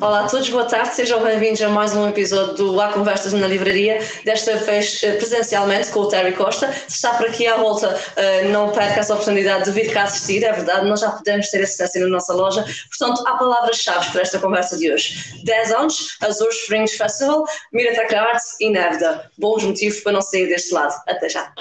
Olá 0.00 0.24
a 0.24 0.28
todos, 0.28 0.48
boa 0.50 0.64
tarde, 0.64 0.94
sejam 0.94 1.20
bem-vindos 1.20 1.60
a 1.62 1.68
mais 1.68 1.94
um 1.94 2.08
episódio 2.08 2.54
do 2.54 2.80
Há 2.80 2.92
Conversas 2.92 3.32
na 3.32 3.46
Livraria, 3.46 3.98
desta 4.24 4.56
vez 4.58 5.02
eh, 5.02 5.16
presencialmente 5.16 5.90
com 5.90 6.00
o 6.00 6.08
Terry 6.08 6.32
Costa. 6.32 6.72
Se 6.72 6.94
está 6.94 7.14
por 7.14 7.26
aqui 7.26 7.46
à 7.46 7.56
volta, 7.56 7.98
eh, 8.14 8.44
não 8.44 8.70
perca 8.70 9.00
essa 9.00 9.14
oportunidade 9.14 9.64
de 9.64 9.72
vir 9.72 9.92
cá 9.92 10.04
assistir, 10.04 10.44
é 10.44 10.52
verdade, 10.52 10.86
nós 10.88 11.00
já 11.00 11.10
podemos 11.10 11.48
ter 11.48 11.62
acesso 11.62 11.98
na 11.98 12.06
nossa 12.06 12.32
loja. 12.32 12.64
Portanto, 12.96 13.26
há 13.26 13.36
palavras-chave 13.36 14.12
para 14.12 14.22
esta 14.22 14.38
conversa 14.38 14.78
de 14.78 14.92
hoje. 14.92 15.42
10 15.44 15.72
anos, 15.72 16.16
Azores 16.20 16.56
Springs 16.60 16.96
Festival, 16.96 17.44
Miratech 17.72 18.14
Arts 18.14 18.60
e 18.60 18.70
Nevda. 18.70 19.28
Bons 19.36 19.64
motivos 19.64 19.98
para 20.00 20.12
não 20.12 20.22
sair 20.22 20.46
deste 20.46 20.72
lado. 20.72 20.94
Até 21.08 21.28
já. 21.28 21.52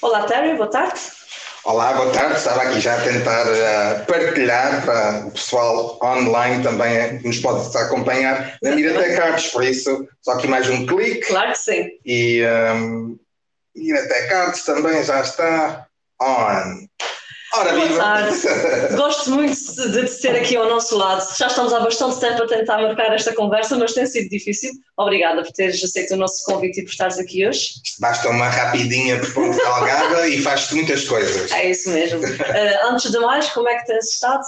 Olá, 0.00 0.24
Terry, 0.26 0.56
boa 0.56 0.70
tarde. 0.70 1.00
Olá, 1.64 1.92
boa 1.94 2.12
tarde. 2.12 2.36
Estava 2.36 2.62
aqui 2.62 2.80
já 2.80 2.94
a 2.94 3.02
tentar 3.02 3.46
uh, 3.46 4.06
partilhar 4.06 4.84
para 4.84 5.26
o 5.26 5.30
pessoal 5.30 5.98
online 6.02 6.62
também 6.62 7.18
que 7.18 7.26
nos 7.26 7.38
pode 7.38 7.76
acompanhar 7.76 8.56
na 8.62 8.70
Arts, 9.24 9.48
por 9.48 9.64
isso 9.64 10.06
só 10.22 10.32
aqui 10.32 10.46
mais 10.46 10.68
um 10.68 10.86
clique. 10.86 11.26
Claro 11.26 11.52
que 11.52 11.58
sim. 11.58 11.88
E 12.04 12.42
um, 12.44 13.18
ehm, 13.76 14.34
Arts 14.34 14.64
também 14.64 15.02
já 15.04 15.20
está 15.20 15.86
on. 16.20 16.86
Ora, 17.56 17.72
Boa 17.72 17.86
viva. 17.86 17.98
tarde. 18.02 18.36
Gosto 18.96 19.30
muito 19.30 19.54
de, 19.54 20.04
de 20.04 20.20
ter 20.20 20.34
aqui 20.36 20.56
ao 20.56 20.68
nosso 20.68 20.96
lado. 20.96 21.24
Já 21.36 21.46
estamos 21.46 21.72
há 21.72 21.80
bastante 21.80 22.18
tempo 22.18 22.42
a 22.42 22.46
tentar 22.46 22.78
marcar 22.78 23.12
esta 23.14 23.32
conversa, 23.32 23.76
mas 23.76 23.92
tem 23.92 24.06
sido 24.06 24.28
difícil. 24.28 24.72
Obrigada 24.96 25.42
por 25.42 25.52
teres 25.52 25.82
aceito 25.82 26.14
o 26.14 26.16
nosso 26.16 26.44
convite 26.44 26.80
e 26.80 26.84
por 26.84 26.90
estares 26.90 27.18
aqui 27.18 27.46
hoje. 27.46 27.74
Basta 28.00 28.28
uma 28.28 28.48
rapidinha 28.48 29.18
de 29.20 29.30
ponto 29.30 29.56
calgada 29.56 30.28
e 30.28 30.42
faz-te 30.42 30.74
muitas 30.74 31.04
coisas. 31.04 31.52
É 31.52 31.70
isso 31.70 31.90
mesmo. 31.90 32.20
Uh, 32.20 32.90
antes 32.90 33.10
de 33.10 33.18
mais, 33.20 33.48
como 33.50 33.68
é 33.68 33.76
que 33.76 33.86
tens 33.86 34.14
estado? 34.14 34.42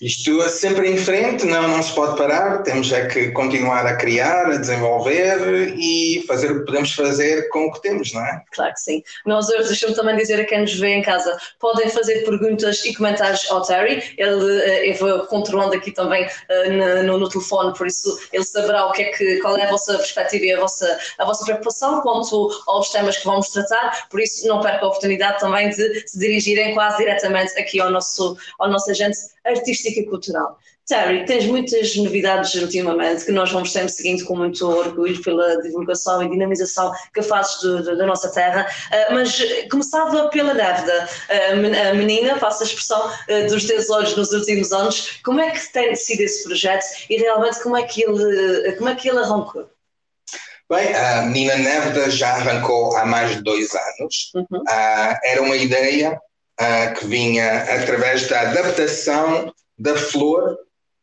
Isto 0.00 0.42
é 0.42 0.48
sempre 0.48 0.90
em 0.90 0.96
frente, 0.96 1.46
não, 1.46 1.68
não 1.68 1.80
se 1.80 1.94
pode 1.94 2.16
parar, 2.18 2.62
temos 2.64 2.90
é 2.92 3.06
que 3.06 3.30
continuar 3.30 3.86
a 3.86 3.96
criar, 3.96 4.46
a 4.46 4.56
desenvolver 4.56 5.72
e 5.78 6.24
fazer 6.26 6.50
o 6.50 6.60
que 6.60 6.66
podemos 6.66 6.92
fazer 6.92 7.48
com 7.50 7.66
o 7.66 7.72
que 7.72 7.80
temos, 7.80 8.12
não 8.12 8.24
é? 8.24 8.42
Claro 8.52 8.72
que 8.74 8.80
sim. 8.80 9.02
Nós 9.24 9.48
hoje, 9.48 9.68
deixa-me 9.68 9.94
também 9.94 10.16
dizer 10.16 10.40
a 10.40 10.44
quem 10.44 10.62
nos 10.62 10.74
vê 10.74 10.94
em 10.94 11.02
casa, 11.02 11.36
podem 11.60 11.88
fazer 11.88 12.24
perguntas 12.24 12.84
e 12.84 12.92
comentários 12.92 13.48
ao 13.50 13.62
Terry, 13.62 14.02
ele, 14.18 14.62
eh, 14.62 14.96
eu 15.00 15.26
controlando 15.26 15.74
aqui 15.74 15.92
também 15.92 16.26
eh, 16.48 17.02
no, 17.02 17.16
no, 17.16 17.28
telefone, 17.28 17.72
por 17.76 17.86
isso 17.86 18.18
ele 18.32 18.44
saberá 18.44 18.86
o 18.86 18.92
que 18.92 19.02
é 19.02 19.12
que, 19.12 19.36
qual 19.38 19.56
é 19.56 19.64
a 19.64 19.70
vossa 19.70 19.96
perspectiva 19.96 20.44
e 20.44 20.52
a 20.52 20.60
vossa, 20.60 20.98
a 21.18 21.24
vossa 21.24 21.44
preocupação 21.44 22.00
quanto 22.00 22.50
aos 22.66 22.90
temas 22.90 23.16
que 23.16 23.24
vamos 23.24 23.48
tratar, 23.48 24.08
por 24.10 24.20
isso 24.20 24.46
não 24.48 24.60
perca 24.60 24.84
a 24.84 24.88
oportunidade 24.88 25.38
também 25.38 25.70
de 25.70 26.08
se 26.08 26.18
dirigirem 26.18 26.74
quase 26.74 26.98
diretamente 26.98 27.56
aqui 27.56 27.80
ao 27.80 27.90
nosso, 27.90 28.36
ao 28.58 28.68
nosso 28.68 28.90
agente 28.90 29.33
artística 29.44 30.00
e 30.00 30.06
cultural. 30.06 30.58
Terry, 30.86 31.24
tens 31.24 31.46
muitas 31.46 31.96
novidades 31.96 32.54
ultimamente 32.56 33.24
que 33.24 33.32
nós 33.32 33.50
vamos 33.50 33.72
sempre 33.72 33.88
seguindo 33.88 34.24
com 34.26 34.36
muito 34.36 34.68
orgulho 34.68 35.22
pela 35.22 35.62
divulgação 35.62 36.22
e 36.22 36.28
dinamização 36.28 36.92
que 37.14 37.22
fazes 37.22 37.58
do, 37.62 37.82
do, 37.82 37.96
da 37.96 38.04
nossa 38.04 38.30
terra, 38.30 38.66
uh, 38.92 39.14
mas 39.14 39.38
começava 39.70 40.28
pela 40.28 40.52
Nevda, 40.52 41.08
uh, 41.30 41.90
a 41.90 41.94
menina, 41.94 42.38
faço 42.38 42.62
a 42.62 42.66
expressão, 42.66 43.06
uh, 43.08 43.46
dos 43.48 43.64
teus 43.64 43.88
olhos 43.88 44.14
nos 44.14 44.32
últimos 44.32 44.72
anos, 44.72 45.20
como 45.24 45.40
é 45.40 45.50
que 45.52 45.72
tem 45.72 45.94
sido 45.96 46.20
esse 46.20 46.44
projeto 46.44 46.84
e 47.08 47.16
realmente 47.16 47.62
como 47.62 47.78
é 47.78 47.82
que 47.82 48.02
ele, 48.02 48.72
como 48.72 48.90
é 48.90 48.94
que 48.94 49.08
ele 49.08 49.20
arrancou? 49.20 49.66
Bem, 50.68 50.94
a 50.94 51.22
menina 51.22 51.56
Nevda 51.56 52.10
já 52.10 52.34
arrancou 52.34 52.94
há 52.96 53.06
mais 53.06 53.36
de 53.36 53.42
dois 53.42 53.70
anos. 53.74 54.32
Uhum. 54.34 54.62
era 55.22 55.42
uma 55.42 55.56
ideia 55.56 56.18
uh, 56.60 56.94
que 56.94 57.06
vinha 57.06 57.62
através 57.62 58.28
da 58.28 58.40
adaptação 58.42 59.52
da 59.78 59.96
flor 59.96 60.56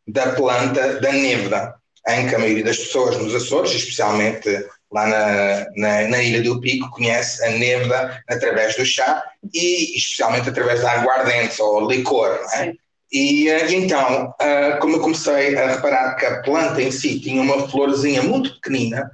da 0.06 0.32
planta 0.32 1.00
da 1.00 1.12
nebra, 1.12 1.74
em 2.08 2.28
que 2.28 2.34
a 2.34 2.38
maioria 2.38 2.64
das 2.64 2.78
pessoas 2.78 3.16
nos 3.18 3.34
Açores, 3.34 3.72
especialmente 3.72 4.48
lá 4.90 5.06
na, 5.06 5.66
na, 5.76 6.08
na, 6.08 6.22
Ilha 6.22 6.42
do 6.42 6.60
Pico, 6.60 6.90
conhece 6.90 7.42
a 7.44 7.50
nebra 7.50 8.22
através 8.28 8.76
do 8.76 8.84
chá 8.84 9.22
e 9.54 9.96
especialmente 9.96 10.48
através 10.48 10.82
da 10.82 10.92
aguardente 10.92 11.62
ou 11.62 11.88
licor. 11.88 12.40
É? 12.54 12.72
E 13.12 13.48
uh, 13.50 13.72
então, 13.72 14.34
uh, 14.40 14.78
como 14.80 14.96
eu 14.96 15.00
comecei 15.00 15.56
a 15.56 15.74
reparar 15.74 16.16
que 16.16 16.26
a 16.26 16.42
planta 16.42 16.82
em 16.82 16.90
si 16.90 17.20
tinha 17.20 17.40
uma 17.40 17.68
florzinha 17.68 18.22
muito 18.22 18.54
pequenina, 18.54 19.10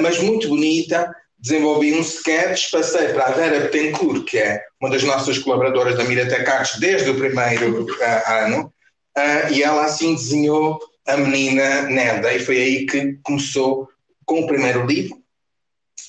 mas 0.00 0.18
muito 0.20 0.48
bonita, 0.48 1.14
desenvolvi 1.46 1.94
um 1.94 2.00
sketch, 2.00 2.72
passei 2.72 3.08
para 3.08 3.26
a 3.26 3.30
Vera 3.30 3.60
Betancourt, 3.60 4.24
que 4.24 4.36
é 4.36 4.60
uma 4.80 4.90
das 4.90 5.04
nossas 5.04 5.38
colaboradoras 5.38 5.96
da 5.96 6.02
Miratec 6.02 6.48
Arts 6.50 6.80
desde 6.80 7.08
o 7.08 7.16
primeiro 7.16 7.84
uh, 7.84 8.30
ano, 8.30 8.72
uh, 9.16 9.52
e 9.52 9.62
ela 9.62 9.84
assim 9.84 10.16
desenhou 10.16 10.80
a 11.06 11.16
menina 11.16 11.82
Neda, 11.82 12.34
e 12.34 12.40
foi 12.40 12.56
aí 12.56 12.86
que 12.86 13.16
começou 13.22 13.88
com 14.24 14.40
o 14.40 14.46
primeiro 14.48 14.84
livro, 14.84 15.16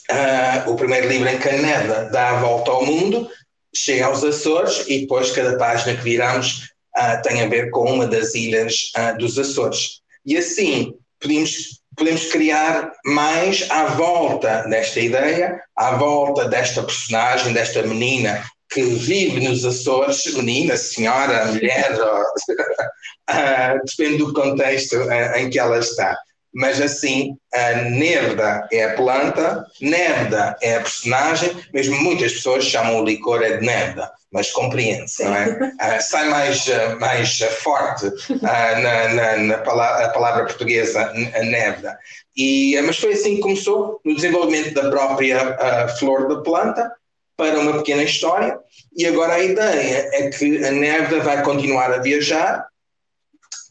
uh, 0.09 0.71
o 0.71 0.75
primeiro 0.75 1.07
livro 1.07 1.29
em 1.29 1.37
que 1.37 1.49
a 1.49 1.61
Neda 1.61 2.09
dá 2.11 2.31
a 2.31 2.39
volta 2.41 2.71
ao 2.71 2.83
mundo, 2.83 3.29
chega 3.75 4.07
aos 4.07 4.23
Açores, 4.23 4.85
e 4.87 5.01
depois 5.01 5.31
cada 5.31 5.55
página 5.55 5.95
que 5.95 6.03
viramos 6.03 6.75
tem 7.21 7.43
a 7.43 7.47
ver 7.47 7.69
com 7.69 7.93
uma 7.93 8.07
das 8.07 8.33
ilhas 8.33 8.91
dos 9.19 9.37
Açores. 9.37 10.01
E 10.25 10.35
assim, 10.35 10.95
pedimos 11.19 11.79
podemos 11.97 12.25
criar 12.27 12.93
mais 13.05 13.65
à 13.69 13.85
volta 13.85 14.63
desta 14.69 14.99
ideia, 14.99 15.59
à 15.75 15.95
volta 15.95 16.47
desta 16.47 16.83
personagem, 16.83 17.53
desta 17.53 17.81
menina 17.81 18.43
que 18.69 18.81
vive 18.83 19.47
nos 19.47 19.65
Açores, 19.65 20.25
menina, 20.35 20.77
senhora, 20.77 21.45
mulher, 21.47 21.97
uh, 21.99 23.79
depende 23.85 24.17
do 24.19 24.33
contexto 24.33 24.95
uh, 24.97 25.37
em 25.37 25.49
que 25.49 25.57
ela 25.57 25.79
está. 25.79 26.15
Mas 26.53 26.81
assim, 26.81 27.37
a 27.53 27.73
Nerda 27.89 28.67
é 28.71 28.85
a 28.85 28.95
planta, 28.95 29.65
Nerda 29.81 30.55
é 30.61 30.75
a 30.75 30.81
personagem, 30.81 31.55
mesmo 31.73 31.95
muitas 31.97 32.33
pessoas 32.33 32.65
chamam 32.65 32.99
o 32.99 33.05
licor 33.05 33.43
é 33.43 33.57
de 33.57 33.65
Nerda 33.65 34.11
mas 34.31 34.51
compreende-se, 34.51 35.23
não 35.23 35.35
é? 35.35 35.47
Uh, 35.47 36.01
sai 36.01 36.29
mais, 36.29 36.67
uh, 36.67 36.99
mais 36.99 37.39
forte 37.39 38.07
uh, 38.07 38.41
na, 38.41 39.07
na, 39.13 39.37
na 39.37 39.57
palavra, 39.59 40.09
palavra, 40.09 40.45
portuguesa, 40.45 41.11
névida. 41.13 41.97
E, 42.35 42.79
mas 42.81 42.97
foi 42.97 43.13
assim 43.13 43.35
que 43.35 43.41
começou, 43.41 43.99
no 44.03 44.15
desenvolvimento 44.15 44.73
da 44.73 44.89
própria 44.89 45.87
flor 45.97 46.27
da 46.27 46.41
planta, 46.41 46.91
para 47.35 47.59
uma 47.59 47.77
pequena 47.77 48.03
história, 48.03 48.57
e 48.95 49.05
agora 49.05 49.35
a 49.35 49.43
ideia 49.43 50.09
é 50.13 50.29
que 50.29 50.65
a 50.65 50.71
névida 50.71 51.19
vai 51.21 51.43
continuar 51.43 51.91
a 51.91 51.99
viajar, 51.99 52.67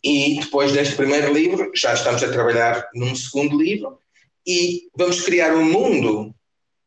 e 0.02 0.40
depois 0.40 0.72
deste 0.72 0.94
primeiro 0.94 1.32
livro, 1.32 1.70
já 1.74 1.94
estamos 1.94 2.22
a 2.22 2.30
trabalhar 2.30 2.88
num 2.94 3.14
segundo 3.14 3.60
livro, 3.60 3.98
e 4.46 4.88
vamos 4.96 5.22
criar 5.22 5.52
um 5.54 5.64
mundo 5.64 6.34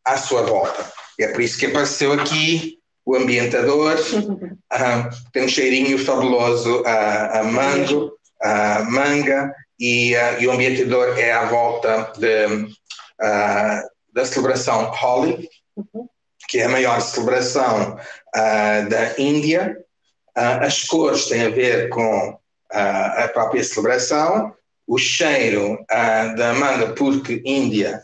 à 0.05 0.17
sua 0.17 0.43
volta. 0.43 0.91
É 1.19 1.27
por 1.27 1.41
isso 1.41 1.57
que 1.57 1.65
apareceu 1.65 2.13
aqui 2.13 2.79
o 3.05 3.15
ambientador, 3.15 3.95
uh, 3.95 5.09
tem 5.33 5.43
um 5.43 5.49
cheirinho 5.49 5.97
fabuloso 5.97 6.83
a, 6.85 7.39
a 7.39 7.43
mango, 7.43 8.13
a 8.41 8.83
manga, 8.83 9.53
e, 9.79 10.15
uh, 10.15 10.41
e, 10.41 10.47
o 10.47 10.51
ambientador 10.51 11.17
é 11.17 11.31
à 11.31 11.45
volta 11.45 12.13
de, 12.17 12.45
uh, 12.45 13.89
da 14.13 14.25
celebração 14.25 14.91
Holi, 14.91 15.49
que 16.47 16.59
é 16.59 16.65
a 16.65 16.69
maior 16.69 17.01
celebração 17.01 17.97
da 18.33 19.19
Índia. 19.19 19.77
as 20.35 20.83
cores 20.83 21.27
têm 21.27 21.43
a 21.43 21.49
ver 21.49 21.89
com 21.89 22.39
a 22.71 23.29
própria 23.33 23.63
celebração, 23.63 24.53
o 24.87 24.97
cheiro 24.97 25.77
da 26.37 26.53
manga, 26.53 26.93
porque 26.93 27.41
Índia, 27.45 28.01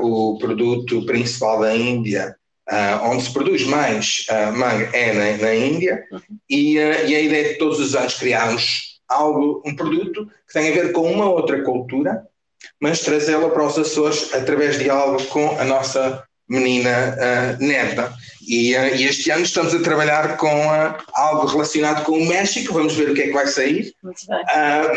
o 0.00 0.38
produto 0.38 1.04
principal 1.06 1.60
da 1.60 1.76
Índia 1.76 2.36
Uh, 2.70 3.04
onde 3.06 3.24
se 3.24 3.32
produz 3.32 3.64
mais 3.64 4.24
uh, 4.30 4.56
manga 4.56 4.88
é 4.96 5.12
na, 5.12 5.44
na 5.44 5.54
Índia, 5.54 6.06
uhum. 6.12 6.20
e, 6.48 6.78
uh, 6.78 7.06
e, 7.08 7.14
a 7.14 7.20
ideia 7.20 7.48
de 7.48 7.54
todos 7.58 7.80
os 7.80 7.96
anos 7.96 8.14
criarmos 8.14 9.00
algo, 9.08 9.60
um 9.66 9.74
produto 9.74 10.26
que 10.46 10.52
tem 10.54 10.70
a 10.70 10.72
ver 10.72 10.92
com 10.92 11.10
uma 11.12 11.28
outra 11.28 11.60
cultura, 11.64 12.24
mas 12.80 13.00
trazê-la 13.00 13.50
para 13.50 13.66
os 13.66 13.76
Açores 13.76 14.32
através 14.32 14.78
de 14.78 14.88
algo 14.88 15.22
com 15.24 15.58
a 15.58 15.64
nossa 15.64 16.22
menina 16.48 17.56
neta. 17.58 18.14
E, 18.46 18.72
e, 18.72 19.04
este 19.04 19.30
ano 19.30 19.42
estamos 19.42 19.74
a 19.74 19.82
trabalhar 19.82 20.36
com 20.36 20.68
algo 21.14 21.46
relacionado 21.46 22.04
com 22.04 22.12
o 22.12 22.26
México, 22.26 22.74
vamos 22.74 22.94
ver 22.94 23.10
o 23.10 23.14
que 23.14 23.22
é 23.22 23.26
que 23.26 23.32
vai 23.32 23.46
sair, 23.46 23.94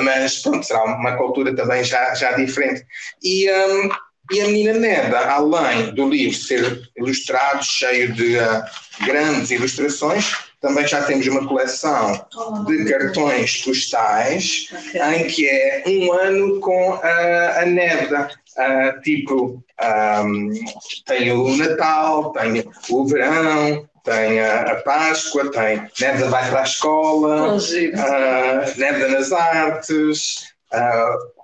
mas 0.03 0.39
pronto, 0.41 0.65
será 0.65 0.83
uma 0.83 1.15
cultura 1.15 1.55
também 1.55 1.83
já, 1.83 2.13
já 2.15 2.31
diferente. 2.33 2.83
E 3.23 3.49
um, 3.51 3.89
e 4.31 4.41
a 4.41 4.47
menina 4.47 4.73
Neda, 4.73 5.19
além 5.29 5.93
do 5.93 6.09
livro 6.09 6.35
ser 6.35 6.89
ilustrado, 6.97 7.63
cheio 7.63 8.11
de 8.13 8.37
uh, 8.37 8.63
grandes 9.05 9.51
ilustrações, 9.51 10.35
também 10.59 10.87
já 10.87 11.03
temos 11.03 11.27
uma 11.27 11.47
coleção 11.47 12.25
oh, 12.35 12.63
de 12.63 12.85
cartões 12.85 13.57
postais 13.57 14.67
okay. 14.71 15.01
em 15.01 15.27
que 15.27 15.47
é 15.47 15.83
um 15.85 16.11
ano 16.11 16.59
com 16.59 16.93
a, 17.03 17.61
a 17.61 17.65
Nevda. 17.67 18.29
Uh, 18.57 19.01
tipo, 19.01 19.61
um, 20.23 20.49
tem 21.05 21.31
o 21.31 21.57
Natal, 21.57 22.31
tem 22.31 22.63
o 22.89 23.05
verão, 23.05 23.89
tem 24.03 24.39
a, 24.39 24.61
a 24.61 24.75
Páscoa, 24.75 25.51
tem 25.51 25.81
Nevda 25.99 26.29
vai 26.29 26.49
para 26.49 26.61
a 26.61 26.63
escola, 26.63 27.53
oh, 27.53 27.57
uh, 27.57 28.79
Nevda 28.79 29.09
nas 29.09 29.33
artes. 29.33 30.53
Uh, 30.73 31.35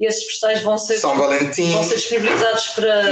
e 0.00 0.06
esses 0.06 0.24
postais 0.24 0.62
vão 0.62 0.78
ser, 0.78 0.98
São 0.98 1.16
Valentim. 1.16 1.72
vão 1.72 1.82
ser 1.82 1.96
disponibilizados 1.96 2.68
para. 2.68 3.02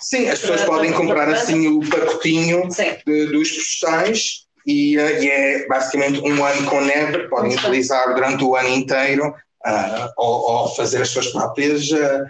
Sim, 0.00 0.28
as 0.28 0.40
pessoas 0.40 0.64
podem 0.64 0.92
comprar 0.92 1.28
assim 1.30 1.68
o 1.68 1.88
pacotinho 1.88 2.68
de, 3.06 3.26
dos 3.26 3.50
postais 3.52 4.46
e, 4.66 4.98
uh, 4.98 5.22
e, 5.22 5.30
é 5.30 5.66
basicamente 5.66 6.20
um 6.20 6.44
ano 6.44 6.68
com 6.68 6.80
neve, 6.80 7.28
podem 7.28 7.50
Muito 7.50 7.60
utilizar 7.60 8.06
bem. 8.06 8.14
durante 8.16 8.44
o 8.44 8.56
ano 8.56 8.68
inteiro 8.68 9.34
uh, 9.66 10.12
ou, 10.16 10.50
ou, 10.50 10.68
fazer 10.74 11.02
as 11.02 11.08
suas 11.08 11.28
próprias 11.28 11.90
uh, 11.90 12.26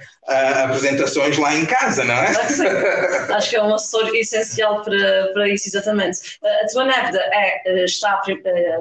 apresentações 0.65 1.37
lá 1.39 1.55
em 1.55 1.67
casa, 1.67 2.05
não 2.05 2.15
é? 2.15 2.33
Sim. 2.49 2.67
Acho 3.33 3.51
que 3.51 3.57
é 3.57 3.63
um 3.63 3.75
assessor 3.75 4.15
essencial 4.15 4.83
para, 4.83 5.31
para 5.33 5.49
isso, 5.49 5.69
exatamente. 5.69 6.39
a 6.43 6.67
tua 6.67 6.85
Nevda 6.85 7.19
é, 7.33 7.85
está 7.85 8.21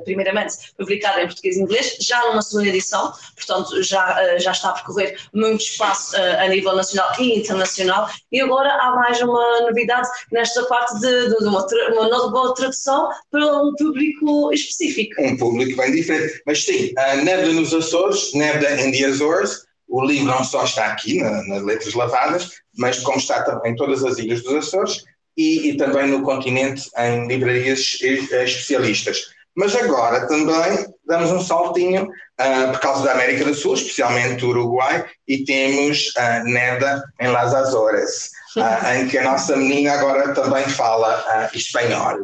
primeiramente 0.04 0.56
publicada 0.78 1.22
em 1.22 1.26
português 1.26 1.58
e 1.58 1.62
inglês, 1.62 1.98
já 2.00 2.22
numa 2.28 2.42
segunda 2.42 2.70
edição, 2.70 3.14
portanto 3.36 3.82
já, 3.84 4.38
já 4.38 4.52
está 4.52 4.70
a 4.70 4.74
percorrer 4.74 5.18
muito 5.34 5.62
espaço 5.62 6.16
a 6.18 6.48
nível 6.48 6.76
nacional 6.76 7.10
e 7.20 7.40
internacional, 7.40 8.10
e 8.32 8.42
agora 8.42 8.70
há 8.70 8.92
mais 8.92 9.22
uma 9.22 9.62
novidade 9.62 10.08
nesta 10.32 10.64
parte 10.66 11.00
de, 11.00 11.30
de, 11.30 11.38
de 11.38 11.46
uma, 11.46 11.66
uma 11.94 12.10
nova 12.10 12.54
tradução 12.54 13.10
para 13.32 13.62
um 13.62 13.74
público 13.76 14.52
específico. 14.54 15.22
Um 15.22 15.38
público 15.38 15.78
bem 15.78 15.92
diferente. 15.92 16.42
Mas 16.46 16.64
sim, 16.64 16.94
a 16.98 17.16
Nevda 17.16 17.54
nos 17.54 17.74
Açores, 17.74 18.34
Nevda 18.38 18.82
in 18.82 18.92
the 18.92 19.06
Azores. 19.06 19.66
O 19.88 20.04
livro 20.04 20.26
não 20.26 20.44
só 20.44 20.64
está 20.66 20.88
aqui 20.88 21.22
na, 21.22 21.44
nas 21.44 21.64
letras 21.64 21.94
lavadas, 21.94 22.52
mas 22.78 23.00
como 23.00 23.18
está 23.18 23.42
também 23.44 23.72
em 23.72 23.76
todas 23.76 24.04
as 24.04 24.18
ilhas 24.18 24.44
dos 24.44 24.54
Açores 24.54 25.04
e, 25.38 25.70
e 25.70 25.78
também 25.78 26.08
no 26.08 26.24
continente 26.24 26.90
em 26.98 27.28
livrarias 27.28 27.98
especialistas. 28.02 29.37
Mas 29.58 29.76
agora 29.76 30.28
também 30.28 30.86
damos 31.04 31.32
um 31.32 31.42
saltinho 31.42 32.04
uh, 32.04 32.72
por 32.72 32.80
causa 32.80 33.04
da 33.06 33.14
América 33.14 33.44
do 33.44 33.56
Sul, 33.56 33.74
especialmente 33.74 34.42
do 34.42 34.50
Uruguai, 34.50 35.04
e 35.28 35.44
temos 35.46 36.14
uh, 36.16 36.44
Neda 36.44 37.04
em 37.20 37.30
Las 37.30 37.56
Azores, 37.56 38.30
uh, 38.56 38.86
em 38.94 39.08
que 39.08 39.18
a 39.18 39.24
nossa 39.24 39.56
menina 39.56 39.94
agora 39.94 40.32
também 40.36 40.64
fala 40.66 41.50
uh, 41.52 41.58
espanhol. 41.58 42.20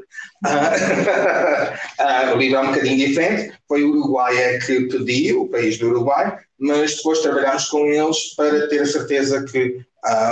o 2.34 2.38
livro 2.38 2.58
é 2.58 2.62
um 2.62 2.68
bocadinho 2.68 2.98
diferente, 2.98 3.58
foi 3.68 3.84
o 3.84 3.90
Uruguai 3.90 4.38
é 4.38 4.60
que 4.60 4.82
pediu, 4.82 5.42
o 5.42 5.50
país 5.50 5.80
do 5.80 5.88
Uruguai, 5.88 6.38
mas 6.60 6.98
depois 6.98 7.20
trabalhámos 7.20 7.66
com 7.66 7.88
eles 7.88 8.36
para 8.36 8.68
ter 8.68 8.82
a 8.82 8.86
certeza 8.86 9.44
que 9.44 9.80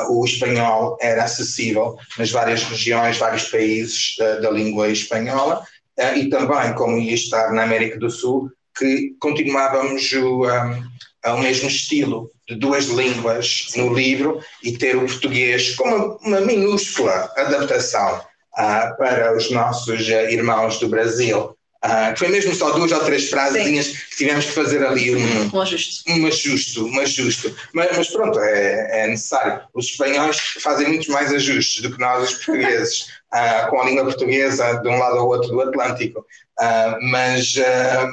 o 0.10 0.26
espanhol 0.26 0.98
era 1.00 1.24
acessível 1.24 1.96
nas 2.18 2.30
várias 2.30 2.62
regiões, 2.64 3.18
vários 3.18 3.46
países 3.46 4.16
da 4.18 4.52
língua 4.52 4.90
espanhola, 4.90 5.62
uh, 5.62 5.81
e 6.18 6.30
também, 6.30 6.74
como 6.74 6.98
ia 6.98 7.14
estar 7.14 7.52
na 7.54 7.64
América 7.64 8.00
do 8.00 8.10
Sul, 8.10 8.52
que 8.78 9.16
continuávamos 9.20 10.12
o, 10.14 10.46
um, 10.46 11.32
o 11.34 11.38
mesmo 11.38 11.68
estilo 11.68 12.32
de 12.48 12.56
duas 12.56 12.86
línguas 12.86 13.68
no 13.76 13.94
livro 13.94 14.40
e 14.64 14.78
ter 14.78 14.96
o 14.96 15.06
português 15.06 15.76
como 15.76 15.96
uma, 15.96 16.18
uma 16.18 16.42
minúscula 16.42 17.32
adaptação 17.38 18.18
uh, 18.18 18.98
para 18.98 19.36
os 19.36 19.52
nossos 19.52 20.08
uh, 20.08 20.30
irmãos 20.30 20.80
do 20.80 20.90
Brasil. 20.90 21.56
Uh, 21.84 22.16
foi 22.16 22.28
mesmo 22.28 22.54
só 22.54 22.70
duas 22.72 22.92
ou 22.92 23.00
três 23.00 23.30
frasezinhas 23.30 23.88
que 23.88 24.18
tivemos 24.18 24.46
que 24.46 24.52
fazer 24.52 24.86
ali 24.86 25.16
um, 25.16 25.56
um 25.56 25.62
ajuste. 25.62 26.04
Um 26.12 26.28
ajuste, 26.28 26.80
um 26.80 27.00
ajuste. 27.00 27.56
Mas, 27.74 27.98
mas 27.98 28.08
pronto, 28.10 28.40
é, 28.40 29.04
é, 29.04 29.08
necessário. 29.08 29.62
Os 29.74 29.88
espanhóis 29.88 30.38
fazem 30.62 30.90
muitos 30.90 31.08
mais 31.08 31.34
ajustes 31.34 31.82
do 31.82 31.92
que 31.92 32.00
nós, 32.00 32.30
os 32.30 32.36
portugueses, 32.36 33.08
uh, 33.34 33.70
com 33.72 33.82
a 33.82 33.86
língua 33.86 34.04
portuguesa 34.04 34.76
de 34.76 34.88
um 34.90 34.98
lado 35.00 35.18
ao 35.18 35.28
outro 35.28 35.50
do 35.50 35.62
Atlântico. 35.62 36.20
Uh, 36.60 37.10
mas, 37.10 37.56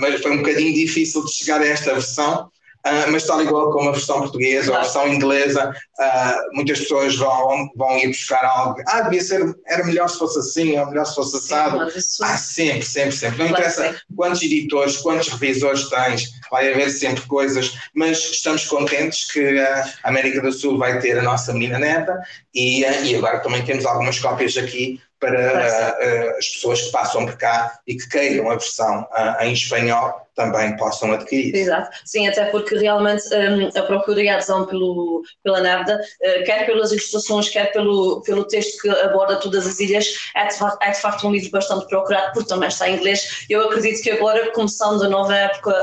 mas 0.00 0.22
foi 0.22 0.30
um 0.30 0.38
bocadinho 0.38 0.72
difícil 0.72 1.22
de 1.22 1.32
chegar 1.32 1.60
a 1.60 1.66
esta 1.66 1.92
versão 1.92 2.50
Uh, 2.88 3.10
mas 3.12 3.24
tal 3.24 3.42
igual 3.42 3.70
como 3.70 3.90
a 3.90 3.92
versão 3.92 4.20
portuguesa 4.20 4.70
ou 4.70 4.76
a 4.76 4.80
versão 4.80 5.06
inglesa, 5.08 5.70
uh, 5.70 6.54
muitas 6.54 6.80
pessoas 6.80 7.16
vão, 7.16 7.68
vão 7.76 7.98
ir 7.98 8.08
buscar 8.08 8.44
algo. 8.44 8.80
Ah, 8.86 9.02
devia 9.02 9.20
ser, 9.20 9.54
era 9.66 9.84
melhor 9.84 10.08
se 10.08 10.18
fosse 10.18 10.38
assim, 10.38 10.78
ou 10.78 10.86
melhor 10.86 11.04
se 11.04 11.14
fosse 11.14 11.36
assado. 11.36 11.80
ah, 11.80 12.36
sempre, 12.36 12.82
sempre, 12.82 13.12
sempre. 13.12 13.38
Não 13.38 13.46
interessa 13.46 13.94
quantos 14.16 14.42
editores, 14.42 14.96
quantos 14.96 15.28
revisores 15.28 15.88
tens, 15.88 16.30
vai 16.50 16.72
haver 16.72 16.90
sempre 16.90 17.26
coisas, 17.26 17.74
mas 17.94 18.18
estamos 18.18 18.64
contentes 18.66 19.30
que 19.30 19.58
a 19.58 19.92
América 20.04 20.40
do 20.40 20.52
Sul 20.52 20.78
vai 20.78 20.98
ter 20.98 21.18
a 21.18 21.22
nossa 21.22 21.52
menina 21.52 21.78
neta 21.78 22.18
e, 22.54 22.80
e 22.80 23.16
agora 23.16 23.40
também 23.40 23.64
temos 23.64 23.84
algumas 23.84 24.18
cópias 24.18 24.56
aqui 24.56 25.00
para 25.18 26.30
uh, 26.32 26.38
as 26.38 26.48
pessoas 26.48 26.82
que 26.82 26.92
passam 26.92 27.26
por 27.26 27.36
cá 27.36 27.78
e 27.86 27.96
que 27.96 28.08
queiram 28.08 28.50
a 28.50 28.56
versão 28.56 29.02
uh, 29.02 29.42
em 29.42 29.52
espanhol 29.52 30.26
também 30.34 30.76
possam 30.76 31.12
adquirir. 31.12 31.52
Exato, 31.52 31.90
sim, 32.04 32.28
até 32.28 32.44
porque 32.44 32.76
realmente 32.76 33.24
um, 33.34 33.76
a 33.76 33.82
procura 33.82 34.22
e 34.22 34.28
a 34.28 34.34
adesão 34.34 34.66
pelo, 34.66 35.24
pela 35.42 35.60
NAVDA, 35.60 35.96
uh, 35.96 36.44
quer 36.44 36.64
pelas 36.64 36.92
ilustrações, 36.92 37.48
quer 37.48 37.72
pelo, 37.72 38.22
pelo 38.22 38.44
texto 38.44 38.80
que 38.80 38.88
aborda 38.88 39.34
todas 39.36 39.66
as 39.66 39.80
ilhas, 39.80 40.06
é 40.36 40.46
de, 40.46 40.56
facto, 40.56 40.80
é 40.80 40.90
de 40.92 41.00
facto 41.00 41.26
um 41.26 41.32
livro 41.32 41.50
bastante 41.50 41.88
procurado, 41.88 42.32
porque 42.34 42.48
também 42.48 42.68
está 42.68 42.88
em 42.88 42.94
inglês. 42.94 43.46
Eu 43.50 43.62
acredito 43.62 44.00
que 44.00 44.12
agora, 44.12 44.52
começando 44.52 45.02
a 45.02 45.08
nova 45.08 45.34
época 45.34 45.74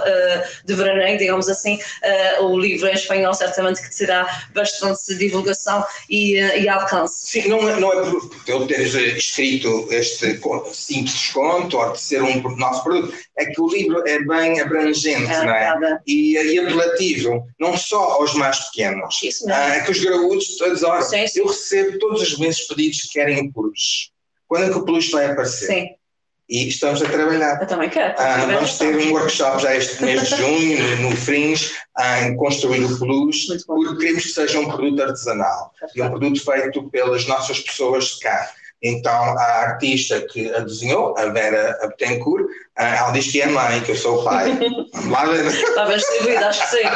de 0.64 0.74
veraneio, 0.74 1.18
digamos 1.18 1.50
assim, 1.50 1.78
o 2.40 2.58
livro 2.58 2.88
em 2.88 2.94
espanhol 2.94 3.34
certamente 3.34 3.82
que 3.82 3.98
terá 3.98 4.48
bastante 4.54 5.16
divulgação 5.16 5.86
e, 6.10 6.36
e 6.36 6.70
alcance. 6.70 7.28
Sim, 7.28 7.50
não 7.50 7.70
é, 7.70 7.80
não 7.80 7.92
é 7.92 8.10
por 8.10 8.32
eu 8.48 8.68
ter 8.68 8.80
escrito 9.26 9.88
este 9.92 10.40
simples 10.74 11.14
desconto 11.14 11.78
ou 11.78 11.92
de 11.92 12.00
ser 12.00 12.22
um 12.22 12.56
nosso 12.56 12.84
produto, 12.84 13.14
é 13.38 13.46
que 13.46 13.62
o 13.62 13.68
livro 13.68 14.08
é 14.08 14.24
bem 14.24 14.60
abrangente 14.60 15.32
é, 15.32 15.46
não 15.46 15.88
é? 15.88 16.00
E, 16.06 16.34
e 16.34 16.60
apelativo, 16.60 17.48
não 17.60 17.78
só 17.78 18.14
aos 18.14 18.34
mais 18.36 18.60
pequenos. 18.70 19.22
Isso 19.24 19.46
mesmo. 19.46 19.62
Ah, 19.62 19.76
é 19.76 19.82
que 19.82 19.92
os 19.92 20.00
graúdos, 20.00 20.62
olha, 20.84 21.02
sim, 21.02 21.28
sim. 21.28 21.40
eu 21.40 21.48
recebo 21.48 22.00
todos 22.00 22.22
os 22.22 22.38
meses 22.38 22.68
pedidos 22.68 23.02
que 23.04 23.14
querem 23.14 23.48
o 23.48 23.54
peluche. 23.54 24.10
Quando 24.48 24.66
é 24.66 24.70
que 24.70 24.78
o 24.78 24.86
peluche 24.86 25.12
vai 25.12 25.26
aparecer? 25.26 25.68
Sim. 25.68 25.88
E 26.48 26.68
estamos 26.68 27.02
a 27.02 27.10
trabalhar. 27.10 27.60
Eu 27.60 27.68
também 27.68 27.90
quero. 27.90 28.14
Ah, 28.20 28.46
vamos 28.46 28.78
ter 28.78 28.96
um 28.96 29.12
workshop 29.14 29.64
já 29.64 29.76
este 29.76 30.04
mês 30.04 30.30
de 30.30 30.36
junho, 30.36 30.98
no, 30.98 31.10
no 31.10 31.16
Fringe, 31.16 31.72
em 32.22 32.36
construir 32.36 32.84
o 32.84 33.00
peluche, 33.00 33.48
porque 33.66 33.98
queremos 33.98 34.24
que 34.24 34.30
seja 34.30 34.60
um 34.60 34.68
produto 34.68 35.02
artesanal 35.02 35.72
e 35.96 36.02
um 36.04 36.10
produto 36.10 36.46
feito 36.46 36.88
pelas 36.92 37.26
nossas 37.26 37.60
pessoas 37.60 38.06
de 38.06 38.20
cá. 38.20 38.52
Então, 38.88 39.12
a 39.12 39.62
artista 39.64 40.22
que 40.22 40.54
a 40.54 40.60
desenhou, 40.60 41.18
a 41.18 41.26
Vera 41.30 41.76
Abtencourt, 41.82 42.46
ah, 42.78 42.96
ela 42.98 43.12
diz 43.12 43.32
que 43.32 43.42
é 43.42 43.48
mãe, 43.48 43.82
que 43.82 43.94
eu 43.94 43.96
sou 43.96 44.22
o 44.22 44.24
pai. 44.24 44.52
Lá. 45.10 45.26
Está 45.36 45.86
bem 45.86 45.98
distribuído, 45.98 46.46
acho 46.46 46.62
que 46.62 46.78
sim. 46.78 46.88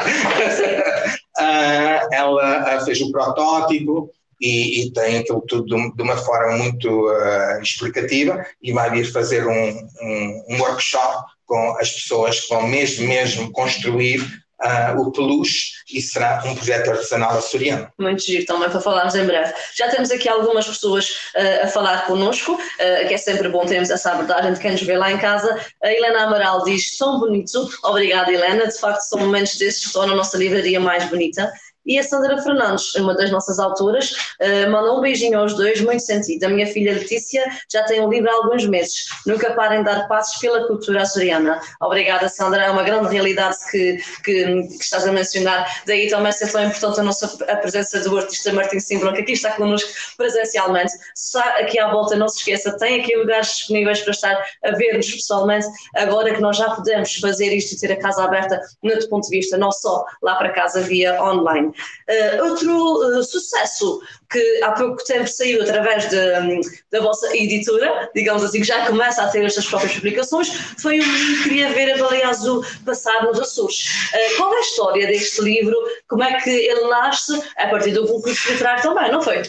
uh, 1.40 2.14
ela 2.14 2.78
uh, 2.78 2.86
fez 2.86 3.02
o 3.02 3.12
protótipo 3.12 4.12
e, 4.40 4.84
e, 4.84 4.94
tem 4.94 5.18
aquilo 5.18 5.42
tudo 5.42 5.92
de 5.96 6.02
uma 6.04 6.18
forma 6.18 6.58
muito 6.58 7.10
uh, 7.10 7.60
explicativa 7.60 8.46
e 8.62 8.72
vai 8.72 8.92
vir 8.92 9.12
fazer 9.12 9.48
um, 9.48 9.70
um, 10.02 10.46
um 10.48 10.60
workshop 10.60 11.26
com 11.48 11.76
as 11.80 11.92
pessoas 11.92 12.42
que 12.42 12.50
vão 12.54 12.68
mesmo, 12.68 13.08
mesmo 13.08 13.52
construir 13.52 14.22
uh, 14.64 15.00
o 15.00 15.12
peluche 15.12 15.72
e 15.92 16.02
será 16.02 16.42
um 16.46 16.56
projeto 16.56 16.92
artesanal 16.92 17.38
açoriano. 17.38 17.92
Muito 17.98 18.24
giro 18.24 18.46
também 18.46 18.70
para 18.70 18.82
falarmos 18.82 19.16
em 19.16 19.26
breve. 19.26 19.54
Já 19.76 19.90
temos 19.90 20.12
aqui 20.12 20.28
algumas 20.28 20.68
pessoas 20.68 21.10
uh, 21.36 21.66
a 21.66 21.68
falar 21.68 22.06
connosco, 22.06 22.54
uh, 22.54 23.08
que 23.08 23.14
é 23.14 23.18
sempre 23.18 23.50
bom 23.50 23.66
termos 23.66 23.90
essa 23.90 24.12
abordagem 24.12 24.54
de 24.54 24.60
quem 24.60 24.72
nos 24.72 24.82
vê 24.82 24.98
lá 24.98 25.12
em 25.12 25.18
casa. 25.18 25.60
A 25.84 25.92
Helena 25.92 26.24
Amaral 26.24 26.64
diz: 26.64 26.98
tão 26.98 27.20
bonito. 27.20 27.70
Obrigada, 27.84 28.32
Helena. 28.32 28.68
De 28.68 28.78
facto, 28.78 29.02
são 29.02 29.20
momentos 29.20 29.58
desses 29.58 29.88
que 29.88 29.94
tornam 29.94 30.14
a 30.14 30.18
nossa 30.18 30.38
livraria 30.38 30.80
mais 30.80 31.06
bonita. 31.06 31.52
E 31.90 31.98
a 31.98 32.04
Sandra 32.04 32.40
Fernandes, 32.40 32.94
uma 32.94 33.16
das 33.16 33.32
nossas 33.32 33.58
autoras, 33.58 34.12
uh, 34.12 34.70
mandou 34.70 35.00
um 35.00 35.02
beijinho 35.02 35.40
aos 35.40 35.56
dois, 35.56 35.82
muito 35.82 36.04
sentido. 36.04 36.44
A 36.44 36.50
minha 36.50 36.68
filha 36.68 36.94
Letícia 36.94 37.44
já 37.68 37.84
tem 37.84 38.00
um 38.00 38.08
livro 38.08 38.30
há 38.30 38.34
alguns 38.36 38.64
meses. 38.68 39.06
Nunca 39.26 39.56
parem 39.56 39.80
de 39.80 39.86
dar 39.86 40.08
passos 40.08 40.40
pela 40.40 40.68
cultura 40.68 41.02
açoriana. 41.02 41.60
Obrigada, 41.82 42.30
Sandra. 42.30 42.66
É 42.66 42.70
uma 42.70 42.84
grande 42.84 43.12
realidade 43.12 43.58
que, 43.72 43.98
que, 44.24 44.68
que 44.68 44.84
estás 44.84 45.08
a 45.08 45.12
mencionar. 45.12 45.82
Daí 45.88 46.08
também 46.08 46.32
ser 46.32 46.52
tão 46.52 46.64
importante 46.64 47.00
a 47.00 47.04
nossa 47.04 47.26
a 47.52 47.56
presença 47.56 48.00
do 48.02 48.16
artista 48.20 48.54
Martin 48.54 48.80
Simbrão, 48.80 49.12
que 49.12 49.22
aqui 49.22 49.32
está 49.32 49.54
connosco 49.54 49.90
presencialmente. 50.16 50.92
Se 51.16 51.40
está 51.40 51.44
aqui 51.60 51.80
à 51.80 51.90
volta, 51.90 52.16
não 52.16 52.30
se 52.30 52.38
esqueça, 52.38 52.78
tem 52.78 53.02
aqui 53.02 53.16
lugares 53.16 53.48
disponíveis 53.48 54.02
para 54.02 54.12
estar 54.12 54.46
a 54.64 54.72
ver-nos 54.76 55.10
pessoalmente. 55.10 55.66
Agora 55.96 56.36
que 56.36 56.40
nós 56.40 56.56
já 56.56 56.70
podemos 56.70 57.16
fazer 57.16 57.52
isto 57.52 57.74
e 57.74 57.80
ter 57.80 57.94
a 57.94 57.98
casa 58.00 58.24
aberta, 58.24 58.62
no 58.84 58.92
outro 58.92 59.10
ponto 59.10 59.28
de 59.28 59.36
vista, 59.36 59.58
não 59.58 59.72
só 59.72 60.06
lá 60.22 60.36
para 60.36 60.50
casa 60.52 60.82
via 60.82 61.20
online. 61.24 61.74
Uh, 62.08 62.50
outro 62.50 63.20
uh, 63.20 63.24
sucesso 63.24 64.02
que 64.30 64.64
há 64.64 64.72
pouco 64.72 65.04
tempo 65.04 65.28
saiu 65.28 65.62
através 65.62 66.10
de, 66.10 66.62
da 66.92 67.02
vossa 67.02 67.36
editora, 67.36 68.10
digamos 68.14 68.44
assim, 68.44 68.60
que 68.60 68.68
já 68.68 68.86
começa 68.86 69.24
a 69.24 69.28
ter 69.28 69.44
estas 69.44 69.66
próprias 69.68 69.94
publicações, 69.94 70.50
foi 70.80 71.00
o 71.00 71.08
menino 71.08 71.38
que 71.38 71.44
queria 71.44 71.74
ver 71.74 71.94
a 71.94 71.98
baleia 71.98 72.30
azul 72.30 72.64
passar 72.86 73.24
nos 73.24 73.40
Açores. 73.40 73.88
Uh, 74.14 74.38
qual 74.38 74.54
é 74.54 74.58
a 74.58 74.62
história 74.62 75.08
deste 75.08 75.42
livro? 75.42 75.76
Como 76.08 76.24
é 76.24 76.40
que 76.42 76.50
ele 76.50 76.88
nasce? 76.88 77.42
A 77.58 77.68
partir 77.68 77.92
do 77.92 78.08
concurso 78.08 78.52
literário 78.52 78.82
também, 78.84 79.12
não 79.12 79.22
foi? 79.22 79.42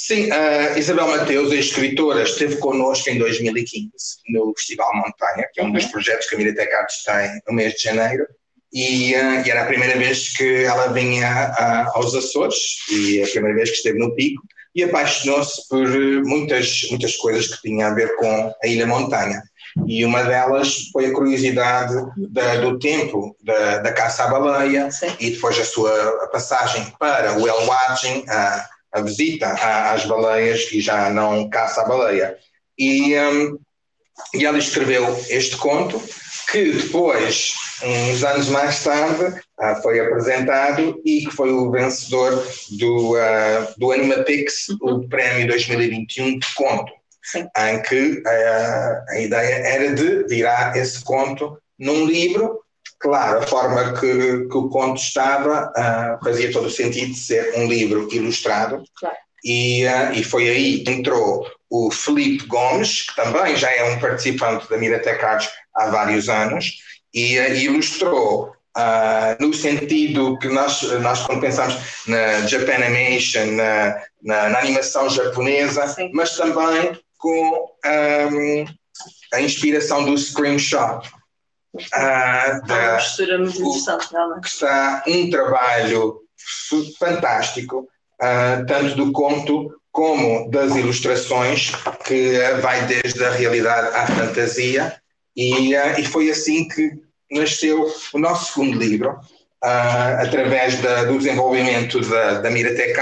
Sim, 0.00 0.30
a 0.30 0.78
Isabel 0.78 1.08
Mateus, 1.08 1.50
a 1.50 1.56
escritora, 1.56 2.22
esteve 2.22 2.56
connosco 2.58 3.10
em 3.10 3.18
2015 3.18 3.90
no 4.28 4.54
Festival 4.56 4.94
Montanha, 4.94 5.48
que 5.52 5.60
é 5.60 5.64
um 5.64 5.72
dos 5.72 5.84
uhum. 5.84 5.90
projetos 5.90 6.28
que 6.28 6.36
a 6.36 6.38
Mirate 6.38 6.72
Artes 6.72 7.02
tem 7.02 7.42
no 7.48 7.52
mês 7.52 7.74
de 7.74 7.82
janeiro, 7.82 8.24
e, 8.72 9.14
uh, 9.14 9.46
e, 9.46 9.50
era 9.50 9.62
a 9.62 9.66
primeira 9.66 9.98
vez 9.98 10.36
que 10.36 10.64
ela 10.64 10.88
vinha 10.88 11.50
uh, 11.50 11.98
aos 11.98 12.14
Açores, 12.14 12.78
e 12.90 13.22
a 13.22 13.26
primeira 13.28 13.56
vez 13.56 13.70
que 13.70 13.76
esteve 13.76 13.98
no 13.98 14.14
Pico, 14.14 14.42
e 14.74 14.84
apaixonou-se 14.84 15.68
por 15.68 15.88
muitas, 16.24 16.86
muitas 16.90 17.16
coisas 17.16 17.48
que 17.48 17.62
tinham 17.62 17.90
a 17.90 17.94
ver 17.94 18.14
com 18.16 18.54
a 18.62 18.66
Ilha 18.66 18.86
Montanha. 18.86 19.42
E 19.86 20.04
uma 20.04 20.22
delas 20.22 20.88
foi 20.92 21.06
a 21.06 21.12
curiosidade 21.12 21.94
da, 22.16 22.56
do 22.56 22.78
tempo 22.78 23.36
da, 23.42 23.78
da 23.78 23.92
caça 23.92 24.24
à 24.24 24.28
baleia 24.28 24.90
Sim. 24.90 25.14
e 25.20 25.30
depois 25.30 25.58
a 25.58 25.64
sua 25.64 26.28
passagem 26.32 26.92
para 26.98 27.38
o 27.38 27.46
El 27.46 27.66
Watching, 27.66 28.20
uh, 28.20 28.78
a 28.92 29.00
visita 29.02 29.48
às 29.92 30.04
baleias 30.06 30.72
e 30.72 30.80
já 30.80 31.10
não 31.10 31.48
caça 31.48 31.82
a 31.82 31.88
baleia. 31.88 32.36
E, 32.78 33.16
um, 33.18 33.58
e 34.34 34.44
ela 34.44 34.58
escreveu 34.58 35.04
este 35.28 35.56
conto 35.56 36.02
que 36.50 36.72
depois, 36.72 37.52
uns 37.82 38.24
anos 38.24 38.48
mais 38.48 38.82
tarde, 38.82 39.24
uh, 39.24 39.82
foi 39.82 40.00
apresentado 40.00 41.00
e 41.04 41.26
que 41.26 41.30
foi 41.30 41.50
o 41.50 41.70
vencedor 41.70 42.46
do, 42.70 43.14
uh, 43.14 43.74
do 43.76 43.92
Animapix, 43.92 44.68
o 44.80 44.90
uhum. 44.90 45.08
prémio 45.08 45.46
2021 45.48 46.38
de 46.38 46.54
conto, 46.54 46.92
Sim. 47.22 47.46
em 47.56 47.82
que 47.82 48.10
uh, 48.18 49.10
a 49.10 49.20
ideia 49.20 49.54
era 49.54 49.94
de 49.94 50.24
virar 50.24 50.76
esse 50.76 51.02
conto 51.04 51.58
num 51.78 52.06
livro 52.06 52.60
Claro, 53.00 53.38
a 53.38 53.46
forma 53.46 53.92
que, 53.94 54.48
que 54.48 54.56
o 54.56 54.68
conto 54.68 55.00
estava 55.00 55.70
uh, 55.70 56.24
fazia 56.24 56.50
todo 56.52 56.66
o 56.66 56.70
sentido 56.70 57.12
de 57.12 57.18
ser 57.18 57.54
um 57.56 57.68
livro 57.68 58.08
ilustrado. 58.12 58.82
Claro. 58.98 59.16
E, 59.44 59.86
uh, 59.86 60.12
e 60.12 60.24
foi 60.24 60.48
aí 60.48 60.82
que 60.82 60.90
entrou 60.90 61.46
o 61.70 61.92
Felipe 61.92 62.46
Gomes, 62.46 63.02
que 63.02 63.14
também 63.14 63.56
já 63.56 63.70
é 63.70 63.84
um 63.84 64.00
participante 64.00 64.68
da 64.68 64.76
Miratec 64.76 65.24
Arts 65.24 65.48
há 65.74 65.86
vários 65.90 66.28
anos, 66.28 66.72
e 67.12 67.38
uh, 67.38 67.54
ilustrou 67.56 68.52
no 69.40 69.52
sentido 69.52 70.38
que 70.38 70.48
nós, 70.48 70.82
nós 71.00 71.26
quando 71.26 71.40
pensamos 71.40 71.76
na 72.06 72.46
Japanimation, 72.46 73.46
na, 73.56 74.00
na, 74.22 74.48
na 74.50 74.58
animação 74.60 75.10
japonesa, 75.10 75.86
Sim. 75.88 76.10
mas 76.14 76.36
também 76.36 76.96
com 77.18 77.70
um, 77.84 78.64
a 79.32 79.40
inspiração 79.40 80.04
do 80.04 80.16
screenshot. 80.16 81.10
Ah, 81.92 82.60
da, 82.66 82.74
uma 82.74 82.94
postura 82.94 83.38
muito 83.38 83.60
interessante, 83.60 84.08
realmente. 84.10 84.40
Que 84.40 84.48
está 84.48 85.04
um 85.06 85.30
trabalho 85.30 86.20
fantástico, 86.98 87.88
ah, 88.20 88.64
tanto 88.66 88.94
do 88.94 89.12
conto 89.12 89.74
como 89.90 90.50
das 90.50 90.76
ilustrações, 90.76 91.72
que 92.04 92.38
vai 92.62 92.86
desde 92.86 93.24
a 93.24 93.30
realidade 93.30 93.94
à 93.96 94.06
fantasia, 94.06 95.00
e, 95.38 95.76
ah, 95.76 96.00
e 96.00 96.04
foi 96.04 96.28
assim 96.30 96.66
que 96.66 96.98
nasceu 97.30 97.86
o 98.12 98.18
nosso 98.18 98.52
segundo 98.52 98.76
livro, 98.76 99.10
uh, 99.12 100.20
através 100.20 100.80
da, 100.80 101.04
do 101.04 101.16
desenvolvimento 101.16 102.00
da, 102.00 102.40
da 102.40 102.50
Miratec 102.50 102.98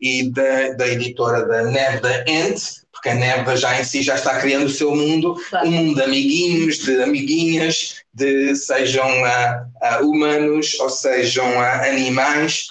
e 0.00 0.30
da, 0.30 0.72
da 0.72 0.88
editora 0.88 1.44
da 1.44 1.64
Neve 1.64 2.00
da 2.00 2.24
Ent, 2.26 2.58
porque 2.90 3.10
a 3.10 3.14
Neva 3.14 3.54
já 3.54 3.78
em 3.78 3.84
si 3.84 4.02
já 4.02 4.14
está 4.14 4.40
criando 4.40 4.64
o 4.64 4.70
seu 4.70 4.94
mundo, 4.94 5.34
claro. 5.50 5.68
um 5.68 5.70
mundo 5.70 5.96
de 5.96 6.02
amiguinhos, 6.02 6.78
de 6.78 7.02
amiguinhas, 7.02 7.96
de 8.14 8.56
sejam 8.56 9.06
uh, 9.06 10.00
uh, 10.02 10.08
humanos 10.08 10.74
ou 10.80 10.88
sejam 10.88 11.46
uh, 11.46 11.84
animais. 11.86 12.68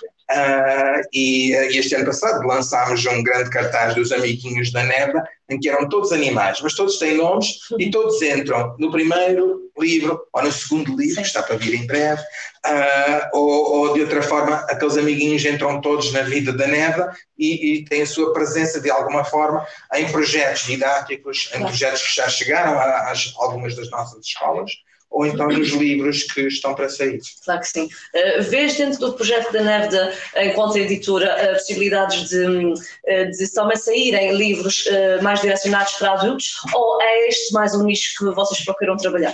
E, 1.13 1.51
e, 1.53 1.77
este 1.77 1.95
ano 1.95 2.05
passado 2.05 2.45
lançámos 2.45 3.05
um 3.05 3.23
grande 3.23 3.49
cartaz 3.49 3.95
dos 3.95 4.11
amiguinhos 4.11 4.71
da 4.73 4.83
Neva, 4.83 5.23
em 5.49 5.57
que 5.57 5.69
eram 5.69 5.87
todos 5.87 6.11
animais, 6.11 6.59
mas 6.61 6.73
todos 6.73 6.99
têm 6.99 7.15
nomes 7.15 7.59
e 7.79 7.89
todos 7.89 8.21
entram 8.21 8.75
no 8.77 8.91
primeiro 8.91 9.71
livro 9.79 10.21
ou 10.33 10.43
no 10.43 10.51
segundo 10.51 10.97
livro, 10.97 11.15
que 11.15 11.27
está 11.27 11.41
para 11.41 11.55
vir 11.55 11.75
em 11.75 11.87
breve, 11.87 12.21
uh, 12.21 13.29
ou, 13.37 13.77
ou, 13.77 13.93
de 13.93 14.01
outra 14.01 14.21
forma, 14.21 14.55
aqueles 14.67 14.97
amiguinhos 14.97 15.45
entram 15.45 15.79
todos 15.79 16.11
na 16.11 16.23
vida 16.23 16.51
da 16.51 16.67
Neva 16.67 17.15
e, 17.37 17.75
e 17.75 17.85
têm 17.85 18.01
a 18.01 18.07
sua 18.07 18.33
presença 18.33 18.81
de 18.81 18.89
alguma 18.89 19.23
forma 19.23 19.65
em 19.93 20.11
projetos 20.11 20.63
didáticos, 20.63 21.49
em 21.55 21.59
projetos 21.59 22.01
que 22.01 22.15
já 22.15 22.27
chegaram 22.27 22.77
a 22.77 23.13
algumas 23.37 23.75
das 23.75 23.89
nossas 23.89 24.25
escolas 24.25 24.71
ou 25.09 25.25
então 25.25 25.47
nos 25.47 25.69
livros 25.69 26.23
que 26.23 26.41
estão 26.41 26.75
para 26.75 26.89
sair. 26.89 27.19
Claro 27.43 27.61
que 27.61 27.67
sim. 27.67 27.85
Uh, 27.85 28.43
vês 28.43 28.75
dentro 28.75 28.99
do 28.99 29.13
projeto 29.13 29.51
da 29.51 29.61
NEVDA, 29.61 30.13
enquanto 30.37 30.77
editora, 30.77 31.35
uh, 31.35 31.53
possibilidades 31.53 32.29
de, 32.29 32.45
uh, 32.45 33.31
de 33.31 33.53
também 33.53 33.77
saírem 33.77 34.35
livros 34.35 34.85
uh, 34.85 35.23
mais 35.23 35.41
direcionados 35.41 35.93
para 35.93 36.13
adultos 36.13 36.53
ou 36.73 37.01
é 37.01 37.27
este 37.27 37.53
mais 37.53 37.73
um 37.73 37.83
nicho 37.83 38.13
que 38.17 38.25
vocês 38.35 38.63
procuram 38.63 38.97
trabalhar? 38.97 39.33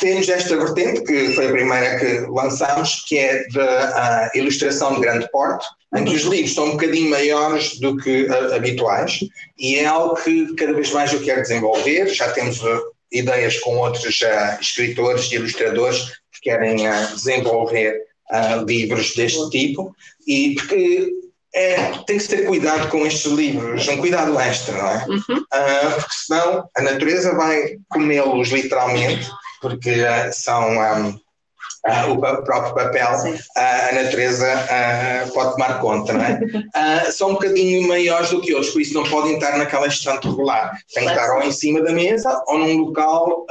Temos 0.00 0.28
esta 0.28 0.56
vertente, 0.56 1.02
que 1.02 1.34
foi 1.34 1.48
a 1.48 1.52
primeira 1.52 1.98
que 1.98 2.20
lançámos, 2.30 3.04
que 3.06 3.18
é 3.18 3.46
da 3.48 4.30
ilustração 4.34 4.94
de 4.94 5.00
grande 5.00 5.30
porte, 5.30 5.66
em 5.94 6.04
que 6.04 6.14
os 6.14 6.22
livros 6.22 6.54
são 6.54 6.66
um 6.66 6.70
bocadinho 6.72 7.10
maiores 7.10 7.78
do 7.80 7.96
que 7.96 8.28
habituais 8.54 9.20
e 9.58 9.76
é 9.76 9.86
algo 9.86 10.14
que 10.16 10.54
cada 10.54 10.72
vez 10.72 10.90
mais 10.92 11.12
eu 11.12 11.20
quero 11.20 11.42
desenvolver. 11.42 12.08
Já 12.08 12.30
temos 12.32 12.60
ideias 13.12 13.58
com 13.60 13.76
outros 13.78 14.20
uh, 14.20 14.60
escritores 14.60 15.30
e 15.30 15.36
ilustradores 15.36 16.12
que 16.32 16.42
querem 16.42 16.88
uh, 16.88 17.14
desenvolver 17.14 18.00
uh, 18.30 18.64
livros 18.64 19.14
deste 19.14 19.48
tipo 19.50 19.94
e 20.26 20.54
porque 20.54 21.10
é, 21.54 21.76
tem 22.06 22.18
que 22.18 22.28
ter 22.28 22.46
cuidado 22.46 22.88
com 22.90 23.06
estes 23.06 23.32
livros, 23.32 23.88
um 23.88 23.96
cuidado 23.96 24.38
extra, 24.38 24.76
não 24.76 24.90
é? 24.90 25.06
Uhum. 25.08 25.44
porque 25.94 26.14
senão 26.26 26.68
a 26.76 26.82
natureza 26.82 27.34
vai 27.34 27.78
comê-los 27.88 28.48
literalmente, 28.48 29.26
porque 29.60 30.04
são 30.30 30.68
um, 30.70 31.18
uh, 31.88 32.12
o 32.12 32.18
próprio 32.18 32.74
papel, 32.74 33.10
uh, 33.10 33.88
a 33.90 33.94
natureza 33.94 34.46
uh, 34.46 35.32
pode 35.32 35.52
tomar 35.52 35.80
conta, 35.80 36.12
não 36.12 36.24
é? 36.24 37.10
são 37.10 37.30
um 37.30 37.32
bocadinho 37.34 37.86
maiores 37.86 38.30
do 38.30 38.40
que 38.40 38.54
outros, 38.54 38.72
por 38.72 38.82
isso 38.82 38.94
não 38.94 39.04
podem 39.04 39.34
estar 39.34 39.56
naquela 39.56 39.86
estante 39.86 40.28
regular. 40.28 40.78
Tem 40.92 41.04
que 41.04 41.10
estar 41.10 41.36
ou 41.36 41.42
em 41.42 41.52
cima 41.52 41.80
da 41.82 41.92
mesa 41.92 42.42
ou 42.46 42.58
num 42.58 42.78
local 42.78 43.46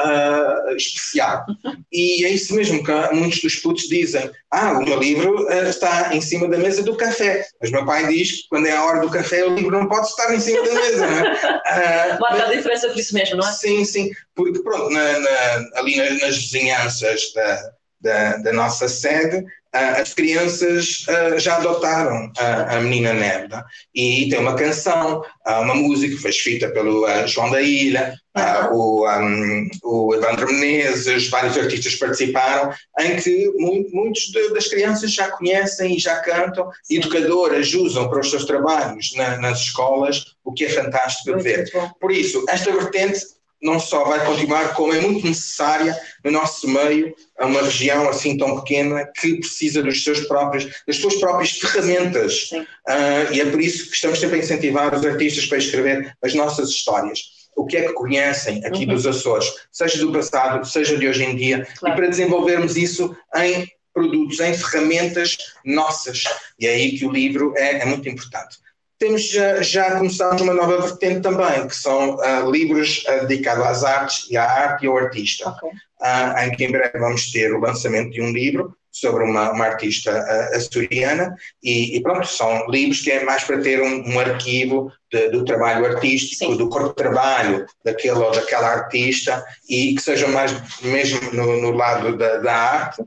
especial. 0.76 1.46
E 1.92 2.26
é 2.26 2.30
isso 2.30 2.56
mesmo 2.56 2.84
que 2.84 2.92
muitos 3.14 3.42
dos 3.42 3.56
putos 3.58 3.84
dizem: 3.88 4.30
Ah, 4.52 4.74
o 4.74 4.84
meu 4.84 5.00
livro 5.00 5.48
está 5.52 6.16
em 6.16 6.22
cima 6.22 6.48
da 6.48 6.58
mesa 6.58 6.84
do 6.84 6.96
café. 6.96 7.46
Mas 7.62 7.72
meu 7.72 7.86
pai 7.86 8.08
diz 8.08 8.32
que 8.32 8.50
quando 8.50 8.68
é 8.68 8.76
a 8.76 8.84
hora 8.84 9.02
do 9.02 9.10
café 9.10 9.46
o 9.46 9.56
livro 9.56 9.72
não 9.72 9.88
pode 9.88 10.08
estar 10.08 10.34
em 10.34 10.40
cima 10.40 10.64
da 10.64 10.74
mesa, 10.74 11.08
não 11.08 11.18
é? 11.20 12.18
Marca 12.20 12.46
a 12.46 12.54
diferença 12.54 12.88
por 12.88 13.00
isso 13.00 13.14
mesmo, 13.14 13.38
não 13.38 13.48
é? 13.48 13.52
Sim, 13.52 13.86
sim. 13.86 14.12
Porque 14.36 14.60
pronto, 14.60 14.90
na, 14.90 15.20
na, 15.20 15.70
ali 15.76 15.98
nas, 15.98 16.22
nas 16.22 16.38
vizinhanças 16.38 17.34
da 17.34 17.77
da, 18.00 18.38
da 18.38 18.54
nossa 18.54 18.88
sede, 18.88 19.38
uh, 19.38 20.02
as 20.02 20.14
crianças 20.14 21.06
uh, 21.08 21.40
já 21.40 21.58
adotaram 21.58 22.32
a, 22.38 22.80
menina 22.80 23.14
Nerda 23.14 23.66
e 23.94 24.30
tem 24.30 24.40
uma 24.40 24.56
canção, 24.56 25.22
uh, 25.48 25.62
uma 25.62 25.76
música 25.76 26.16
que 26.16 26.22
foi 26.22 26.30
escrita 26.30 26.70
pelo 26.70 27.06
João 27.28 27.50
da 27.50 27.62
Ilha, 27.62 28.14
o, 28.72 29.08
um, 29.10 29.68
o 29.84 30.14
Evandro 30.14 30.46
Menezes, 30.48 31.28
vários 31.28 31.58
artistas 31.58 31.96
participaram, 31.96 32.72
em 33.00 33.16
que 33.16 33.52
mu 33.58 33.84
muitos 33.92 34.32
das 34.54 34.68
crianças 34.68 35.12
já 35.12 35.32
conhecem 35.32 35.96
e 35.96 36.00
já 36.00 36.18
cantam, 36.20 36.70
educadoras 36.88 37.74
usam 37.74 38.08
para 38.08 38.20
os 38.20 38.30
seus 38.30 38.46
trabalhos 38.46 39.12
na, 39.16 39.38
nas 39.38 39.62
escolas, 39.62 40.36
o 40.46 40.54
que 40.54 40.66
é 40.66 40.70
fantástico 40.70 41.36
de 41.36 41.44
ver. 41.44 41.72
Por 42.00 42.12
isso, 42.12 42.46
esta 42.48 42.72
vertente 42.72 43.37
não 43.62 43.80
só 43.80 44.04
vai 44.04 44.26
continuar, 44.26 44.74
como 44.74 44.94
é 44.94 45.02
muito 45.02 45.26
necessária 45.26 45.98
no 46.24 46.32
nosso 46.32 46.68
meio, 46.68 47.14
a 47.38 47.46
uma 47.46 47.62
região 47.62 48.08
assim 48.10 48.38
tão 48.38 48.60
pequena 48.60 49.06
que 49.20 49.40
precisa 49.40 49.82
dos 49.82 50.04
seus 50.04 50.22
próprios, 50.22 50.68
das 50.86 50.98
suas 50.98 51.16
próprias 51.16 51.52
ferramentas. 51.52 52.52
Uh, 52.52 53.34
e 53.34 53.42
é 53.42 53.46
por 53.46 53.60
isso 53.60 53.90
que 53.90 53.96
estamos 53.96 54.20
sempre 54.20 54.38
a 54.38 54.44
incentivar 54.44 54.94
os 54.94 55.06
artistas 55.06 55.46
para 55.46 55.58
escrever 55.58 56.16
as 56.24 56.34
nossas 56.34 56.70
histórias. 56.70 57.20
O 57.56 57.66
que 57.66 57.78
é 57.78 57.88
que 57.88 57.94
conhecem 57.94 58.64
aqui 58.64 58.86
uhum. 58.86 58.94
dos 58.94 59.08
Açores, 59.08 59.52
seja 59.72 59.98
do 59.98 60.12
passado, 60.12 60.64
seja 60.66 60.96
de 60.96 61.08
hoje 61.08 61.24
em 61.24 61.36
dia, 61.36 61.68
claro. 61.80 61.96
e 61.96 61.98
para 61.98 62.10
desenvolvermos 62.10 62.78
isso 62.78 63.16
em 63.36 63.68
produtos, 63.92 64.40
em 64.40 64.54
ferramentas 64.54 65.36
nossas. 65.66 66.24
E 66.60 66.68
é 66.68 66.76
aí 66.76 67.00
que 67.00 67.06
o 67.06 67.12
livro 67.12 67.54
é, 67.58 67.80
é 67.80 67.86
muito 67.86 68.08
importante. 68.08 68.60
Temos 69.00 69.30
já, 69.30 69.62
já 69.62 69.98
começamos 69.98 70.42
uma 70.42 70.54
nova 70.54 70.82
vertente 70.82 71.22
também, 71.22 71.68
que 71.68 71.76
são 71.76 72.16
uh, 72.16 72.52
livros 72.52 73.04
uh, 73.08 73.28
dedicados 73.28 73.66
às 73.66 73.84
artes 73.84 74.28
e 74.30 74.38
à 74.38 74.44
arte 74.44 74.86
e 74.86 74.88
ao 74.88 74.98
artista, 74.98 75.50
okay. 75.50 75.70
uh, 75.70 76.40
em 76.44 76.52
que 76.56 76.66
em 76.66 76.72
breve 76.72 76.98
vamos 76.98 77.32
ter 77.32 77.54
o 77.54 77.60
lançamento 77.60 78.12
de 78.12 78.22
um 78.22 78.32
livro 78.32 78.76
sobre 78.92 79.24
uma, 79.24 79.52
uma 79.52 79.66
artista 79.66 80.12
açoriana 80.56 81.36
e, 81.62 81.96
e, 81.96 82.02
pronto, 82.02 82.26
são 82.26 82.68
livros 82.68 83.02
que 83.02 83.12
é 83.12 83.24
mais 83.24 83.44
para 83.44 83.62
ter 83.62 83.80
um, 83.80 84.10
um 84.10 84.20
arquivo 84.20 84.92
de, 85.12 85.30
do 85.30 85.46
trabalho 85.46 85.86
artístico, 85.86 86.52
Sim. 86.52 86.58
do 86.58 86.68
corpo 86.68 86.90
de 86.90 86.96
trabalho 86.96 87.68
daquele 87.86 88.18
ou 88.18 88.32
daquela 88.32 88.68
artista 88.68 89.46
e 89.70 89.94
que 89.94 90.02
sejam 90.02 90.30
mais 90.30 90.52
mesmo 90.82 91.20
no, 91.32 91.62
no 91.62 91.72
lado 91.72 92.18
da, 92.18 92.38
da 92.38 92.54
arte 92.54 93.04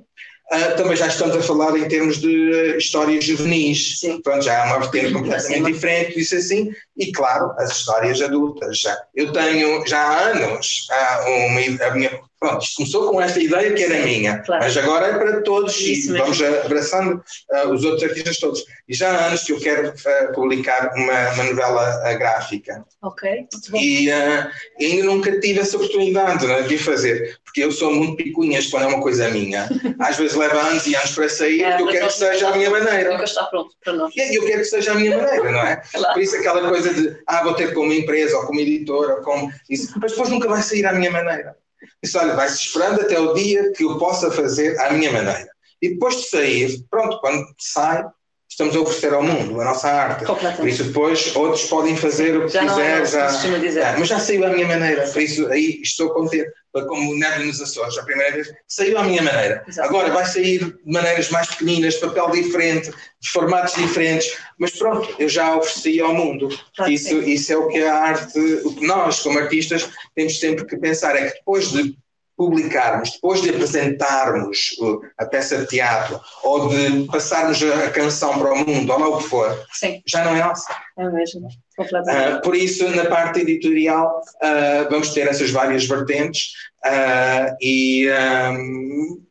Uh, 0.52 0.76
também 0.76 0.96
já 0.96 1.06
estamos 1.06 1.36
a 1.36 1.42
falar 1.42 1.76
em 1.78 1.86
termos 1.86 2.18
de 2.18 2.76
histórias 2.76 3.24
juvenis. 3.24 4.00
Sim. 4.00 4.20
Pronto, 4.20 4.44
já 4.44 4.54
é 4.54 4.64
uma 4.64 4.80
vertente 4.80 5.12
completamente 5.12 5.72
diferente, 5.72 6.18
isso 6.18 6.34
assim. 6.34 6.72
E, 6.96 7.12
claro, 7.12 7.52
as 7.56 7.70
histórias 7.70 8.20
adultas. 8.20 8.80
Já. 8.80 8.96
Eu 9.14 9.32
tenho, 9.32 9.86
já 9.86 10.00
há 10.00 10.18
anos, 10.30 10.88
uma, 11.24 11.86
a 11.86 11.90
minha 11.94 12.20
Pronto, 12.40 12.64
isto 12.64 12.76
começou 12.76 13.10
com 13.10 13.20
esta 13.20 13.38
ideia 13.38 13.74
que 13.74 13.84
era 13.84 14.02
minha, 14.02 14.38
claro. 14.38 14.64
mas 14.64 14.74
agora 14.74 15.08
é 15.08 15.18
para 15.18 15.42
todos 15.42 15.78
Isso 15.78 16.08
e 16.08 16.12
mesmo. 16.12 16.34
vamos 16.34 16.42
abraçando 16.64 17.22
uh, 17.52 17.68
os 17.68 17.84
outros 17.84 18.02
artistas 18.02 18.38
todos. 18.38 18.64
E 18.88 18.94
já 18.94 19.10
há 19.10 19.26
anos 19.26 19.44
que 19.44 19.52
eu 19.52 19.60
quero 19.60 19.90
uh, 19.90 20.32
publicar 20.32 20.90
uma, 20.96 21.32
uma 21.34 21.44
novela 21.44 22.00
uh, 22.00 22.18
gráfica. 22.18 22.82
Ok, 23.02 23.46
muito 23.52 23.70
bom. 23.70 23.78
E 23.78 24.10
ainda 24.10 25.04
nunca 25.04 25.38
tive 25.38 25.60
essa 25.60 25.76
oportunidade 25.76 26.46
né, 26.46 26.62
de 26.62 26.78
fazer, 26.78 27.38
porque 27.44 27.62
eu 27.62 27.70
sou 27.70 27.92
muito 27.92 28.16
picuinhas 28.16 28.68
quando 28.68 28.84
é 28.84 28.86
uma 28.86 29.02
coisa 29.02 29.28
minha. 29.28 29.68
Às 30.00 30.16
vezes 30.16 30.34
leva 30.34 30.62
anos 30.62 30.86
e 30.86 30.96
anos 30.96 31.10
para 31.10 31.28
sair, 31.28 31.62
é, 31.62 31.78
eu 31.78 31.86
quero 31.88 32.06
que 32.06 32.12
seja 32.14 32.48
a 32.48 32.56
minha 32.56 32.70
maneira. 32.70 33.10
Nunca 33.10 33.24
está 33.24 33.44
pronto 33.44 33.74
para 33.84 33.92
nós. 33.92 34.16
E 34.16 34.34
eu 34.34 34.46
quero 34.46 34.60
que 34.60 34.64
seja 34.64 34.92
a 34.92 34.94
minha 34.94 35.14
maneira, 35.14 35.52
não 35.52 35.60
é? 35.60 35.82
Claro. 35.92 36.14
Por 36.14 36.22
isso 36.22 36.36
aquela 36.36 36.66
coisa 36.68 36.94
de, 36.94 37.18
ah, 37.26 37.42
vou 37.42 37.52
ter 37.52 37.74
como 37.74 37.92
empresa 37.92 38.36
ou 38.38 38.46
como 38.46 38.60
editora, 38.60 39.16
ou 39.16 39.22
como 39.22 39.52
isso, 39.68 39.92
mas 40.00 40.12
depois 40.12 40.30
nunca 40.30 40.48
vai 40.48 40.62
sair 40.62 40.86
à 40.86 40.94
minha 40.94 41.10
maneira. 41.10 41.54
Disse, 42.02 42.16
olha, 42.18 42.34
vai-se 42.34 42.56
esperando 42.56 43.00
até 43.00 43.18
o 43.18 43.34
dia 43.34 43.72
que 43.72 43.84
eu 43.84 43.98
possa 43.98 44.30
fazer 44.30 44.78
à 44.80 44.92
minha 44.92 45.12
maneira. 45.12 45.48
E 45.80 45.90
depois 45.90 46.16
de 46.16 46.28
sair, 46.28 46.84
pronto, 46.90 47.18
quando 47.20 47.44
sai, 47.58 48.04
estamos 48.48 48.76
a 48.76 48.80
oferecer 48.80 49.14
ao 49.14 49.22
mundo 49.22 49.60
a 49.60 49.64
nossa 49.64 49.88
arte. 49.88 50.24
Por 50.56 50.68
isso 50.68 50.84
depois 50.84 51.34
outros 51.36 51.64
podem 51.66 51.96
fazer 51.96 52.36
o 52.36 52.46
que 52.46 52.52
já 52.52 52.60
quiser. 52.60 52.74
Não 52.74 52.80
é, 52.80 53.06
já, 53.06 53.58
dizer. 53.58 53.80
É, 53.80 53.96
mas 53.96 54.08
já 54.08 54.18
saiu 54.18 54.44
à 54.44 54.50
minha 54.50 54.66
maneira, 54.66 55.06
por 55.08 55.22
isso 55.22 55.46
aí 55.48 55.80
estou 55.82 56.10
contente. 56.10 56.50
Como 56.72 57.18
Neve 57.18 57.44
nos 57.44 57.60
Açores, 57.60 57.98
a 57.98 58.04
primeira 58.04 58.32
vez, 58.32 58.52
saiu 58.68 58.96
à 58.98 59.02
minha 59.02 59.22
maneira. 59.22 59.64
Agora 59.80 60.10
vai 60.10 60.24
sair 60.24 60.64
de 60.64 60.92
maneiras 60.92 61.28
mais 61.30 61.48
pequeninas, 61.48 61.94
de 61.94 62.00
papel 62.00 62.30
diferente, 62.30 62.90
de 63.20 63.28
formatos 63.30 63.74
diferentes, 63.74 64.36
mas 64.58 64.70
pronto, 64.70 65.14
eu 65.18 65.28
já 65.28 65.56
ofereci 65.56 66.00
ao 66.00 66.14
mundo. 66.14 66.48
isso, 66.88 67.20
isso 67.22 67.52
é 67.52 67.56
o 67.56 67.68
que 67.68 67.82
a 67.82 67.94
arte, 67.94 68.38
o 68.64 68.74
que 68.74 68.86
nós, 68.86 69.20
como 69.20 69.38
artistas, 69.38 69.88
temos 70.14 70.38
sempre 70.38 70.64
que 70.64 70.76
pensar, 70.76 71.16
é 71.16 71.30
que 71.30 71.38
depois 71.38 71.72
de 71.72 71.96
publicarmos, 72.40 73.10
depois 73.10 73.42
de 73.42 73.50
apresentarmos 73.50 74.74
uh, 74.80 74.98
a 75.18 75.26
peça 75.26 75.58
de 75.58 75.66
teatro 75.66 76.18
ou 76.42 76.70
de 76.70 77.04
passarmos 77.04 77.62
a 77.62 77.90
canção 77.90 78.38
para 78.38 78.54
o 78.54 78.66
mundo, 78.66 78.90
ou 78.90 78.98
lá 78.98 79.08
o 79.08 79.18
que 79.18 79.28
for, 79.28 79.66
Sim. 79.74 80.00
já 80.06 80.24
não 80.24 80.34
é 80.34 80.42
nossa. 80.42 80.74
É 80.98 81.06
mesmo. 81.10 81.48
Uh, 81.78 82.40
por 82.42 82.56
isso, 82.56 82.88
na 82.96 83.04
parte 83.04 83.40
editorial, 83.40 84.22
uh, 84.36 84.88
vamos 84.90 85.10
ter 85.10 85.28
essas 85.28 85.50
várias 85.50 85.84
vertentes 85.84 86.52
uh, 86.86 87.54
e 87.60 88.08
um, 88.08 89.22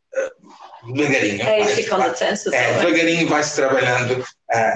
devagarinho. 0.94 1.42
É, 1.42 1.64
vai, 1.64 1.86
vai, 1.86 2.14
é, 2.54 2.74
devagarinho 2.80 3.28
vai-se 3.28 3.56
trabalhando 3.56 4.24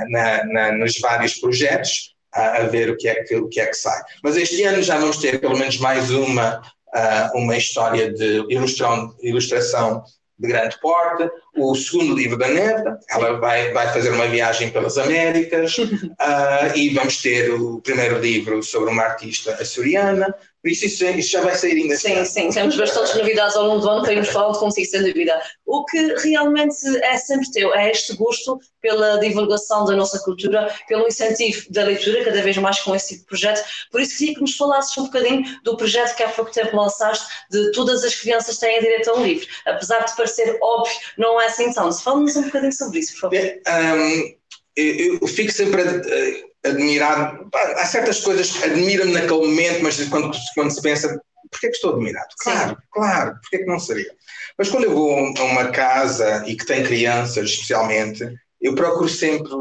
na, 0.09 0.43
na, 0.45 0.71
nos 0.71 0.99
vários 0.99 1.35
projetos 1.35 2.15
a 2.31 2.63
ver 2.63 2.89
o 2.89 2.97
que, 2.97 3.07
é 3.07 3.23
que, 3.23 3.35
o 3.35 3.47
que 3.47 3.61
é 3.61 3.67
que 3.67 3.75
sai. 3.75 4.01
Mas 4.23 4.35
este 4.37 4.63
ano 4.63 4.81
já 4.81 4.97
vamos 4.97 5.17
ter 5.17 5.39
pelo 5.39 5.55
menos 5.55 5.77
mais 5.77 6.09
uma 6.09 6.63
uh, 6.93 7.37
uma 7.37 7.57
história 7.57 8.11
de 8.13 8.45
ilustração, 8.49 9.15
ilustração 9.21 10.03
de 10.37 10.47
grande 10.47 10.79
porte, 10.81 11.29
o 11.55 11.75
segundo 11.75 12.15
livro 12.15 12.37
da 12.37 12.47
Neta, 12.47 12.99
ela 13.09 13.39
vai, 13.39 13.71
vai 13.71 13.93
fazer 13.93 14.09
uma 14.09 14.27
viagem 14.27 14.69
pelas 14.69 14.97
Américas, 14.97 15.77
uh, 15.77 16.75
e 16.75 16.89
vamos 16.89 17.21
ter 17.21 17.51
o 17.51 17.79
primeiro 17.81 18.19
livro 18.19 18.61
sobre 18.63 18.89
uma 18.89 19.03
artista 19.03 19.53
açoriana, 19.53 20.33
isso, 20.63 20.85
isso, 20.85 21.05
isso 21.05 21.31
já 21.31 21.41
vai 21.41 21.55
sair 21.55 21.73
ainda. 21.73 21.95
Sim, 21.97 22.23
sim, 22.23 22.49
temos 22.49 22.77
bastantes 22.77 23.15
novidades 23.15 23.55
ao 23.55 23.65
longo 23.67 23.81
do 23.81 23.89
ano, 23.89 24.03
temos 24.03 24.29
falado 24.29 24.57
consigo, 24.57 24.87
sem 24.87 25.03
dúvida. 25.03 25.41
O 25.65 25.83
que 25.83 25.99
realmente 26.23 26.75
é 27.03 27.17
sempre 27.17 27.51
teu 27.51 27.73
é 27.75 27.91
este 27.91 28.15
gosto 28.15 28.57
pela 28.81 29.17
divulgação 29.17 29.83
da 29.83 29.95
nossa 29.95 30.19
cultura, 30.19 30.73
pelo 30.87 31.05
incentivo 31.05 31.65
da 31.69 31.83
leitura, 31.83 32.23
cada 32.23 32.41
vez 32.41 32.57
mais 32.57 32.79
com 32.79 32.95
esse 32.95 33.09
tipo 33.09 33.21
de 33.21 33.27
projeto. 33.27 33.61
Por 33.91 33.99
isso, 33.99 34.17
queria 34.17 34.35
que 34.35 34.41
nos 34.41 34.55
falasses 34.55 34.97
um 34.97 35.03
bocadinho 35.03 35.43
do 35.63 35.75
projeto 35.75 36.15
que 36.15 36.23
há 36.23 36.29
pouco 36.29 36.51
tempo 36.51 36.77
lançaste, 36.77 37.25
de 37.51 37.71
todas 37.71 38.03
as 38.03 38.15
crianças 38.15 38.57
têm 38.57 38.79
direito 38.79 39.09
a 39.09 39.15
um 39.15 39.25
livro. 39.25 39.45
Apesar 39.65 40.05
de 40.05 40.15
parecer 40.15 40.57
óbvio, 40.61 40.95
não 41.17 41.41
é 41.41 41.47
assim 41.47 41.73
tão. 41.73 41.91
Fala-nos 41.91 42.37
um 42.37 42.43
bocadinho 42.43 42.71
sobre 42.71 42.99
isso, 42.99 43.13
por 43.13 43.31
favor. 43.31 43.39
Um, 43.67 44.33
eu, 44.75 45.19
eu 45.21 45.27
fico 45.27 45.51
sempre. 45.51 45.81
A 45.81 46.52
admirado. 46.63 47.49
Há 47.53 47.85
certas 47.85 48.21
coisas 48.21 48.51
que 48.51 48.63
admiro-me 48.63 49.11
naquele 49.11 49.47
momento, 49.47 49.83
mas 49.83 50.03
quando, 50.07 50.31
quando 50.55 50.71
se 50.71 50.81
pensa, 50.81 51.21
porquê 51.51 51.67
que 51.67 51.75
estou 51.75 51.93
admirado? 51.93 52.27
Claro, 52.39 52.69
Sim. 52.69 52.75
claro, 52.91 53.35
porquê 53.41 53.59
que 53.59 53.65
não 53.65 53.79
seria? 53.79 54.11
Mas 54.57 54.69
quando 54.69 54.85
eu 54.85 54.93
vou 54.93 55.33
a 55.37 55.43
uma 55.43 55.69
casa 55.69 56.43
e 56.47 56.55
que 56.55 56.65
tem 56.65 56.83
crianças, 56.83 57.49
especialmente, 57.49 58.23
eu 58.61 58.75
procuro 58.75 59.09
sempre 59.09 59.51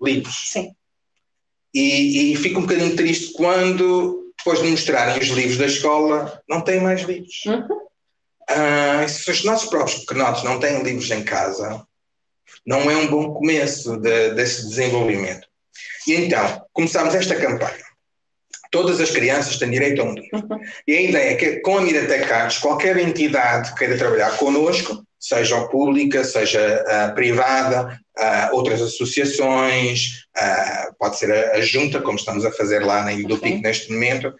livros. 0.00 0.50
Sim. 0.52 0.72
E, 1.74 2.32
e 2.32 2.36
fico 2.36 2.58
um 2.58 2.62
bocadinho 2.62 2.94
triste 2.94 3.32
quando, 3.32 4.32
depois 4.36 4.62
de 4.62 4.68
mostrarem 4.68 5.18
os 5.18 5.28
livros 5.28 5.56
da 5.56 5.66
escola, 5.66 6.42
não 6.48 6.60
tem 6.60 6.80
mais 6.80 7.02
livros. 7.02 7.42
Uhum. 7.46 7.82
Ah, 8.48 9.06
se 9.08 9.30
os 9.30 9.44
nossos 9.44 9.70
próprios 9.70 10.00
pequenotes 10.00 10.42
não 10.42 10.60
têm 10.60 10.82
livros 10.82 11.10
em 11.10 11.24
casa, 11.24 11.86
não 12.66 12.90
é 12.90 12.96
um 12.96 13.08
bom 13.08 13.32
começo 13.32 13.96
de, 13.96 14.34
desse 14.34 14.68
desenvolvimento. 14.68 15.48
E 16.06 16.14
então, 16.14 16.62
começámos 16.72 17.14
esta 17.14 17.36
campanha. 17.36 17.92
Todas 18.70 19.00
as 19.00 19.10
crianças 19.10 19.58
têm 19.58 19.70
direito 19.70 20.00
a 20.00 20.04
um 20.04 20.14
livro. 20.14 20.30
Uhum. 20.32 20.60
E 20.86 20.96
a 20.96 21.00
ideia 21.02 21.30
é 21.32 21.34
que, 21.34 21.60
com 21.60 21.76
a 21.76 21.80
Miratec 21.82 22.32
Artes, 22.32 22.58
qualquer 22.58 22.96
entidade 22.96 23.72
que 23.72 23.80
queira 23.80 23.98
trabalhar 23.98 24.36
connosco, 24.38 25.04
seja 25.20 25.60
pública, 25.68 26.24
seja 26.24 26.82
uh, 26.82 27.14
privada, 27.14 28.00
uh, 28.18 28.56
outras 28.56 28.80
associações, 28.80 30.24
uh, 30.36 30.94
pode 30.98 31.18
ser 31.18 31.30
a, 31.30 31.58
a, 31.58 31.60
junta, 31.60 32.00
como 32.00 32.18
estamos 32.18 32.44
a 32.44 32.50
fazer 32.50 32.80
lá 32.80 33.04
na 33.04 33.12
Ilha 33.12 33.28
do 33.28 33.38
Pico 33.38 33.62
neste 33.62 33.92
momento, 33.92 34.34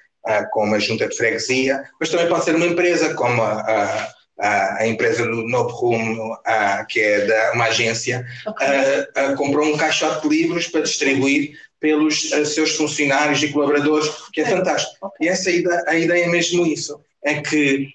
como 0.52 0.74
a 0.74 0.78
junta 0.78 1.08
de 1.08 1.16
freguesia, 1.16 1.82
mas 1.98 2.08
também 2.08 2.28
pode 2.28 2.44
ser 2.44 2.54
uma 2.54 2.66
empresa 2.66 3.12
como 3.14 3.42
a, 3.42 3.60
a, 3.60 4.12
empresa 4.86 5.24
do 5.24 5.46
Novo 5.48 5.70
Rumo, 5.70 6.36
que 6.88 7.00
é 7.00 7.26
da, 7.26 7.52
uma 7.52 7.66
agência, 7.66 8.26
okay. 8.46 9.34
comprou 9.36 9.72
um 9.72 9.76
caixote 9.76 10.28
de 10.28 10.36
livros 10.36 10.66
para 10.66 10.82
distribuir 10.82 11.52
pelos 11.78 12.30
seus 12.46 12.76
funcionários 12.76 13.42
e 13.42 13.48
colaboradores, 13.48 14.08
que 14.32 14.40
é 14.40 14.44
fantástico. 14.44 14.96
Okay. 15.00 15.26
E 15.26 15.30
essa 15.30 15.50
ideia, 15.50 15.84
a 15.86 15.96
ideia 15.96 16.24
é 16.24 16.28
mesmo 16.28 16.66
isso, 16.66 17.00
é 17.24 17.40
que 17.40 17.88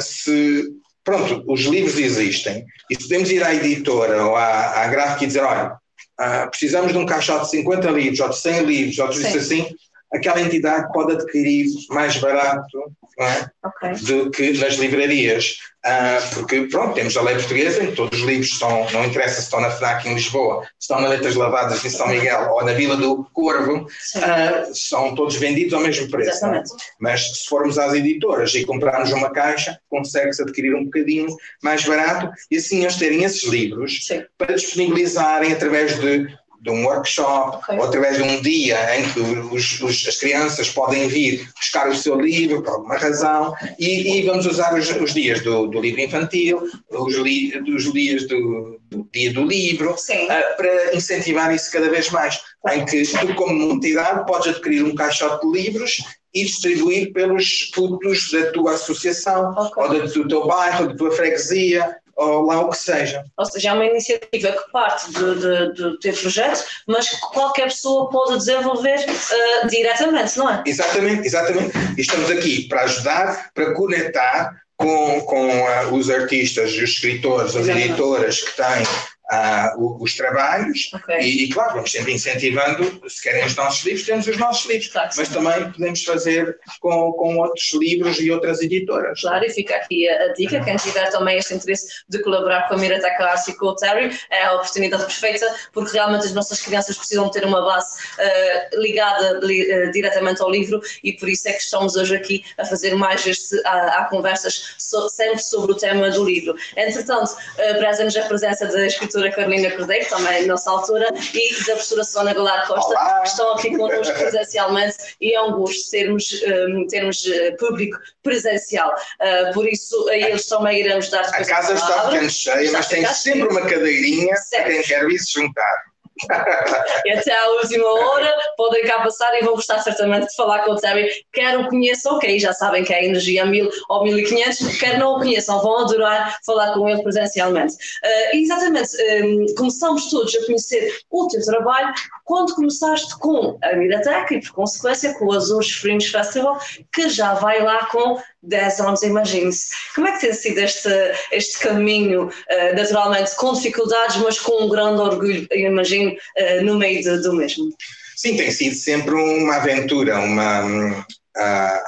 se, 0.00 0.68
pronto, 1.04 1.44
os 1.46 1.60
livros 1.62 1.98
existem, 1.98 2.64
e 2.90 2.94
se 2.94 3.02
podemos 3.02 3.30
ir 3.30 3.42
à 3.42 3.54
editora 3.54 4.24
ou 4.26 4.36
à, 4.36 4.82
à 4.82 4.88
gráfica 4.88 5.24
e 5.24 5.26
dizer, 5.26 5.42
olha, 5.42 5.72
uh, 6.20 6.50
precisamos 6.50 6.92
de 6.92 6.98
um 6.98 7.06
caixote 7.06 7.44
de 7.44 7.50
50 7.50 7.90
livros, 7.90 8.20
ou 8.20 8.28
de 8.28 8.38
100 8.38 8.62
livros, 8.64 8.98
ou 8.98 9.08
de 9.08 9.18
isso 9.20 9.38
assim, 9.38 9.66
aquela 10.12 10.40
entidade 10.40 10.92
pode 10.92 11.12
adquirir 11.12 11.66
mais 11.90 12.16
barato 12.16 12.92
é? 13.18 13.50
okay. 13.66 13.92
do 14.06 14.30
que 14.30 14.52
nas 14.58 14.74
livrarias. 14.74 15.58
Uh, 15.80 16.34
porque, 16.34 16.60
pronto, 16.62 16.94
temos 16.94 17.16
a 17.16 17.22
lei 17.22 17.36
portuguesa 17.36 17.82
em 17.82 17.86
que 17.86 17.96
todos 17.96 18.20
os 18.20 18.26
livros 18.26 18.48
estão, 18.48 18.86
não 18.92 19.04
interessa 19.04 19.36
se 19.36 19.42
estão 19.44 19.62
na 19.62 19.70
FNAC 19.70 20.06
em 20.06 20.14
Lisboa, 20.14 20.62
se 20.62 20.68
estão 20.82 21.00
na 21.00 21.08
Letras 21.08 21.34
Lavadas 21.34 21.82
em 21.82 21.88
São 21.88 22.06
Miguel 22.08 22.50
ou 22.50 22.62
na 22.64 22.74
Vila 22.74 22.98
do 22.98 23.24
Corvo, 23.32 23.86
uh, 23.86 24.74
são 24.74 25.14
todos 25.14 25.36
vendidos 25.36 25.72
ao 25.72 25.80
mesmo 25.80 26.10
preço. 26.10 26.44
É? 26.44 26.62
Mas 26.98 27.38
se 27.38 27.48
formos 27.48 27.78
às 27.78 27.94
editoras 27.94 28.54
e 28.54 28.64
comprarmos 28.66 29.10
uma 29.12 29.30
caixa, 29.30 29.78
consegue-se 29.88 30.42
adquirir 30.42 30.74
um 30.74 30.84
bocadinho 30.84 31.28
mais 31.62 31.82
barato 31.84 32.30
e 32.50 32.58
assim 32.58 32.82
eles 32.82 32.96
terem 32.96 33.24
esses 33.24 33.44
livros 33.44 34.06
Sim. 34.06 34.22
para 34.36 34.54
disponibilizarem 34.54 35.52
através 35.52 35.98
de 35.98 36.28
de 36.60 36.70
um 36.70 36.84
workshop 36.84 37.56
okay. 37.56 37.78
ou 37.78 37.84
através 37.84 38.16
de 38.16 38.22
um 38.22 38.40
dia 38.42 38.98
em 38.98 39.10
que 39.10 39.20
os, 39.20 39.80
os, 39.80 40.06
as 40.06 40.16
crianças 40.18 40.68
podem 40.68 41.08
vir 41.08 41.48
buscar 41.58 41.88
o 41.88 41.94
seu 41.94 42.20
livro 42.20 42.62
por 42.62 42.74
alguma 42.74 42.96
razão 42.96 43.54
e, 43.78 44.18
e 44.18 44.22
vamos 44.22 44.44
usar 44.46 44.74
os, 44.78 44.90
os 44.90 45.14
dias 45.14 45.40
do, 45.40 45.66
do, 45.66 45.80
livro 45.80 46.00
infantil, 46.02 46.62
os, 46.90 47.14
li, 47.14 47.58
os 47.74 47.92
dias 47.92 48.28
do, 48.28 48.78
do, 48.90 49.08
dia 49.10 49.32
do 49.32 49.44
livro 49.44 49.92
uh, 49.92 50.56
para 50.56 50.94
incentivar 50.94 51.54
isso 51.54 51.72
cada 51.72 51.88
vez 51.88 52.10
mais, 52.10 52.38
em 52.72 52.84
que 52.84 53.02
tu 53.04 53.34
como 53.34 53.72
entidade 53.72 54.26
podes 54.26 54.48
adquirir 54.48 54.84
um 54.84 54.94
caixote 54.94 55.46
de 55.46 55.62
livros 55.62 55.96
e 56.32 56.44
distribuir 56.44 57.12
pelos 57.12 57.70
putos 57.74 58.30
da 58.30 58.52
tua 58.52 58.74
associação 58.74 59.52
okay. 59.52 60.00
ou 60.00 60.08
do 60.08 60.28
teu 60.28 60.46
bairro, 60.46 60.88
da 60.88 60.94
tua 60.94 61.10
freguesia 61.10 61.96
ou 62.20 62.42
lá 62.46 62.60
o 62.60 62.70
que 62.70 62.76
seja. 62.76 63.24
Ou 63.36 63.46
seja, 63.46 63.70
é 63.70 63.72
uma 63.72 63.86
iniciativa 63.86 64.52
que 64.52 64.70
parte 64.70 65.10
de, 65.10 65.34
de, 65.40 65.72
de 65.74 66.00
ter 66.00 66.14
projeto, 66.14 66.64
mas 66.86 67.08
que 67.08 67.20
qualquer 67.32 67.64
pessoa 67.64 68.10
pode 68.10 68.38
desenvolver 68.38 68.98
uh, 68.98 69.66
diretamente, 69.68 70.38
não 70.38 70.50
é? 70.50 70.62
Exatamente, 70.66 71.26
exatamente. 71.26 71.72
E 71.96 72.00
estamos 72.00 72.30
aqui 72.30 72.68
para 72.68 72.82
ajudar, 72.82 73.50
para 73.54 73.72
conectar 73.74 74.54
com, 74.76 75.20
com 75.22 75.48
uh, 75.48 75.94
os 75.94 76.10
artistas, 76.10 76.72
os 76.72 76.82
escritores, 76.82 77.56
as 77.56 77.68
editoras 77.68 78.42
que 78.42 78.56
têm 78.56 78.86
uh, 79.32 80.02
os 80.02 80.14
trabalhos 80.14 80.90
okay. 80.92 81.20
e, 81.20 81.44
e, 81.44 81.48
claro, 81.48 81.74
vamos 81.74 81.90
sempre 81.90 82.12
incentivando, 82.12 83.02
se 83.08 83.22
querem 83.22 83.44
os 83.44 83.54
nossos 83.54 83.84
livros, 83.84 84.06
temos 84.06 84.26
os 84.26 84.36
nossos 84.36 84.68
livros, 84.68 84.88
claro, 84.88 85.10
mas 85.16 85.28
também 85.28 85.72
podemos 85.72 86.04
fazer 86.04 86.58
com, 86.80 87.12
com 87.12 87.36
outros 87.36 87.72
livros 87.74 88.18
e 88.20 88.30
outras 88.30 88.60
editoras. 88.60 89.20
Claro, 89.20 89.44
e 89.44 89.50
fica 89.50 89.76
aqui 89.76 90.08
a, 90.08 90.24
a 90.24 90.32
dica, 90.32 90.62
quem 90.62 90.76
tiver 90.76 91.10
também 91.10 91.38
este 91.38 91.54
interesse 91.54 91.88
de 92.08 92.22
colaborar 92.22 92.68
com 92.68 92.74
a 92.74 92.78
Mirateca 92.78 93.24
Arce 93.24 93.52
e 93.52 93.54
com 93.54 93.66
o 93.66 93.76
Terry, 93.76 94.16
é 94.30 94.44
a 94.44 94.54
oportunidade 94.54 95.04
perfeita, 95.04 95.54
porque 95.72 95.92
realmente 95.92 96.26
as 96.26 96.32
nossas 96.32 96.60
crianças 96.60 96.96
precisam 96.96 97.30
ter 97.30 97.44
uma 97.44 97.62
base 97.62 97.96
uh, 98.18 98.80
ligada 98.80 99.40
li, 99.42 99.62
uh, 99.62 99.90
diretamente 99.92 100.42
ao 100.42 100.50
livro 100.50 100.80
e 101.04 101.12
por 101.12 101.28
isso 101.28 101.48
é 101.48 101.52
que 101.52 101.62
estamos 101.62 101.96
hoje 101.96 102.16
aqui 102.16 102.44
a 102.58 102.64
fazer 102.64 102.94
mais 102.94 103.26
este, 103.26 103.60
há, 103.64 104.06
conversas 104.10 104.74
so, 104.78 105.08
sempre 105.08 105.38
sobre 105.38 105.72
o 105.72 105.76
tema 105.76 106.10
do 106.10 106.24
livro. 106.24 106.54
Entretanto, 106.76 107.30
uh, 107.32 107.78
prezamos 107.78 108.16
a 108.16 108.22
presença 108.22 108.66
da 108.66 108.86
escritora 108.86 109.19
professora 109.20 109.30
Carolina 109.32 109.70
Cordeiro, 109.72 110.08
também 110.08 110.46
nossa 110.46 110.70
altura, 110.70 111.06
e 111.34 111.54
da 111.66 111.74
professora 111.74 112.04
Susana 112.04 112.34
Galar 112.34 112.66
Costa, 112.66 112.90
Olá. 112.90 113.20
que 113.20 113.28
estão 113.28 113.52
aqui 113.52 113.76
connosco 113.76 114.18
presencialmente 114.18 114.96
e 115.20 115.34
é 115.34 115.42
um 115.42 115.52
gosto 115.52 115.90
termos, 115.90 116.42
um, 116.42 116.86
termos 116.86 117.26
eh, 117.26 117.50
público 117.52 117.98
presencial. 118.22 118.94
Uh, 119.20 119.52
por 119.52 119.68
isso, 119.68 120.08
a 120.08 120.16
eles 120.16 120.46
também 120.46 120.80
iremos 120.80 121.10
dar 121.10 121.22
A 121.22 121.44
casa 121.44 121.74
está 121.74 122.10
ficando 122.10 122.30
cheia, 122.30 122.72
mas 122.72 122.86
tem 122.88 123.04
sempre 123.06 123.48
uma 123.48 123.62
cadeirinha 123.62 124.34
certo. 124.36 124.64
para 124.64 124.72
quem 124.72 124.82
quer 124.82 125.06
vir 125.06 125.18
se 125.18 125.32
juntar 125.32 125.89
e 127.04 127.10
até 127.10 127.36
à 127.36 127.48
última 127.50 127.88
hora 127.88 128.34
podem 128.56 128.84
cá 128.84 129.00
passar 129.00 129.34
e 129.38 129.44
vão 129.44 129.54
gostar 129.54 129.78
certamente 129.80 130.28
de 130.28 130.36
falar 130.36 130.64
com 130.64 130.72
o 130.72 130.76
Terry. 130.76 131.08
Quer 131.32 131.58
o 131.58 131.68
conheçam, 131.68 132.18
que 132.18 132.26
aí 132.26 132.38
já 132.38 132.52
sabem 132.52 132.84
que 132.84 132.92
é 132.92 132.98
a 132.98 133.04
Energia 133.04 133.44
1000 133.44 133.70
ou 133.88 134.04
1500, 134.04 134.78
quer 134.78 134.98
não 134.98 135.14
o 135.14 135.18
conheçam, 135.18 135.60
vão 135.60 135.78
adorar 135.78 136.38
falar 136.44 136.72
com 136.74 136.88
ele 136.88 137.02
presencialmente. 137.02 137.74
Uh, 137.74 138.36
exatamente, 138.36 138.90
um, 139.22 139.54
começamos 139.56 140.10
todos 140.10 140.34
a 140.34 140.46
conhecer 140.46 141.00
o 141.10 141.28
teu 141.28 141.44
trabalho 141.44 141.92
quando 142.30 142.54
começaste 142.54 143.18
com 143.18 143.58
a 143.60 143.74
Miratec 143.74 144.32
e, 144.32 144.40
por 144.40 144.52
consequência, 144.52 145.12
com 145.14 145.24
o 145.24 145.32
Azores 145.32 145.72
Fringe 145.72 146.06
Festival, 146.06 146.60
que 146.92 147.08
já 147.08 147.34
vai 147.34 147.60
lá 147.60 147.86
com 147.86 148.22
10 148.40 148.80
anos, 148.82 149.02
imagine-se. 149.02 149.74
Como 149.96 150.06
é 150.06 150.12
que 150.12 150.20
tem 150.20 150.32
sido 150.32 150.58
este, 150.58 150.88
este 151.32 151.58
caminho, 151.58 152.28
uh, 152.28 152.76
naturalmente 152.76 153.34
com 153.34 153.52
dificuldades, 153.52 154.18
mas 154.18 154.38
com 154.38 154.62
um 154.62 154.68
grande 154.68 155.00
orgulho, 155.00 155.44
imagino, 155.50 156.12
uh, 156.12 156.64
no 156.64 156.78
meio 156.78 157.02
de, 157.02 157.20
do 157.20 157.32
mesmo? 157.32 157.68
Sim, 158.14 158.36
tem 158.36 158.52
sido 158.52 158.76
sempre 158.76 159.12
uma 159.12 159.56
aventura, 159.56 160.20
uma. 160.20 160.64
Uh, 160.64 161.82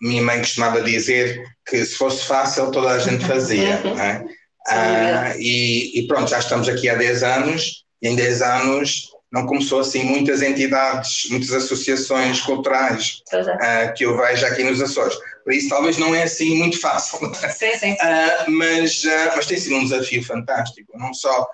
minha 0.00 0.22
mãe 0.22 0.38
costumava 0.38 0.80
dizer 0.80 1.44
que 1.66 1.84
se 1.84 1.94
fosse 1.94 2.24
fácil 2.24 2.70
toda 2.70 2.88
a 2.88 2.98
gente 2.98 3.22
fazia, 3.26 3.82
uhum. 3.84 3.98
é? 4.00 4.24
uh, 4.70 5.38
e, 5.38 6.00
e, 6.00 6.06
pronto, 6.06 6.30
já 6.30 6.38
estamos 6.38 6.70
aqui 6.70 6.88
há 6.88 6.94
10 6.94 7.22
anos 7.22 7.83
e 8.04 8.08
em 8.08 8.14
10 8.14 8.42
anos 8.42 9.10
não 9.32 9.46
começou 9.46 9.80
assim 9.80 10.04
muitas 10.04 10.42
entidades, 10.42 11.28
muitas 11.30 11.52
associações 11.52 12.40
culturais 12.42 13.22
uh, 13.32 13.92
que 13.96 14.04
eu 14.04 14.16
vejo 14.16 14.46
aqui 14.46 14.62
nos 14.62 14.80
Açores. 14.80 15.16
Por 15.42 15.52
isso 15.52 15.70
talvez 15.70 15.98
não 15.98 16.14
é 16.14 16.22
assim 16.22 16.56
muito 16.56 16.80
fácil. 16.80 17.18
Sim, 17.50 17.76
sim. 17.76 17.92
Uh, 17.94 18.50
mas, 18.50 19.02
uh, 19.02 19.32
mas 19.34 19.46
tem 19.46 19.56
sido 19.56 19.76
um 19.76 19.84
desafio 19.84 20.22
fantástico. 20.22 20.92
Não 20.96 21.12
só 21.12 21.48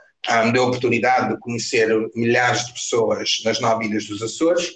me 0.44 0.52
deu 0.52 0.64
a 0.64 0.66
oportunidade 0.66 1.30
de 1.30 1.40
conhecer 1.40 1.88
milhares 2.14 2.66
de 2.66 2.74
pessoas 2.74 3.40
nas 3.42 3.58
nove 3.60 3.86
ilhas 3.86 4.04
dos 4.04 4.20
Açores, 4.20 4.72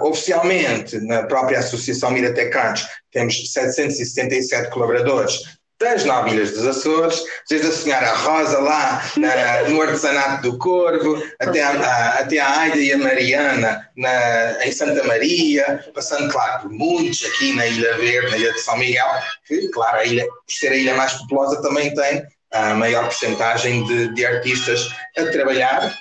oficialmente, 0.00 0.98
na 1.00 1.24
própria 1.24 1.58
Associação 1.58 2.12
Miratecados, 2.12 2.86
temos 3.12 3.52
777 3.52 4.70
colaboradores, 4.70 5.42
das 5.80 6.04
novilhas 6.04 6.52
dos 6.52 6.66
Açores, 6.66 7.22
desde 7.48 7.68
a 7.68 7.72
senhora 7.72 8.12
Rosa 8.12 8.58
lá 8.58 9.02
na, 9.16 9.68
no 9.68 9.80
artesanato 9.80 10.42
do 10.42 10.58
Corvo, 10.58 11.22
até 11.38 11.62
a, 11.62 11.70
a, 11.70 12.08
até 12.18 12.38
a 12.38 12.58
Aida 12.60 12.78
e 12.78 12.92
a 12.92 12.98
Mariana 12.98 13.88
na, 13.96 14.66
em 14.66 14.72
Santa 14.72 15.04
Maria, 15.04 15.84
passando, 15.94 16.32
claro, 16.32 16.62
por 16.62 16.70
muitos 16.70 17.24
aqui 17.24 17.52
na 17.54 17.66
Ilha 17.66 17.96
Verde, 17.96 18.30
na 18.30 18.38
Ilha 18.38 18.52
de 18.52 18.60
São 18.60 18.76
Miguel, 18.76 19.06
que, 19.46 19.68
claro, 19.68 19.98
a 19.98 20.04
ilha, 20.04 20.26
por 20.26 20.52
ser 20.52 20.72
a 20.72 20.76
ilha 20.76 20.94
mais 20.94 21.12
populosa, 21.14 21.62
também 21.62 21.94
tem 21.94 22.26
a 22.52 22.74
maior 22.74 23.04
porcentagem 23.04 23.84
de, 23.84 24.14
de 24.14 24.26
artistas 24.26 24.88
a 25.16 25.26
trabalhar 25.26 25.96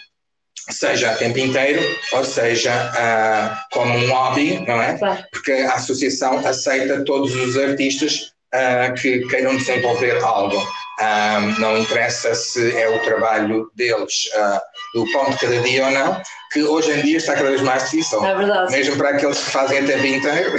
seja 0.69 1.11
a 1.11 1.15
tempo 1.15 1.39
inteiro, 1.39 1.81
ou 2.11 2.25
seja, 2.25 2.73
uh, 2.73 3.57
como 3.71 3.93
um 3.93 4.11
hobby, 4.11 4.59
não 4.67 4.81
é? 4.81 4.97
Porque 5.31 5.51
a 5.51 5.75
associação 5.75 6.45
aceita 6.45 7.05
todos 7.05 7.33
os 7.35 7.57
artistas 7.57 8.33
uh, 8.57 8.93
que 8.95 9.19
queiram 9.27 9.55
desenvolver 9.55 10.17
algo. 10.23 10.57
Um, 10.99 11.59
não 11.59 11.77
interessa 11.77 12.33
se 12.33 12.75
é 12.75 12.89
o 12.89 12.99
trabalho 13.03 13.69
deles 13.75 14.29
uh, 14.33 14.59
do 14.95 15.11
pão 15.11 15.29
de 15.29 15.37
cada 15.37 15.59
dia 15.59 15.85
ou 15.85 15.91
não, 15.91 16.21
que 16.51 16.63
hoje 16.63 16.91
em 16.91 17.01
dia 17.03 17.17
está 17.17 17.35
cada 17.35 17.49
vez 17.49 17.61
mais 17.61 17.83
difícil. 17.83 18.25
É 18.25 18.35
verdade. 18.35 18.71
Mesmo 18.71 18.97
para 18.97 19.09
aqueles 19.09 19.37
que 19.37 19.51
fazem 19.51 19.77
a 19.77 19.85
tempo 19.85 20.05
inteiro. 20.05 20.57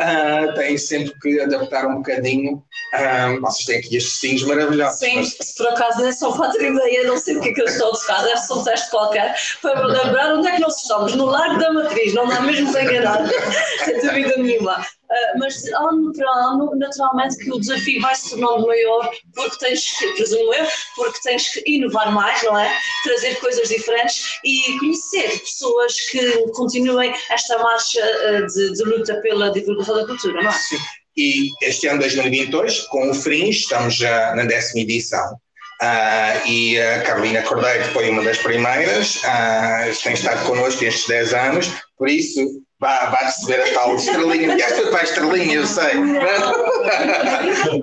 É 0.00 0.48
uh, 0.48 0.54
têm 0.56 0.78
sempre 0.78 1.12
que 1.20 1.38
adaptar 1.38 1.86
um 1.86 1.96
bocadinho. 1.96 2.64
Uh, 2.94 3.40
vocês 3.42 3.66
têm 3.66 3.78
aqui 3.78 3.96
estes 3.98 4.20
sinos 4.20 4.42
maravilhosos. 4.44 4.98
Sim, 4.98 5.16
mas... 5.16 5.36
se 5.38 5.54
por 5.54 5.68
acaso 5.68 6.02
é 6.02 6.12
só 6.12 6.32
para 6.32 6.52
ter 6.52 6.72
ideia, 6.72 7.06
não 7.06 7.18
sei 7.18 7.36
o 7.36 7.42
que 7.42 7.50
é 7.50 7.52
que 7.52 7.60
eles 7.60 7.72
estão 7.72 7.90
a 7.90 7.92
tocar, 7.92 8.22
deve 8.22 8.38
ser 8.38 8.52
um 8.54 8.64
teste 8.64 8.90
qualquer, 8.90 9.36
para 9.60 9.86
me 9.86 9.92
lembrar 9.92 10.34
onde 10.34 10.48
é 10.48 10.52
que 10.52 10.60
nós 10.62 10.80
estamos, 10.80 11.14
no 11.14 11.26
Largo 11.26 11.58
da 11.58 11.74
Matriz, 11.74 12.14
não 12.14 12.26
dá 12.26 12.40
mesmo 12.40 12.72
para 12.72 12.84
enganar, 12.84 13.18
sem 13.84 14.00
dúvida 14.00 14.36
nenhuma. 14.38 14.82
Uh, 15.10 15.38
mas 15.40 15.64
ano 15.72 16.12
para 16.12 16.30
ano, 16.30 16.70
naturalmente 16.76 17.36
que 17.38 17.50
o 17.50 17.58
desafio 17.58 18.00
vai 18.00 18.14
se 18.14 18.30
tornando 18.30 18.64
maior, 18.64 19.10
porque 19.34 19.58
tens 19.58 19.98
que, 19.98 20.06
presumo 20.12 20.54
eu, 20.54 20.66
porque 20.94 21.18
tens 21.24 21.48
que 21.48 21.62
inovar 21.66 22.12
mais, 22.12 22.40
não 22.44 22.56
é? 22.56 22.72
Trazer 23.02 23.34
coisas 23.40 23.68
diferentes 23.68 24.38
e 24.44 24.78
conhecer 24.78 25.40
pessoas 25.40 26.00
que 26.12 26.48
continuem 26.52 27.12
esta 27.28 27.58
marcha 27.58 28.00
uh, 28.00 28.46
de, 28.46 28.72
de, 28.72 28.84
luta 28.84 29.20
pela 29.20 29.50
divulgação 29.50 29.96
da 29.96 30.06
cultura, 30.06 30.42
não 30.42 30.50
é? 30.50 30.54
Sim. 30.54 30.78
E 31.16 31.50
este 31.62 31.88
ano 31.88 31.98
2022, 31.98 32.82
com 32.82 33.10
o 33.10 33.14
Fringe, 33.14 33.58
estamos 33.58 33.96
já 33.96 34.32
na 34.36 34.44
décima 34.44 34.82
edição. 34.82 35.34
Uh, 35.82 36.46
e 36.46 36.80
a 36.80 37.02
Carolina 37.02 37.42
Cordeiro 37.42 37.84
foi 37.86 38.10
uma 38.10 38.22
das 38.22 38.38
primeiras, 38.38 39.16
uh, 39.16 40.02
tem 40.04 40.12
estado 40.12 40.46
connosco 40.46 40.84
estes 40.84 41.08
10 41.08 41.34
anos, 41.34 41.72
por 41.98 42.08
isso 42.08 42.62
vai, 42.80 43.10
vai 43.10 43.24
receber 43.24 43.60
a 43.60 43.74
tal 43.74 43.94
estrelinha. 43.94 44.56
E 44.56 44.62
esta 44.62 44.90
para 44.90 45.00
a 45.00 45.04
estrelinha, 45.04 45.54
eu 45.56 45.66
sei. 45.66 45.92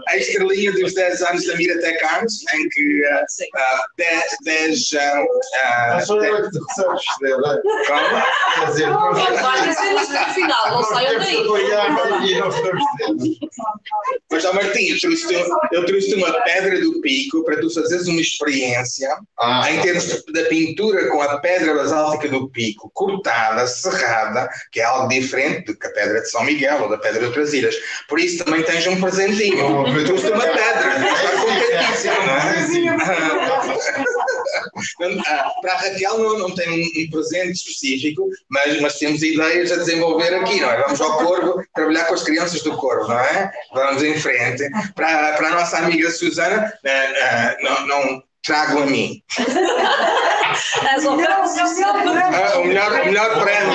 a 0.07 0.17
estrelinha 0.17 0.71
dos 0.73 0.93
10 0.93 1.21
anos 1.21 1.45
da 1.45 1.55
Miratec 1.55 2.03
Arms, 2.03 2.43
em 2.53 2.69
que 2.69 3.01
uh, 3.05 3.25
10. 3.97 4.91
Uh, 4.91 4.97
uh, 5.97 6.05
Só 6.05 6.15
eu 6.17 6.35
é 6.35 6.41
que 6.41 6.57
recebes 6.57 7.01
estrela. 7.09 7.61
Como? 7.61 8.21
Quer 8.55 8.65
dizer, 8.65 8.89
vai 8.89 9.73
ser 9.73 9.93
no 9.93 10.33
final, 10.33 10.71
não 10.71 10.83
saiam 10.83 11.19
daí. 11.19 11.37
Mas, 14.31 14.45
ó 14.45 14.53
Martim, 14.53 14.87
eu 14.87 14.99
trouxe-te 14.99 15.45
trouxe 15.85 16.13
uma 16.15 16.31
pedra 16.41 16.79
do 16.81 17.01
pico 17.01 17.43
para 17.43 17.59
tu 17.59 17.73
fazeres 17.73 18.07
uma 18.07 18.21
experiência 18.21 19.09
ah, 19.39 19.71
em 19.71 19.81
termos 19.81 20.23
da 20.33 20.43
pintura 20.43 21.09
com 21.09 21.21
a 21.21 21.39
pedra 21.39 21.73
basáltica 21.75 22.27
do 22.27 22.49
pico, 22.49 22.91
cortada, 22.93 23.65
serrada, 23.67 24.49
que 24.71 24.79
é 24.79 24.86
algo 24.87 25.07
diferente 25.07 25.65
do 25.65 25.75
que 25.77 25.87
a 25.87 25.91
pedra 25.91 26.21
de 26.21 26.29
São 26.29 26.43
Miguel 26.43 26.83
ou 26.83 26.89
da 26.89 26.97
pedra 26.97 27.19
de 27.19 27.25
outras 27.25 27.53
ilhas. 27.53 27.75
Por 28.07 28.19
isso 28.19 28.43
também 28.43 28.63
tens 28.63 28.87
um 28.87 28.99
presentinho. 28.99 29.81
Oh, 29.81 29.83
Trouxe 30.05 30.29
uma 30.29 30.43
pedra, 30.43 30.97
está 30.97 31.31
contentíssimo, 31.41 32.15
não 32.25 32.35
é? 32.35 32.47
Para 35.61 35.73
a 35.73 35.77
Raquel 35.77 36.17
não, 36.17 36.39
não 36.39 36.55
tem 36.55 36.69
um, 36.69 37.09
presente 37.11 37.53
específico, 37.53 38.29
mas, 38.49 38.79
mas 38.81 38.97
temos 38.97 39.21
ideias 39.21 39.71
a 39.71 39.77
desenvolver 39.77 40.33
aqui, 40.35 40.59
não 40.59 40.71
é? 40.71 40.81
Vamos 40.83 41.01
ao 41.01 41.17
Corvo 41.17 41.63
trabalhar 41.73 42.05
com 42.05 42.13
as 42.13 42.23
crianças 42.23 42.61
do 42.61 42.75
Corvo, 42.77 43.07
não 43.07 43.19
é? 43.19 43.51
Vamos 43.73 44.03
em 44.03 44.17
frente. 44.19 44.63
Para, 44.95 45.33
para 45.33 45.47
a 45.47 45.51
nossa 45.51 45.77
amiga 45.77 46.09
Susana, 46.11 46.73
uh, 46.83 46.87
uh, 46.87 47.63
não, 47.63 47.87
não 47.87 48.23
trago 48.43 48.79
a 48.79 48.85
mim. 48.85 49.21
As 50.95 51.05
ofertas 51.05 51.57
ah, 51.57 52.59
o 52.59 52.65
melhor, 52.65 52.91
o 52.91 53.05
melhor 53.05 53.41
prémio. 53.41 53.73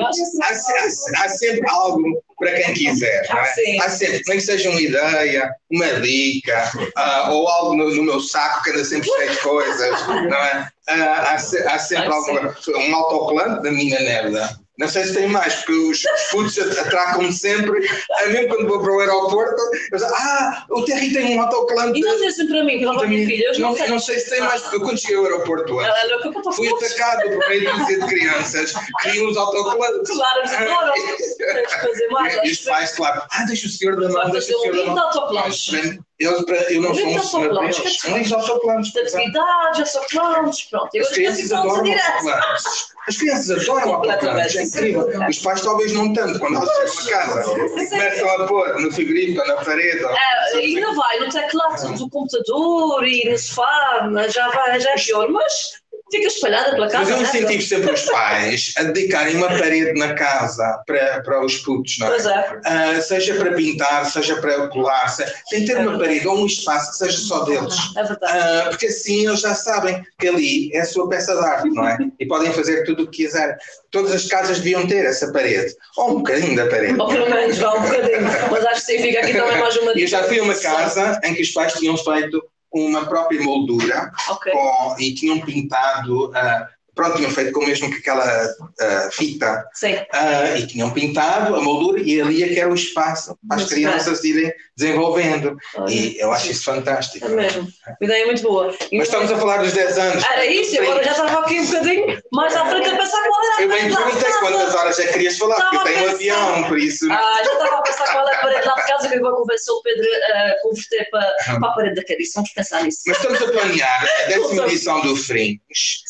há, 0.00 0.10
há, 0.44 1.24
há, 1.24 1.28
sempre 1.28 1.68
algo 1.68 2.22
para 2.38 2.52
quem 2.54 2.74
quiser. 2.74 3.26
Não 3.28 3.38
é? 3.38 3.78
Há 3.80 3.88
sempre, 3.88 4.22
nem 4.26 4.38
que 4.38 4.44
seja 4.44 4.70
uma 4.70 4.80
ideia, 4.80 5.50
uma 5.70 5.86
dica, 6.00 6.70
uh, 6.76 7.30
ou 7.30 7.48
algo 7.48 7.76
no, 7.76 7.94
no, 7.94 8.02
meu 8.02 8.20
saco 8.20 8.62
que 8.62 8.70
anda 8.70 8.84
sempre 8.84 9.08
cheio 9.08 9.30
de 9.30 9.38
coisas. 9.38 10.06
Não 10.06 10.36
é? 10.36 10.68
Uh, 10.88 11.02
há, 11.02 11.34
há, 11.34 11.78
sempre 11.78 12.12
alguma, 12.12 12.56
um 12.76 12.96
autocolante 12.96 13.62
da 13.62 13.70
minha 13.70 14.00
Nerda 14.00 14.60
Não 14.80 14.88
sei 14.88 15.04
se 15.04 15.12
tem 15.12 15.28
mais, 15.28 15.56
porque 15.56 15.72
os 15.72 16.02
putos 16.30 16.58
atracam-me 16.58 17.30
sempre. 17.30 17.86
Mesmo 18.28 18.48
quando 18.48 18.66
vou 18.66 18.80
para 18.80 18.92
o 18.92 19.00
aeroporto, 19.00 19.60
eu 19.92 19.98
digo, 19.98 20.10
ah, 20.14 20.64
o 20.70 20.82
Terry 20.86 21.12
tem 21.12 21.36
um 21.36 21.42
autocolante. 21.42 21.98
E 21.98 22.02
não 22.02 22.16
dizem 22.16 22.46
para 22.46 22.64
mim, 22.64 22.80
para 22.80 23.04
a 23.04 23.06
minha 23.06 23.26
filha. 23.26 23.52
Não, 23.58 23.74
não, 23.76 23.88
não, 23.88 23.98
sei 23.98 24.18
se 24.18 24.30
tem 24.30 24.40
mais, 24.40 24.62
porque 24.62 24.76
eu 24.76 24.80
quando 24.80 24.98
cheguei 24.98 25.16
ao 25.16 25.24
aeroporto 25.24 25.74
hoje, 25.74 25.86
ah, 25.86 26.52
fui 26.52 26.68
atacado 26.68 27.28
por 27.28 27.48
meio 27.50 27.86
de 27.86 28.06
crianças 28.06 28.72
que 29.02 29.10
iam 29.10 29.28
os 29.28 29.36
autocolantes. 29.36 30.10
Claro, 30.10 30.42
claro. 30.48 30.92
Tens 30.94 31.74
que 31.74 31.80
fazer 31.82 32.08
mais. 32.08 32.38
E 32.42 32.50
os 32.50 32.60
pais, 32.60 32.92
claro, 32.92 33.22
ah, 33.30 33.44
deixa 33.44 33.66
o 33.66 33.70
senhor 33.70 34.00
da 34.00 34.08
mão, 34.08 34.30
deixa 34.30 34.56
o 34.56 34.60
senhor 34.60 34.76
da 34.76 34.94
mão. 34.94 36.04
Eu, 36.20 36.44
eu 36.68 36.82
não 36.82 36.94
sou 36.94 37.06
um 37.06 37.22
senhor 37.22 37.60
deles. 37.60 38.04
Uns 38.04 38.32
autocolantes. 38.32 38.92
De 38.92 39.00
atividades, 39.00 39.96
autocolantes, 39.96 40.64
pronto. 40.64 40.98
As 40.98 41.08
crianças 41.08 41.50
adoram 41.50 41.76
autocolantes. 41.78 42.90
As 43.08 43.16
crianças 43.16 43.50
adoram 43.68 43.94
autocolantes, 43.94 44.56
é 44.56 44.62
incrível. 44.62 45.08
Os 45.30 45.38
pais 45.38 45.62
talvez 45.62 45.92
não 45.94 46.12
tanto, 46.12 46.38
quando 46.38 46.56
elas 46.56 46.94
chegam 46.94 47.20
a 47.20 47.26
casa. 47.26 47.50
Começam 47.50 48.28
a 48.28 48.46
pôr 48.46 48.80
no 48.82 48.92
frigorífico, 48.92 49.48
na 49.48 49.56
parede. 49.64 50.04
É, 50.04 50.66
e 50.66 50.78
não 50.78 50.94
vai 50.94 51.20
no 51.20 51.30
teclado 51.30 51.94
do 51.94 52.10
computador 52.10 53.02
e 53.06 53.30
no 53.30 53.38
sofá, 53.38 54.10
já, 54.28 54.50
vai, 54.50 54.78
já 54.78 54.90
é 54.90 54.96
pior, 54.96 55.26
mas 55.30 55.80
fica 56.10 56.26
espalhada 56.26 56.70
pela 56.72 56.88
casa. 56.88 57.10
Mas 57.10 57.34
eu 57.34 57.40
incentivo 57.40 57.62
sempre 57.62 57.92
os 57.92 58.02
pais 58.02 58.72
a 58.76 58.82
dedicarem 58.84 59.36
uma 59.36 59.48
parede 59.48 59.98
na 59.98 60.14
casa 60.14 60.82
para, 60.86 61.22
para 61.22 61.44
os 61.44 61.58
putos, 61.58 61.98
não 61.98 62.06
é? 62.06 62.10
Pois 62.10 62.26
é. 62.26 62.60
Uh, 62.98 63.02
seja 63.02 63.34
para 63.36 63.52
pintar, 63.52 64.06
seja 64.06 64.36
para 64.36 64.68
colar, 64.68 65.08
seja, 65.08 65.32
tem 65.48 65.60
que 65.60 65.66
ter 65.66 65.78
uma 65.78 65.98
parede 65.98 66.26
ou 66.26 66.38
um 66.38 66.46
espaço 66.46 66.90
que 66.92 66.96
seja 66.98 67.18
só 67.18 67.44
deles. 67.44 67.74
É 67.96 68.02
verdade. 68.02 68.38
Uh, 68.38 68.70
porque 68.70 68.86
assim 68.86 69.26
eles 69.26 69.40
já 69.40 69.54
sabem 69.54 70.04
que 70.18 70.28
ali 70.28 70.72
é 70.74 70.80
a 70.80 70.84
sua 70.84 71.08
peça 71.08 71.34
de 71.34 71.44
arte, 71.44 71.68
não 71.70 71.86
é? 71.86 71.98
E 72.18 72.26
podem 72.26 72.52
fazer 72.52 72.84
tudo 72.84 73.04
o 73.04 73.06
que 73.06 73.24
quiserem. 73.24 73.56
Todas 73.90 74.12
as 74.12 74.26
casas 74.26 74.58
deviam 74.58 74.86
ter 74.86 75.04
essa 75.04 75.32
parede, 75.32 75.74
ou 75.96 76.10
um 76.10 76.14
bocadinho 76.18 76.56
da 76.56 76.66
parede. 76.66 77.00
Ou 77.00 77.08
pelo 77.08 77.28
menos 77.28 77.58
vá 77.58 77.74
um 77.74 77.82
bocadinho, 77.82 78.22
mas 78.22 78.64
acho 78.66 78.80
que 78.80 78.92
significa 78.92 79.20
aqui 79.20 79.32
também 79.32 79.58
mais 79.58 79.76
uma 79.76 79.92
E 79.98 80.02
eu 80.02 80.08
já 80.08 80.22
fui 80.24 80.38
a 80.38 80.42
uma 80.42 80.54
casa 80.54 81.20
em 81.24 81.34
que 81.34 81.42
os 81.42 81.50
pais 81.50 81.72
tinham 81.74 81.96
feito 81.96 82.42
uma 82.72 83.04
própria 83.06 83.42
moldura 83.42 84.12
okay. 84.30 84.52
com, 84.52 84.96
e 84.98 85.14
tinham 85.14 85.40
pintado 85.40 86.30
uh, 86.30 86.79
pronto, 87.00 87.16
tinham 87.16 87.30
feito 87.30 87.52
com 87.52 87.64
mesmo 87.64 87.90
que 87.90 87.96
aquela 87.96 88.46
uh, 88.46 89.10
fita 89.12 89.64
uh, 89.82 90.58
e 90.58 90.66
tinham 90.66 90.90
pintado 90.90 91.56
a 91.56 91.62
moldura 91.62 92.00
e 92.00 92.20
ali 92.20 92.42
é 92.42 92.48
que 92.48 92.60
era 92.60 92.70
o 92.70 92.74
espaço 92.74 93.38
para 93.48 93.56
as 93.56 93.68
crianças 93.68 94.22
irem 94.22 94.52
desenvolvendo 94.76 95.56
Olha, 95.76 95.92
e 95.92 96.18
eu 96.18 96.30
acho 96.32 96.50
isso 96.50 96.64
fantástico. 96.64 97.24
É 97.26 97.28
mesmo, 97.28 97.62
uma 97.62 97.96
ideia 98.02 98.26
muito 98.26 98.42
boa. 98.42 98.74
E 98.90 98.98
Mas 98.98 99.08
estamos 99.08 99.30
a 99.30 99.38
falar 99.38 99.58
dos 99.58 99.72
10 99.72 99.98
anos. 99.98 100.24
Era 100.24 100.46
isso, 100.46 100.78
agora 100.80 101.02
já 101.02 101.10
estava 101.12 101.40
aqui 101.40 101.60
um 101.60 101.66
bocadinho 101.66 102.22
mais 102.32 102.54
à 102.54 102.66
frente 102.66 102.88
a 102.88 102.96
pensar 102.96 103.22
qual 103.22 103.44
era 103.44 103.56
a 103.56 103.62
Eu 103.62 103.68
bem 103.68 103.94
perguntei 103.94 104.32
quantas 104.32 104.74
horas 104.74 104.98
é 104.98 105.06
que 105.06 105.12
querias 105.12 105.38
falar, 105.38 105.56
estava 105.56 105.70
porque 105.70 105.92
tem 105.92 106.02
um 106.02 106.10
avião, 106.10 106.64
por 106.64 106.78
isso. 106.78 107.06
Ah, 107.10 107.42
já 107.44 107.52
estava 107.52 107.76
a 107.76 107.82
pensar 107.82 108.12
qual 108.12 108.28
é 108.28 108.34
a 108.34 108.38
parede 108.40 108.66
lá 108.66 108.74
de 108.74 108.86
casa 108.86 109.08
que 109.08 109.14
eu 109.14 109.20
vou 109.20 109.36
convencer 109.36 109.74
o 109.74 109.82
Pedro 109.82 110.06
a 110.34 110.62
converter 110.62 111.10
para, 111.10 111.36
para 111.58 111.68
a 111.68 111.72
parede 111.72 111.94
da 111.94 112.04
carice. 112.04 112.32
Vamos 112.34 112.52
pensar 112.52 112.82
nisso. 112.82 113.00
Mas 113.06 113.16
estamos 113.16 113.42
a 113.42 113.48
planear 113.48 114.04
a 114.04 114.26
décima 114.28 114.66
edição 114.66 115.00
do 115.02 115.16
Fringe. 115.16 115.60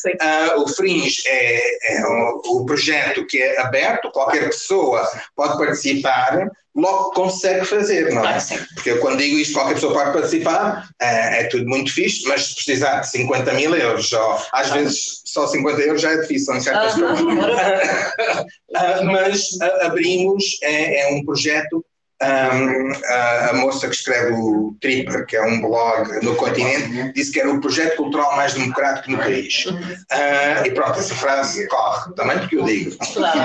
Uh, 0.07 0.61
o 0.61 0.67
Fringe 0.81 1.21
é, 1.27 1.95
é 1.97 2.07
um, 2.07 2.41
o 2.45 2.65
projeto 2.65 3.25
que 3.27 3.37
é 3.37 3.61
aberto, 3.61 4.11
qualquer 4.11 4.47
pessoa 4.49 5.07
pode 5.35 5.57
participar 5.57 6.49
logo 6.75 7.11
consegue 7.11 7.65
fazer, 7.65 8.13
não 8.13 8.25
é? 8.25 8.37
Porque 8.75 8.95
quando 8.95 9.17
digo 9.17 9.37
isto, 9.37 9.53
qualquer 9.53 9.75
pessoa 9.75 9.93
pode 9.93 10.13
participar, 10.13 10.89
é, 11.01 11.41
é, 11.41 11.43
tudo 11.45 11.67
muito 11.67 11.93
fixe, 11.93 12.27
mas 12.27 12.47
se 12.47 12.55
precisar 12.55 13.01
de 13.01 13.11
50 13.11 13.53
mil 13.53 13.75
euros, 13.75 14.11
ou, 14.13 14.37
às 14.53 14.71
vezes 14.71 15.21
só 15.25 15.47
50 15.47 15.81
euros 15.81 16.01
já 16.01 16.11
é 16.11 16.17
difícil 16.21 16.55
em 16.55 16.61
certas 16.61 16.93
coisas. 16.93 17.21
Ah, 18.73 19.01
mas 19.03 19.49
abrimos, 19.81 20.57
é, 20.63 21.01
é 21.01 21.13
um 21.13 21.25
projeto 21.25 21.85
um, 22.21 22.91
a, 23.05 23.49
a, 23.49 23.53
moça 23.53 23.87
que 23.87 23.95
escreve 23.95 24.33
o 24.33 24.75
Tripper, 24.79 25.25
que 25.25 25.35
é 25.35 25.41
um 25.41 25.59
blog 25.59 26.23
no 26.23 26.35
continente, 26.35 27.11
disse 27.13 27.31
que 27.31 27.39
era 27.39 27.51
o 27.51 27.59
projeto 27.59 27.97
cultural 27.97 28.35
mais 28.35 28.53
democrático 28.53 29.11
no 29.11 29.17
país. 29.17 29.65
Uh, 29.65 30.65
e 30.65 30.71
pronto, 30.71 30.99
essa 30.99 31.15
frase 31.15 31.67
corre, 31.67 32.13
também 32.13 32.37
porque 32.39 32.57
eu 32.57 32.65
digo. 32.65 32.95
Claro, 33.13 33.39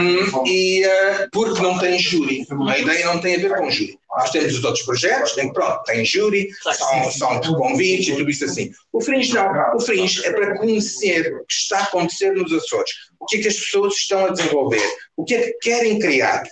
um, 0.00 0.46
e 0.46 0.86
uh, 0.86 1.28
porque 1.32 1.60
não 1.60 1.78
tem 1.78 1.98
júri. 1.98 2.46
A 2.68 2.78
ideia 2.78 3.06
não 3.06 3.20
tem 3.20 3.34
a 3.34 3.38
ver 3.38 3.56
com 3.56 3.70
júri. 3.70 3.98
Nós 4.14 4.30
temos 4.30 4.58
os 4.58 4.64
outros 4.64 4.84
projetos, 4.84 5.32
tem, 5.32 5.50
pronto, 5.52 5.82
tem 5.84 6.04
júri, 6.04 6.50
são, 6.60 7.10
são 7.10 7.40
convites 7.54 8.08
e 8.08 8.16
tudo 8.16 8.30
isso 8.30 8.44
assim. 8.44 8.70
O 8.92 9.00
Fringe 9.00 9.32
não. 9.32 9.74
O 9.74 9.80
Fringe 9.80 10.24
é 10.26 10.32
para 10.32 10.58
conhecer 10.58 11.34
o 11.34 11.46
que 11.46 11.54
está 11.54 11.78
a 11.78 11.82
acontecer 11.84 12.32
nos 12.32 12.52
Açores, 12.52 12.90
o 13.22 13.26
que 13.26 13.36
é 13.36 13.40
que 13.40 13.48
as 13.48 13.54
pessoas 13.54 13.94
estão 13.94 14.26
a 14.26 14.30
desenvolver, 14.30 14.82
o 15.16 15.24
que 15.24 15.34
é 15.34 15.42
que 15.42 15.52
querem 15.60 15.98
criar, 16.00 16.42
que 16.42 16.50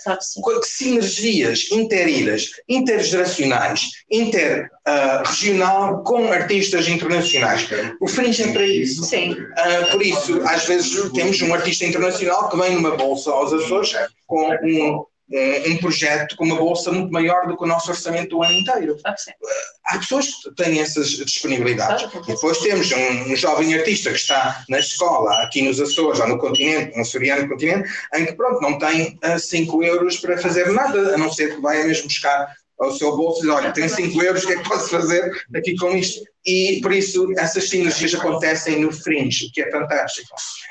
sinergias 0.63 1.69
interilhas, 1.69 2.49
intergeracionais, 2.69 3.89
interregional 4.09 5.95
uh, 5.95 6.03
com 6.03 6.31
artistas 6.31 6.87
internacionais. 6.87 7.67
O 7.99 8.07
Fringe 8.07 8.43
é 8.43 8.53
para 8.53 8.65
isso. 8.65 9.03
Sim. 9.03 9.33
Uh, 9.33 9.91
por 9.91 10.01
isso, 10.01 10.41
às 10.45 10.65
vezes 10.65 11.11
temos 11.11 11.41
um 11.41 11.53
artista 11.53 11.85
internacional 11.85 12.49
que 12.49 12.57
vem 12.57 12.75
numa 12.75 12.95
bolsa 12.95 13.31
aos 13.31 13.51
Açores 13.51 13.93
com 14.25 14.49
um 14.63 15.05
um 15.67 15.77
projeto 15.77 16.35
com 16.35 16.43
uma 16.43 16.57
bolsa 16.57 16.91
muito 16.91 17.11
maior 17.11 17.47
do 17.47 17.57
que 17.57 17.63
o 17.63 17.67
nosso 17.67 17.89
orçamento 17.89 18.29
do 18.29 18.43
ano 18.43 18.53
inteiro. 18.53 18.97
Ah, 19.05 19.15
Há 19.85 19.97
pessoas 19.97 20.27
que 20.27 20.55
têm 20.55 20.79
essas 20.79 21.09
disponibilidades. 21.09 22.09
Depois 22.27 22.57
temos 22.59 22.91
um, 22.91 23.31
um, 23.31 23.35
jovem 23.35 23.73
artista 23.73 24.09
que 24.09 24.17
está 24.17 24.63
na 24.69 24.79
escola, 24.79 25.43
aqui 25.43 25.61
nos 25.61 25.79
Açores, 25.79 26.19
ou 26.19 26.27
no 26.27 26.37
continente, 26.37 26.95
no 26.95 27.01
açoriano 27.01 27.47
continente, 27.47 27.89
em 28.13 28.25
que 28.25 28.33
pronto, 28.33 28.61
não 28.61 28.77
tem 28.77 29.17
5 29.37 29.77
uh, 29.77 29.83
euros 29.83 30.17
para 30.17 30.37
fazer 30.37 30.69
nada, 30.71 31.15
a 31.15 31.17
não 31.17 31.31
ser 31.31 31.55
que 31.55 31.61
vai 31.61 31.83
mesmo 31.83 32.07
buscar 32.07 32.53
ao 32.81 32.91
seu 32.91 33.15
bolso 33.15 33.39
e 33.39 33.41
diz, 33.43 33.51
olha, 33.51 33.71
tenho 33.71 33.89
5 33.89 34.23
euros, 34.23 34.43
o 34.43 34.47
que 34.47 34.53
é 34.53 34.57
que 34.57 34.67
posso 34.67 34.89
fazer 34.89 35.31
aqui 35.55 35.75
com 35.75 35.95
isto? 35.95 36.21
E 36.43 36.79
por 36.81 36.91
isso 36.91 37.31
essas 37.37 37.69
sinergias 37.69 38.15
acontecem 38.15 38.79
no 38.79 38.91
Fringe, 38.91 39.51
que 39.53 39.61
é 39.61 39.69
fantástico. 39.69 40.27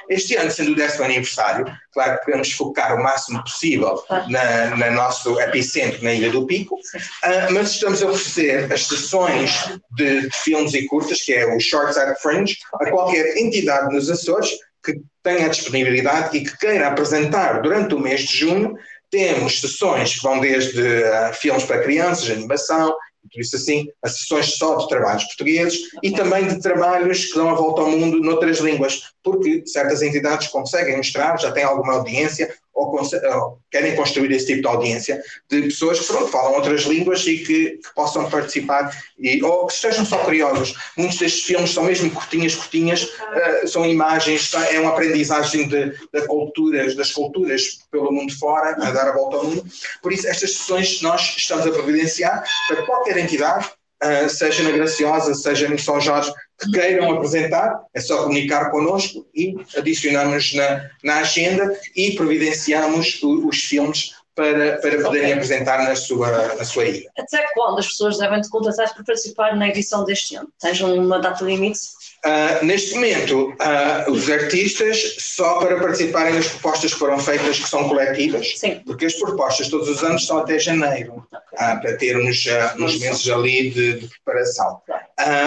Este 0.09 0.35
ano, 0.35 0.51
sendo 0.51 0.73
o 0.73 0.75
décimo 0.75 1.05
aniversário, 1.05 1.65
claro 1.93 2.19
que 2.19 2.25
queremos 2.25 2.51
focar 2.51 2.97
o 2.99 3.03
máximo 3.03 3.41
possível 3.45 4.03
na, 4.29 4.77
na 4.77 4.91
nosso 4.91 5.39
epicentro, 5.41 6.03
na 6.03 6.13
Ilha 6.13 6.33
do 6.33 6.45
Pico, 6.45 6.75
uh, 6.75 7.53
mas 7.53 7.71
estamos 7.71 8.03
a 8.03 8.07
oferecer 8.09 8.73
as 8.73 8.87
sessões 8.87 9.71
de, 9.97 10.23
de, 10.23 10.37
filmes 10.43 10.75
e 10.75 10.87
curtas, 10.87 11.23
que 11.23 11.33
é 11.33 11.47
o 11.47 11.61
Short 11.61 11.95
Side 11.95 12.21
Fringe, 12.21 12.57
a 12.75 12.91
qualquer 12.91 13.37
entidade 13.37 13.95
nos 13.95 14.11
Açores 14.11 14.51
que 14.83 15.01
tenha 15.23 15.49
disponibilidade 15.49 16.37
e 16.37 16.43
que 16.43 16.57
queira 16.57 16.89
apresentar 16.89 17.61
durante 17.61 17.95
o 17.95 18.01
mês 18.01 18.23
de 18.23 18.39
junho 18.39 18.75
temos 19.11 19.61
sessões 19.61 20.15
que 20.15 20.23
vão 20.23 20.41
desde 20.41 20.81
uh, 20.81 21.35
filmes 21.35 21.65
para 21.65 21.83
crianças, 21.83 22.31
animação, 22.31 22.95
por 23.33 23.41
isso 23.41 23.57
assim, 23.57 23.87
as 24.03 24.19
sessões 24.19 24.57
só 24.57 24.77
de 24.77 24.89
trabalhos 24.89 25.25
portugueses 25.25 25.79
e 26.03 26.11
também 26.11 26.49
de 26.49 26.61
trabalhos 26.61 27.27
que 27.27 27.35
dão 27.35 27.51
a 27.51 27.55
volta 27.55 27.83
ao 27.83 27.91
mundo 27.91 28.21
noutras 28.21 28.59
línguas, 28.59 29.13
porque 29.23 29.63
certas 29.67 30.03
entidades 30.03 30.49
conseguem 30.49 30.97
mostrar, 30.97 31.39
já 31.39 31.53
têm 31.53 31.63
alguma 31.63 31.95
audiência, 31.95 32.53
ou, 32.81 33.01
ou, 33.01 33.59
querem 33.71 33.95
construir 33.95 34.33
esse 34.33 34.47
tipo 34.47 34.63
de 34.63 34.69
audiência 34.69 35.23
de 35.49 35.63
pessoas 35.63 36.01
que 36.01 36.07
pronto, 36.07 36.29
falam 36.29 36.55
outras 36.55 36.83
línguas 36.83 37.27
e 37.27 37.39
que, 37.39 37.71
que, 37.71 37.95
possam 37.95 38.29
participar 38.29 38.91
e, 39.19 39.43
ou 39.43 39.67
que 39.67 39.75
estejam 39.75 40.05
só 40.05 40.19
curiosos. 40.19 40.75
Muitos 40.97 41.19
destes 41.19 41.45
filmes 41.45 41.71
são 41.71 41.85
mesmo 41.85 42.11
curtinhas, 42.11 42.55
curtinhas, 42.55 43.05
uh, 43.05 43.69
são 43.69 43.85
imagens, 43.85 44.53
é 44.55 44.81
uma 44.81 44.91
aprendizagem 44.91 45.69
de, 45.69 45.91
de 45.91 46.27
culturas, 46.27 46.95
das 46.95 47.13
culturas 47.13 47.81
pelo 47.91 48.13
mundo 48.13 48.37
fora, 48.39 48.71
a 48.71 48.91
dar 48.91 49.09
a 49.09 49.13
volta 49.13 49.37
ao 49.37 49.45
mundo. 49.45 49.65
Por 50.03 50.13
isso, 50.13 50.27
estas 50.27 50.53
sessões 50.53 51.01
nós 51.03 51.37
estamos 51.37 51.67
a 51.67 51.71
providenciar 51.71 52.43
para 52.69 52.85
qualquer 52.87 53.19
entidade, 53.19 53.69
uh, 54.03 54.29
seja 54.29 54.63
na 54.63 54.71
Graciosa, 54.71 55.35
seja 55.35 55.69
no 55.69 55.79
São 55.79 56.01
Jorge, 56.01 56.33
que 56.61 56.71
queiram 56.73 57.11
apresentar, 57.13 57.83
é 57.95 58.01
só 58.01 58.23
comunicar 58.25 58.71
connosco 58.71 59.27
e 59.35 59.55
adicionamos 59.77 60.55
na, 60.55 60.91
na 61.03 61.17
agenda 61.19 61.75
e 61.97 62.13
providenciamos 62.13 63.23
o, 63.23 63.49
os 63.49 63.59
filmes 63.59 64.15
para, 64.35 64.79
para 64.79 65.03
poderem 65.03 65.27
okay. 65.29 65.33
apresentar 65.33 65.85
na 65.85 65.97
sua, 65.97 66.55
na 66.55 66.65
sua 66.65 66.85
ilha. 66.87 67.11
Até 67.19 67.45
quando 67.55 67.79
as 67.79 67.89
pessoas 67.89 68.19
devem 68.19 68.41
te 68.41 68.49
contratar 68.49 68.93
para 68.95 69.05
participar 69.05 69.57
na 69.57 69.69
edição 69.69 70.05
deste 70.05 70.37
ano? 70.37 70.49
Tens 70.59 70.81
uma 70.81 71.19
data 71.19 71.45
limite? 71.45 71.81
Uh, 72.23 72.63
neste 72.67 72.95
momento, 72.97 73.49
uh, 73.49 74.11
os 74.11 74.29
artistas, 74.29 75.17
só 75.19 75.59
para 75.59 75.81
participarem 75.81 76.35
das 76.35 76.49
propostas 76.49 76.93
que 76.93 76.99
foram 76.99 77.19
feitas, 77.19 77.59
que 77.59 77.67
são 77.67 77.89
coletivas, 77.89 78.59
Sim. 78.59 78.83
porque 78.85 79.07
as 79.07 79.15
propostas 79.15 79.69
todos 79.69 79.89
os 79.89 80.05
anos 80.05 80.27
são 80.27 80.37
até 80.37 80.59
janeiro, 80.59 81.27
okay. 81.33 81.67
uh, 81.67 81.81
para 81.81 81.97
termos 81.97 82.45
uns 82.79 82.99
meses 82.99 83.27
ali 83.31 83.71
de, 83.71 84.01
de 84.01 84.11
preparação. 84.23 84.83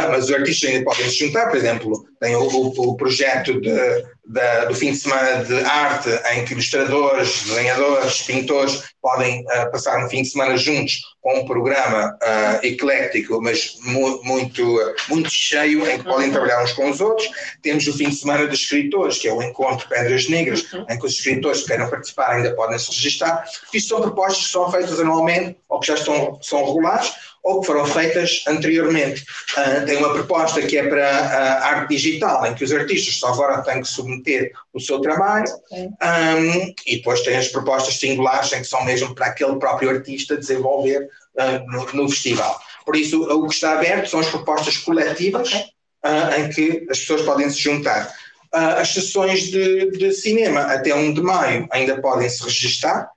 mas 0.10 0.24
os 0.26 0.32
artistas 0.32 0.72
ainda 0.72 0.86
podem 0.86 1.08
se 1.10 1.28
juntar, 1.28 1.48
por 1.50 1.58
exemplo, 1.58 2.08
tem 2.24 2.38
o, 2.38 2.48
o, 2.48 2.68
o 2.70 2.96
projeto 2.96 3.60
de, 3.60 4.06
da, 4.26 4.66
do 4.66 4.74
fim 4.74 4.94
de 4.94 4.98
semana 4.98 5.44
de 5.44 5.60
arte, 5.66 6.10
em 6.32 6.46
que 6.46 6.54
ilustradores, 6.54 7.44
desenhadores, 7.44 8.22
pintores 8.22 8.82
podem 9.02 9.42
uh, 9.42 9.70
passar 9.70 10.02
um 10.04 10.10
fim 10.10 10.22
de 10.22 10.30
semana 10.30 10.56
juntos 10.56 11.02
com 11.20 11.40
um 11.40 11.46
programa 11.46 12.18
uh, 12.24 12.66
eclético, 12.66 13.42
mas 13.42 13.78
mu 13.84 14.24
muito, 14.24 14.96
muito 15.10 15.30
cheio, 15.30 15.86
em 15.86 15.98
que 15.98 16.06
podem 16.06 16.28
uhum. 16.28 16.32
trabalhar 16.32 16.64
uns 16.64 16.72
com 16.72 16.90
os 16.90 17.02
outros. 17.02 17.28
Temos 17.62 17.86
o 17.88 17.98
fim 17.98 18.08
de 18.08 18.16
semana 18.16 18.48
dos 18.48 18.62
escritores, 18.62 19.18
que 19.18 19.28
é 19.28 19.34
o 19.34 19.44
Encontro 19.44 19.90
Pedras 19.90 20.30
Negras, 20.30 20.72
uhum. 20.72 20.86
em 20.90 20.98
que 20.98 21.06
os 21.06 21.16
escritores 21.16 21.62
que 21.62 21.68
queiram 21.68 21.90
participar 21.90 22.36
ainda 22.36 22.56
podem 22.56 22.80
se 22.80 22.90
registrar. 22.90 23.44
Isto 23.74 23.90
são 23.90 24.02
propostas 24.02 24.46
que 24.46 24.52
são 24.52 24.72
feitas 24.72 24.98
anualmente 24.98 25.58
ou 25.68 25.82
que 25.82 25.88
já 25.88 25.96
estão, 25.96 26.40
são 26.42 26.66
regulares 26.66 27.12
ou 27.44 27.60
que 27.60 27.68
foram 27.68 27.86
feitas 27.86 28.44
anteriormente. 28.48 29.26
Uh, 29.58 29.86
tem 29.86 29.98
uma 29.98 30.14
proposta 30.14 30.62
que 30.62 30.78
é 30.78 30.88
para 30.88 31.06
a 31.06 31.68
arte 31.68 31.90
digital, 31.90 32.46
em 32.46 32.56
que 32.56 32.64
os 32.64 32.72
artistas 32.72 33.16
só 33.16 33.28
agora 33.28 33.62
têm 33.62 33.82
que 33.82 33.88
submeter 33.88 34.54
o 34.74 34.80
seu 34.80 35.02
trabalho, 35.02 35.52
okay. 35.70 35.88
um, 35.88 36.74
e 36.88 36.96
depois 36.98 37.22
tem 37.22 37.36
as 37.36 37.50
propostas 37.50 38.00
singulares, 38.00 38.54
em 38.54 38.62
que 38.62 38.68
são 38.68 38.84
mesmo 38.86 39.14
para 39.14 39.28
aquele 39.28 39.58
próprio 39.58 39.90
artista 39.90 40.38
desenvolver 40.38 41.10
uh, 41.36 41.72
no, 41.72 42.04
no, 42.04 42.10
festival. 42.10 42.58
Por 42.86 42.96
isso, 42.96 43.22
o 43.22 43.48
que 43.48 43.54
está 43.54 43.74
aberto 43.74 44.10
são 44.10 44.22
as 44.22 44.30
propostas 44.30 44.78
coletivas, 44.78 45.50
okay. 45.50 45.62
uh, 46.06 46.40
em 46.40 46.50
que 46.50 46.88
as 46.90 47.00
pessoas 47.00 47.24
podem 47.24 47.50
se 47.50 47.60
juntar. 47.60 48.10
as 48.54 48.88
sessões 48.94 49.52
de, 49.52 49.92
de, 49.92 50.14
cinema, 50.14 50.62
até 50.62 50.96
1 50.96 51.14
de 51.14 51.22
maio, 51.22 51.68
ainda 51.72 52.00
podem 52.00 52.30
se 52.30 52.42
registrar. 52.44 53.10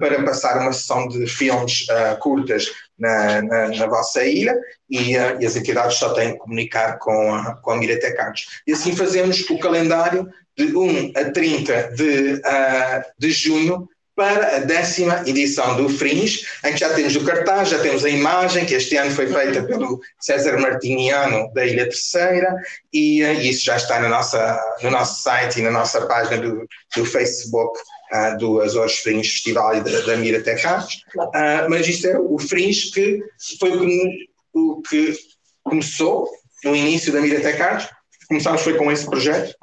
para 0.00 0.24
passar 0.24 0.58
uma 0.58 0.72
sessão 0.72 1.06
de 1.06 1.24
filmes 1.26 1.86
curtas 2.20 2.66
na, 3.02 3.42
na, 3.42 3.68
na 3.68 3.86
vossa 3.86 4.24
ilha 4.24 4.56
e, 4.88 5.16
uh, 5.18 5.40
e, 5.40 5.46
as 5.46 5.56
entidades 5.56 5.98
só 5.98 6.10
têm 6.14 6.32
que 6.32 6.38
comunicar 6.38 6.98
com 6.98 7.34
a, 7.34 7.56
com 7.56 7.72
a 7.72 7.76
Miratec 7.76 8.18
Artes. 8.18 8.46
E 8.66 8.72
assim 8.72 8.94
fazemos 8.94 9.40
o 9.50 9.58
calendário 9.58 10.28
de 10.56 10.76
1 10.76 11.12
a 11.16 11.24
30 11.30 11.92
de, 11.96 12.34
uh, 12.34 13.02
de 13.18 13.30
junho 13.32 13.88
para 14.14 14.56
a 14.56 14.58
décima 14.60 15.24
edição 15.26 15.74
do 15.74 15.88
Fringe, 15.88 16.46
em 16.64 16.72
que 16.72 16.80
já 16.80 16.92
temos 16.92 17.16
o 17.16 17.24
cartaz, 17.24 17.70
já 17.70 17.78
temos 17.78 18.04
a 18.04 18.10
imagem, 18.10 18.66
que 18.66 18.74
este 18.74 18.94
ano 18.96 19.10
foi 19.10 19.26
feita 19.26 19.62
pelo 19.62 20.00
César 20.20 20.58
Martiniano, 20.58 21.50
da 21.54 21.64
Ilha 21.64 21.84
Terceira, 21.84 22.54
e, 22.92 23.24
uh, 23.24 23.40
isso 23.40 23.64
já 23.64 23.76
está 23.76 23.98
no, 23.98 24.08
nossa, 24.08 24.60
no 24.82 24.90
nosso 24.90 25.22
site 25.22 25.58
e 25.58 25.62
na 25.62 25.70
nossa 25.70 26.06
página 26.06 26.38
do, 26.38 26.68
do 26.94 27.04
Facebook 27.04 27.80
uh, 28.12 28.38
do 28.38 28.60
Azores 28.60 28.98
Fringe 28.98 29.28
Festival 29.28 29.76
e 29.76 29.80
da, 29.80 30.00
da 30.00 30.16
Mira 30.16 30.42
Tech 30.42 30.64
Arts, 30.66 31.02
uh, 31.16 31.68
mas 31.68 31.86
isto 31.88 32.06
é 32.06 32.18
o 32.18 32.38
Fringe 32.38 32.90
que 32.90 33.22
foi 33.58 33.70
o 33.70 33.80
que, 33.80 34.28
o 34.54 34.82
que 34.82 35.18
começou 35.62 36.28
no 36.64 36.76
início 36.76 37.12
da 37.12 37.20
Mira 37.20 37.40
Tech 37.40 37.60
Arts, 37.60 37.88
começámos 38.28 38.62
foi 38.62 38.76
com 38.76 38.90
esse 38.90 39.06
projeto 39.06 39.54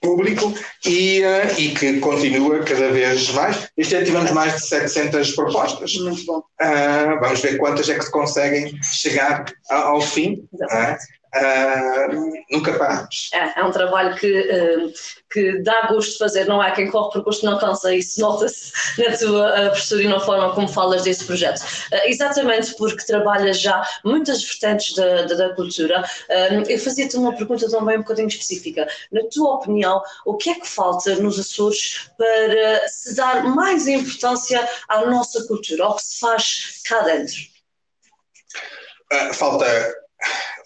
público 0.00 0.54
e, 0.84 1.22
uh, 1.22 1.60
e 1.60 1.74
que 1.74 1.98
continua 2.00 2.62
cada 2.62 2.90
vez 2.90 3.30
mais. 3.30 3.68
Este 3.76 3.96
ano 3.96 4.06
tivemos 4.06 4.30
mais 4.30 4.54
de 4.54 4.66
700 4.66 5.32
propostas. 5.32 5.94
Muito 5.96 6.24
bom. 6.24 6.38
Uh, 6.60 7.20
vamos 7.20 7.40
ver 7.40 7.58
quantas 7.58 7.88
é 7.88 7.98
que 7.98 8.10
conseguem 8.10 8.80
chegar 8.82 9.44
ao 9.70 10.00
fim. 10.00 10.48
Uh, 10.52 10.96
Uh, 11.36 12.32
nunca 12.50 12.72
paramos. 12.78 13.30
É, 13.32 13.60
é 13.60 13.64
um 13.64 13.70
trabalho 13.70 14.16
que, 14.16 14.40
uh, 14.40 14.92
que 15.30 15.62
dá 15.62 15.88
gosto 15.88 16.12
de 16.12 16.18
fazer, 16.18 16.46
não 16.46 16.60
há 16.60 16.70
quem 16.70 16.90
corre 16.90 17.12
por 17.12 17.22
gosto 17.22 17.44
não 17.44 17.58
cansa, 17.58 17.94
isso 17.94 18.20
nota-se 18.20 18.72
na 19.02 19.16
tua 19.16 19.68
uh, 19.68 19.70
postura 19.70 20.02
e 20.02 20.08
na 20.08 20.20
forma 20.20 20.54
como 20.54 20.68
falas 20.68 21.02
desse 21.02 21.24
projeto. 21.24 21.62
Exatamente 22.04 22.74
porque 22.76 23.04
trabalhas 23.04 23.60
já 23.60 23.86
muitas 24.04 24.42
vertentes 24.42 24.94
da, 24.94 25.22
da, 25.22 25.34
da 25.34 25.54
cultura. 25.54 26.04
eu 26.68 26.78
fazia-te 26.78 27.16
uma 27.16 27.34
pergunta 27.34 27.68
também 27.70 27.96
um 27.96 28.02
bocadinho 28.02 28.28
específica. 28.28 28.86
Na 29.12 29.22
tua 29.32 29.54
opinião, 29.54 30.02
o 30.24 30.36
que 30.36 30.50
é 30.50 30.54
que 30.54 30.68
falta 30.68 31.14
nos 31.16 31.38
Açores 31.38 32.10
para 32.16 32.88
se 32.88 33.14
dar 33.14 33.44
mais 33.44 33.86
importância 33.86 34.66
à 34.88 35.04
nossa 35.06 35.46
cultura, 35.46 35.84
ao 35.84 35.96
que 35.96 36.02
se 36.02 36.18
faz 36.18 36.80
cá 36.88 37.00
dentro? 37.02 37.36
falta 39.34 39.66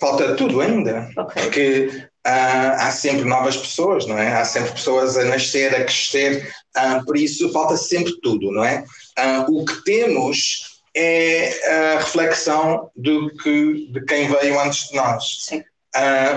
falta 0.00 0.34
tudo 0.34 0.60
ainda, 0.60 1.08
okay. 1.16 1.42
porque 1.42 1.90
uh, 2.26 2.72
há 2.78 2.90
sempre 2.90 3.24
novas 3.24 3.56
pessoas, 3.56 4.06
não 4.06 4.18
é? 4.18 4.32
Há 4.32 4.44
sempre 4.44 4.72
pessoas 4.72 5.16
a 5.16 5.24
nascer, 5.24 5.74
a 5.74 5.84
crescer, 5.84 6.52
uh, 6.76 7.04
por 7.04 7.16
isso 7.16 7.52
falta 7.52 7.76
sempre 7.76 8.18
tudo, 8.22 8.50
não 8.50 8.64
é? 8.64 8.84
Uh, 9.18 9.60
o 9.60 9.64
que 9.64 9.84
temos 9.84 10.80
é 10.96 11.94
a 11.94 11.98
reflexão 11.98 12.90
do 12.96 13.30
que, 13.36 13.92
de 13.92 14.04
quem 14.06 14.28
veio 14.28 14.58
antes 14.58 14.88
de 14.88 14.96
nós. 14.96 15.44
Sim. 15.44 15.62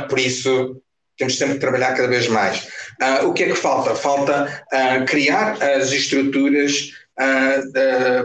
por 0.08 0.20
isso 0.20 0.80
temos 1.18 1.38
sempre 1.38 1.56
que 1.56 1.60
trabalhar 1.60 1.96
cada 1.96 2.08
vez 2.08 2.28
mais. 2.28 2.68
o 3.26 3.34
que 3.34 3.46
é 3.46 3.48
que 3.48 3.56
falta? 3.56 3.96
Falta 3.96 4.64
criar 5.08 5.58
as 5.60 5.92
estruturas 5.92 6.92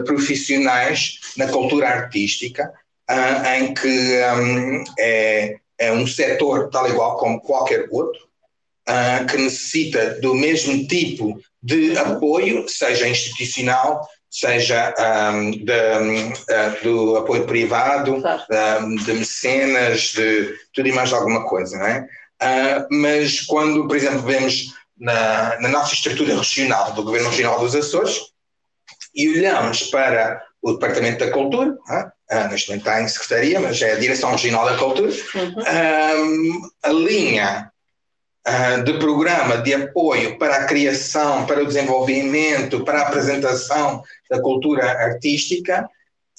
profissionais 0.05 1.19
na 1.35 1.47
cultura 1.47 1.87
artística 1.87 2.71
uh, 3.09 3.47
em 3.55 3.73
que 3.73 4.21
um, 4.37 4.83
é, 4.99 5.55
é, 5.77 5.91
um 5.91 6.05
setor 6.05 6.69
tal 6.69 6.87
igual 6.87 7.17
como 7.17 7.41
qualquer 7.41 7.87
outro, 7.91 8.21
uh, 8.87 9.25
que 9.25 9.37
necessita 9.37 10.19
do 10.21 10.35
mesmo 10.35 10.87
tipo 10.87 11.39
de 11.61 11.97
apoio, 11.97 12.67
seja 12.69 13.07
institucional, 13.07 14.07
seja 14.29 14.93
um, 15.33 15.51
de, 15.51 15.71
uh, 15.71 16.83
do 16.83 17.17
apoio 17.17 17.45
privado, 17.45 18.15
um, 18.15 18.95
de 18.95 19.13
mecenas, 19.13 20.13
de 20.13 20.55
tudo 20.73 20.87
e 20.87 20.91
mais 20.91 21.11
alguma 21.11 21.45
coisa, 21.45 21.77
não 21.77 21.87
é? 21.87 22.07
Mas 22.89 23.41
quando, 23.41 23.85
por 23.85 23.97
exemplo, 23.97 24.21
vemos 24.21 24.73
na, 24.97 25.59
na, 25.59 25.67
nossa 25.67 25.93
estrutura 25.93 26.37
regional 26.37 26.93
do 26.93 27.03
Governo 27.03 27.29
Regional 27.29 27.59
dos 27.59 27.75
Açores 27.75 28.17
e 29.13 29.27
olhamos 29.27 29.83
para 29.83 30.41
o 30.61 30.73
Departamento 30.73 31.25
da 31.25 31.31
Cultura, 31.31 31.71
uh, 31.71 32.47
neste 32.49 32.69
momento 32.69 32.87
está 32.87 33.01
em 33.01 33.07
Secretaria, 33.07 33.59
mas 33.59 33.81
é 33.81 33.93
a 33.93 33.99
Direção 33.99 34.31
Regional 34.31 34.65
da 34.65 34.77
Cultura, 34.77 35.11
uhum. 35.35 35.55
um, 35.61 36.69
a 36.83 36.89
linha 36.89 37.71
uh, 38.47 38.83
de 38.83 38.93
programa 38.99 39.57
de 39.57 39.73
apoio 39.73 40.37
para 40.37 40.57
a 40.57 40.65
criação, 40.65 41.45
para 41.45 41.63
o 41.63 41.67
desenvolvimento, 41.67 42.83
para 42.83 42.99
a 42.99 43.07
apresentação 43.07 44.03
da 44.29 44.41
cultura 44.41 44.85
artística 44.85 45.89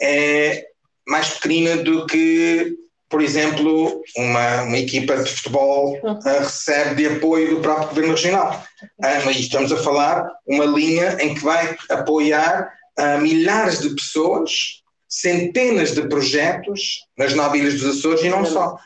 é 0.00 0.66
mais 1.06 1.28
pequena 1.30 1.83
do 1.83 2.06
que, 2.06 2.74
por 3.09 3.20
exemplo, 3.20 4.02
uma, 4.16 4.62
uma 4.62 4.78
equipa 4.78 5.16
de 5.16 5.30
futebol 5.30 5.98
uh, 6.02 6.18
recebe 6.22 6.94
de 6.94 7.16
apoio 7.16 7.56
do 7.56 7.61
próprio 7.61 7.88
Governo 7.88 8.14
Regional. 8.14 8.64
Uh, 8.83 9.24
mas 9.24 9.37
estamos 9.37 9.72
a 9.72 9.76
falar 9.76 10.30
uma 10.46 10.64
linha 10.64 11.16
em 11.20 11.35
que 11.35 11.40
vai 11.40 11.76
apoiar 11.90 12.72
uh, 13.00 13.20
milhares 13.20 13.80
de 13.80 13.90
pessoas 13.90 14.80
centenas 15.08 15.92
de 15.92 16.02
projetos 16.02 17.04
nas 17.18 17.34
nove 17.34 17.58
ilhas 17.58 17.80
dos 17.80 17.98
Açores 17.98 18.22
e 18.22 18.28
não 18.28 18.44
só. 18.44 18.76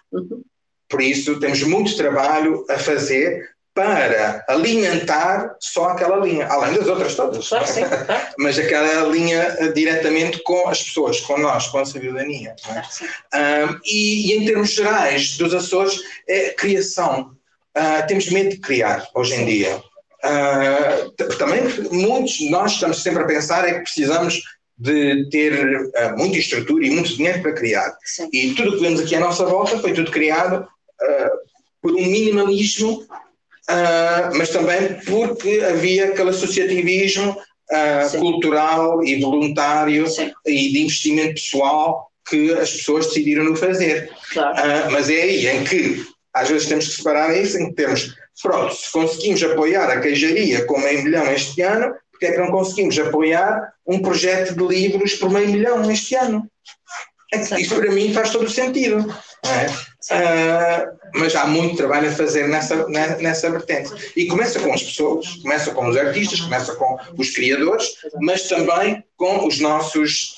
Por 0.88 1.02
isso, 1.02 1.38
temos 1.38 1.62
muito 1.62 1.96
trabalho 1.96 2.64
a 2.70 2.78
fazer 2.78 3.54
para 3.74 4.44
alimentar 4.48 5.56
só 5.58 5.86
aquela 5.86 6.24
linha, 6.24 6.46
além 6.46 6.78
das 6.78 6.86
outras 6.86 7.16
todas. 7.16 7.48
Claro, 7.48 7.66
sim, 7.66 7.82
claro. 7.82 8.06
Mas 8.38 8.56
aquela 8.56 9.08
linha 9.08 9.56
eh, 9.58 9.72
diretamente 9.72 10.40
com 10.44 10.68
as 10.68 10.80
pessoas, 10.80 11.20
com 11.20 11.36
nós, 11.38 11.66
com 11.66 11.78
a 11.78 11.84
cidadania. 11.84 12.54
É? 12.68 13.64
Um, 13.64 13.80
e, 13.84 14.30
e, 14.30 14.36
em 14.36 14.46
termos 14.46 14.70
gerais 14.70 15.36
dos 15.36 15.52
Açores, 15.52 16.00
é 16.28 16.50
criação. 16.50 17.36
Uh, 17.76 18.06
temos 18.06 18.30
medo 18.30 18.50
de 18.50 18.58
criar 18.58 19.08
hoje 19.12 19.34
em 19.34 19.44
dia. 19.44 19.82
Uh, 20.24 21.36
também 21.36 21.60
muitos 21.92 22.40
nós 22.48 22.72
estamos 22.72 23.02
sempre 23.02 23.22
a 23.22 23.26
pensar 23.26 23.68
é 23.68 23.74
que 23.74 23.80
precisamos 23.80 24.40
de 24.78 25.28
ter 25.28 25.52
uh, 25.52 26.16
muita 26.16 26.38
estrutura 26.38 26.86
e 26.86 26.90
muito 26.90 27.14
dinheiro 27.14 27.42
para 27.42 27.52
criar. 27.52 27.94
Sim. 28.02 28.28
E 28.32 28.54
tudo 28.54 28.70
o 28.70 28.72
que 28.76 28.80
vemos 28.80 29.00
aqui 29.00 29.14
à 29.14 29.20
nossa 29.20 29.44
volta 29.44 29.78
foi 29.78 29.92
tudo 29.92 30.10
criado 30.10 30.62
uh, 30.62 31.30
por 31.82 31.92
um 31.92 32.06
minimalismo, 32.06 33.06
mas 34.36 34.48
também 34.50 34.94
porque 35.06 35.62
havia 35.68 36.06
aquele 36.06 36.30
associativismo 36.30 37.36
cultural 38.18 39.04
e 39.04 39.20
voluntário 39.20 40.06
Sim. 40.06 40.32
e 40.46 40.72
de 40.72 40.82
investimento 40.82 41.34
pessoal 41.34 42.10
que 42.28 42.52
as 42.54 42.72
pessoas 42.72 43.06
decidiram 43.06 43.44
no 43.44 43.56
fazer. 43.56 44.10
Claro. 44.32 44.90
mas 44.90 45.10
é 45.10 45.22
aí 45.22 45.46
em 45.46 45.64
que 45.64 46.06
às 46.34 46.48
vezes 46.48 46.68
temos 46.68 46.88
que 46.88 46.96
separar 46.96 47.36
isso, 47.36 47.56
em 47.58 47.68
que 47.68 47.74
temos, 47.74 48.14
pronto, 48.42 48.74
se 48.74 48.90
conseguimos 48.90 49.42
apoiar 49.42 49.88
a 49.90 50.00
queijaria 50.00 50.64
com 50.66 50.78
meio 50.78 51.02
milhão 51.04 51.30
este 51.32 51.62
ano, 51.62 51.94
porque 52.10 52.26
é 52.26 52.32
que 52.32 52.38
não 52.38 52.50
conseguimos 52.50 52.98
apoiar 52.98 53.72
um 53.86 54.00
projeto 54.00 54.54
de 54.54 54.66
livros 54.66 55.14
por 55.14 55.30
meio 55.30 55.48
milhão 55.48 55.90
este 55.90 56.14
ano? 56.16 56.48
É 57.32 57.60
isso 57.60 57.74
para 57.74 57.90
mim 57.90 58.12
faz 58.12 58.30
todo 58.30 58.44
o 58.44 58.50
sentido. 58.50 59.12
É? 59.44 59.66
Uh, 60.14 60.96
mas 61.16 61.34
há 61.34 61.46
muito 61.46 61.76
trabalho 61.76 62.08
a 62.08 62.12
fazer 62.12 62.48
nessa, 62.48 62.86
nessa 62.88 63.50
vertente. 63.50 63.90
E 64.16 64.26
começa 64.26 64.60
com 64.60 64.72
as 64.72 64.82
pessoas, 64.82 65.26
começa 65.42 65.70
com 65.72 65.88
os 65.88 65.96
artistas, 65.96 66.40
começa 66.40 66.74
com 66.76 66.98
os 67.18 67.30
criadores, 67.30 67.86
mas 68.20 68.48
também 68.48 69.02
com 69.16 69.46
os 69.46 69.60
nossos 69.60 70.34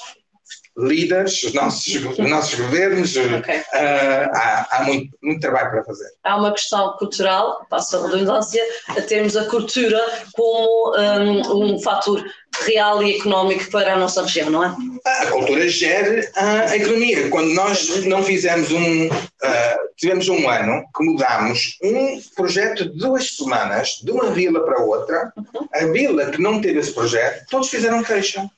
líderes, 0.77 1.43
os 1.43 1.53
nossos, 1.55 1.87
os 1.87 2.19
nossos 2.19 2.55
governos, 2.59 3.17
okay. 3.17 3.59
uh, 3.59 4.31
há, 4.35 4.69
há 4.71 4.85
muito, 4.85 5.17
muito, 5.23 5.41
trabalho 5.41 5.71
para 5.71 5.85
fazer. 5.85 6.09
Há 6.23 6.37
uma 6.37 6.53
questão 6.53 6.97
cultural, 6.99 7.67
passa 7.71 7.99
a 7.99 8.07
redundância, 8.07 8.63
a 8.89 9.01
termos 9.01 9.37
a 9.37 9.47
cultura 9.47 10.01
como 10.35 10.95
um, 10.99 11.75
um 11.75 11.79
fator 11.81 12.25
real 12.65 13.03
e 13.03 13.17
económico 13.17 13.71
para 13.71 13.95
a 13.95 13.99
nossa 13.99 14.23
região, 14.23 14.51
não 14.51 14.65
é? 14.65 14.75
A 15.05 15.27
cultura 15.27 15.69
gera 15.69 16.29
a 16.35 16.77
economia. 16.77 17.29
Quando 17.29 17.55
nós 17.55 18.05
não 18.05 18.23
fizemos 18.23 18.71
um. 18.71 19.07
Uh, 19.09 19.87
tivemos 19.97 20.29
um 20.29 20.49
ano 20.49 20.85
que 20.95 21.05
mudámos 21.05 21.79
um 21.83 22.21
projeto 22.35 22.85
de 22.91 22.99
duas 22.99 23.37
semanas, 23.37 24.01
de 24.03 24.11
uma 24.11 24.31
vila 24.31 24.61
para 24.65 24.83
outra, 24.83 25.33
uhum. 25.37 25.69
a 25.73 25.87
vila 25.87 26.31
que 26.31 26.41
não 26.41 26.61
teve 26.61 26.81
esse 26.81 26.93
projeto, 26.93 27.47
todos 27.51 27.69
fizeram 27.69 28.03
queixa. 28.03 28.49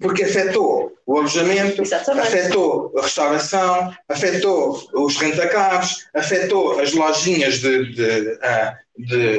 Porque 0.00 0.24
afetou 0.24 0.92
o 1.06 1.18
alojamento, 1.18 1.82
Exatamente. 1.82 2.28
afetou 2.28 2.92
a 2.96 3.02
restauração, 3.02 3.96
afetou 4.08 4.88
os 4.94 5.16
rentacarros, 5.16 6.06
afetou 6.14 6.78
as 6.78 6.92
lojinhas 6.92 7.58
de, 7.58 7.92
de, 7.94 8.38
ah, 8.42 8.76
de, 8.96 9.38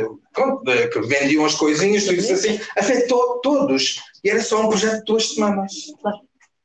de, 0.64 0.88
que 0.90 1.02
vendiam 1.02 1.46
as 1.46 1.56
coisinhas, 1.56 2.06
tudo 2.06 2.20
isso 2.20 2.34
assim, 2.34 2.60
afetou 2.78 3.40
todos. 3.42 4.02
E 4.24 4.30
era 4.30 4.42
só 4.42 4.62
um 4.62 4.70
projeto 4.70 5.00
de 5.00 5.06
duas 5.06 5.30
semanas. 5.34 5.72
Claro. 6.02 6.20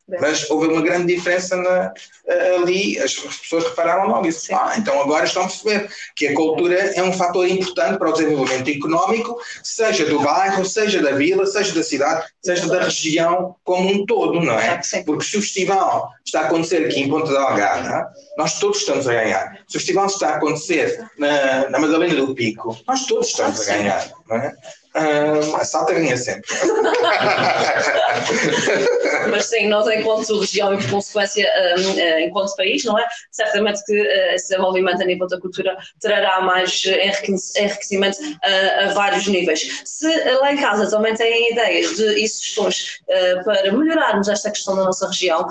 Mas 0.08 0.48
houve 0.48 0.68
uma 0.68 0.82
grande 0.82 1.14
diferença 1.14 1.56
na, 1.56 1.92
ali, 2.56 2.98
as 2.98 3.14
pessoas 3.14 3.64
repararam 3.64 4.08
logo 4.08 4.26
isso. 4.26 4.54
Ah, 4.54 4.74
então 4.78 5.00
agora 5.00 5.24
estão 5.24 5.42
a 5.42 5.46
perceber 5.46 5.90
que 6.14 6.28
a 6.28 6.34
cultura 6.34 6.76
é 6.94 7.02
um 7.02 7.12
fator 7.12 7.46
importante 7.48 7.98
para 7.98 8.10
o 8.10 8.12
desenvolvimento 8.12 8.70
económico, 8.70 9.36
seja 9.64 10.04
do 10.04 10.20
bairro, 10.20 10.64
seja 10.64 11.02
da 11.02 11.12
vila, 11.12 11.44
seja 11.44 11.74
da 11.74 11.82
cidade, 11.82 12.26
seja 12.40 12.68
da 12.68 12.84
região 12.84 13.56
como 13.64 13.90
um 13.90 14.06
todo, 14.06 14.40
não 14.40 14.58
é? 14.58 14.80
Porque 15.04 15.24
se 15.24 15.38
o 15.38 15.42
festival 15.42 16.10
está 16.24 16.42
a 16.42 16.44
acontecer 16.46 16.86
aqui 16.86 17.00
em 17.00 17.08
Ponta 17.08 17.32
Delgada, 17.32 18.08
nós 18.38 18.60
todos 18.60 18.78
estamos 18.78 19.08
a 19.08 19.12
ganhar. 19.12 19.58
Se 19.68 19.76
o 19.76 19.80
festival 19.80 20.06
está 20.06 20.30
a 20.30 20.36
acontecer 20.36 21.04
na, 21.18 21.68
na 21.68 21.78
Madalena 21.80 22.14
do 22.14 22.34
Pico, 22.34 22.76
nós 22.86 23.06
todos 23.06 23.28
estamos 23.28 23.60
a 23.60 23.76
ganhar, 23.76 24.12
não 24.28 24.36
é? 24.36 24.54
A 25.54 25.64
salta 25.64 25.92
ganha 25.92 26.16
sempre. 26.16 26.48
Mas 29.30 29.46
sim, 29.46 29.68
nós 29.68 29.86
enquanto 29.88 30.40
região 30.40 30.72
e 30.72 30.78
por 30.78 30.90
consequência 30.90 31.46
uh, 31.46 32.20
enquanto 32.20 32.56
país, 32.56 32.84
não 32.84 32.98
é? 32.98 33.06
Certamente 33.30 33.84
que 33.84 33.92
uh, 33.92 34.34
esse 34.34 34.48
desenvolvimento 34.48 35.02
a 35.02 35.04
nível 35.04 35.26
da 35.26 35.38
cultura 35.40 35.76
trará 36.00 36.40
mais 36.40 36.84
enriquecimento 36.86 38.18
a 38.42 38.92
vários 38.94 39.26
níveis. 39.26 39.82
Se 39.84 40.08
lá 40.34 40.52
em 40.52 40.56
casa 40.56 40.88
também 40.90 41.14
têm 41.14 41.52
ideias 41.52 41.96
de, 41.96 42.24
e 42.24 42.28
sugestões 42.28 43.00
para 43.44 43.70
melhorarmos 43.72 44.28
esta 44.28 44.50
questão 44.50 44.76
da 44.76 44.84
nossa 44.84 45.06
região, 45.08 45.46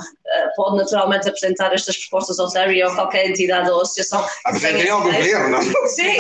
pode 0.55 0.78
naturalmente 0.78 1.28
apresentar 1.28 1.73
estas 1.73 1.97
propostas 1.97 2.39
ao 2.39 2.49
Terry 2.49 2.84
ou 2.84 2.93
qualquer 2.95 3.30
entidade 3.30 3.69
ou 3.69 3.82
associação. 3.82 4.26
Apresentem 4.45 4.89
ao 4.89 5.01
governo. 5.01 5.61
Sim, 5.88 6.17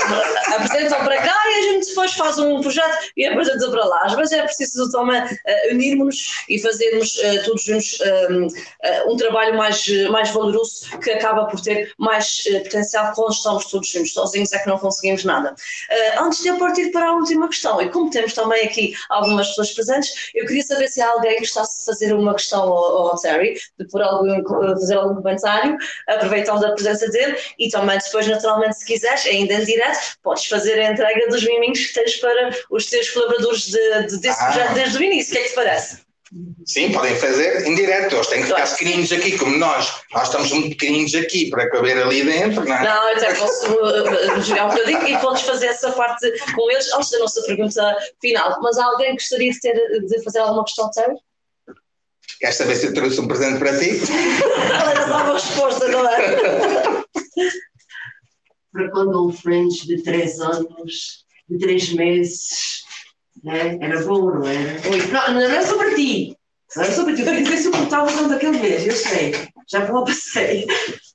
apresentam 0.53 1.03
para 1.03 1.21
cá 1.21 1.35
e 1.45 1.53
a 1.53 1.61
gente 1.71 1.87
depois 1.87 2.13
faz 2.13 2.37
um 2.37 2.61
projeto 2.61 3.11
e 3.17 3.25
apresenta 3.25 3.69
para 3.69 3.85
lá. 3.85 4.01
Às 4.05 4.13
vezes 4.13 4.33
é 4.33 4.43
preciso 4.43 4.91
também 4.91 5.21
uh, 5.21 5.73
unirmos 5.73 6.45
e 6.49 6.59
fazermos 6.59 7.15
uh, 7.15 7.43
todos 7.45 7.63
juntos 7.63 7.97
um, 8.29 8.47
uh, 8.47 9.13
um 9.13 9.17
trabalho 9.17 9.55
mais, 9.55 9.87
mais 10.09 10.29
valoroso 10.29 10.85
que 10.99 11.11
acaba 11.11 11.45
por 11.45 11.59
ter 11.61 11.93
mais 11.97 12.43
potencial 12.63 13.13
quando 13.13 13.31
estamos 13.31 13.65
todos 13.65 13.89
juntos. 13.89 14.13
Sozinhos 14.13 14.51
é 14.53 14.59
que 14.59 14.67
não 14.67 14.77
conseguimos 14.77 15.23
nada. 15.23 15.55
antes 16.19 16.41
de 16.41 16.49
eu 16.49 16.57
partir 16.57 16.91
para 16.91 17.09
a 17.09 17.13
última 17.13 17.47
questão, 17.47 17.81
e 17.81 17.89
como 17.89 18.09
temos 18.09 18.33
também 18.33 18.65
aqui 18.65 18.93
algumas 19.09 19.49
pessoas 19.49 19.71
presentes, 19.71 20.31
eu 20.33 20.45
queria 20.45 20.63
saber 20.63 20.87
se 20.87 21.01
há 21.01 21.09
alguém 21.09 21.35
que 21.35 21.39
gostasse 21.41 21.79
de 21.79 21.85
fazer 21.85 22.13
uma 22.13 22.33
questão 22.33 22.61
ao, 22.61 23.09
ao 23.09 23.19
Terry, 23.19 23.55
de 23.79 23.85
por 23.95 24.01
algum, 24.01 24.43
fazer 24.73 24.95
algum 24.95 25.15
comentário, 25.15 25.77
aproveitando 26.05 26.65
a 26.65 26.73
presença 26.73 27.09
dele, 27.09 27.37
e 27.57 27.69
também 27.69 27.97
depois, 27.97 28.27
naturalmente, 28.27 28.77
se 28.77 28.85
quiseres, 28.85 29.25
ainda 29.25 29.53
em 29.53 29.63
direto, 29.63 30.17
podes 30.21 30.45
fazer 30.47 30.77
a 30.81 30.91
entrega 30.91 31.29
dos 31.29 31.45
miminhos 31.45 31.79
que 31.79 31.93
tens 31.93 32.17
para 32.17 32.49
os 32.69 32.87
teus 32.87 33.09
colaboradores 33.09 33.67
de, 33.67 34.07
de, 34.07 34.17
desse 34.19 34.41
ah. 34.41 34.45
projeto 34.47 34.73
desde 34.73 34.97
o 34.97 35.03
início. 35.03 35.31
O 35.31 35.35
que 35.35 35.39
é 35.39 35.43
que 35.43 35.49
te 35.49 35.55
parece? 35.55 36.05
Sim, 36.65 36.91
podem 36.91 37.15
fazer 37.15 37.65
em 37.65 37.75
direto, 37.75 38.15
eles 38.15 38.27
têm 38.27 38.41
que 38.41 38.47
ficar 38.47 38.67
pequeninos 38.69 39.11
aqui, 39.13 39.37
como 39.37 39.57
nós. 39.57 40.01
Nós 40.11 40.23
estamos 40.23 40.51
muito 40.51 40.69
pequeninos 40.69 41.15
aqui 41.15 41.49
para 41.49 41.69
caber 41.69 41.97
ali 41.97 42.23
dentro, 42.23 42.65
não 42.65 42.75
é? 42.75 42.83
Não, 42.83 43.11
até 43.13 43.33
posso 43.35 43.71
uh, 43.71 44.41
jogar 44.41 44.65
um 44.65 44.69
bocadinho 44.71 45.07
e 45.07 45.17
podes 45.19 45.43
fazer 45.43 45.67
essa 45.67 45.91
parte 45.93 46.29
com 46.53 46.69
eles 46.69 46.91
antes 46.93 47.11
da 47.11 47.19
nossa 47.19 47.41
pergunta 47.43 47.97
final. 48.19 48.59
Mas 48.61 48.77
alguém 48.77 49.13
gostaria 49.13 49.49
de, 49.49 49.59
ter, 49.61 49.73
de 49.73 50.23
fazer 50.23 50.39
alguma 50.39 50.65
questão, 50.65 50.91
Terry? 50.91 51.15
Queres 52.39 52.55
saber 52.55 52.75
se 52.75 52.87
eu 52.87 52.93
trouxe 52.93 53.19
um 53.21 53.27
presente 53.27 53.59
para 53.59 53.77
ti? 53.79 54.01
Era 54.71 55.07
só 55.07 55.23
uma 55.23 55.33
resposta, 55.33 55.87
não 55.87 56.07
é? 56.07 57.05
para 58.75 58.91
quando 58.91 59.27
um 59.27 59.31
French 59.31 59.87
de 59.87 60.03
3 60.03 60.41
anos, 60.41 61.25
de 61.49 61.57
3 61.57 61.93
meses, 61.93 62.83
né? 63.41 63.77
Era 63.79 64.03
bom, 64.03 64.25
não 64.25 64.45
era? 64.45 64.81
Não, 65.11 65.33
não 65.33 65.41
era 65.41 65.65
só 65.65 65.77
para 65.77 65.95
ti. 65.95 66.35
Não 66.75 66.83
era 66.83 66.91
só 66.91 67.05
para 67.05 67.15
ti. 67.15 67.21
Eu 67.21 67.27
queria 67.27 67.43
dizer 67.43 67.57
suportável 67.57 68.13
quanto 68.13 68.33
aquele 68.33 68.59
mês, 68.59 68.85
eu 68.85 68.95
sei. 68.95 69.33
Já 69.69 69.85
vou 69.85 70.03
passei. 70.03 70.67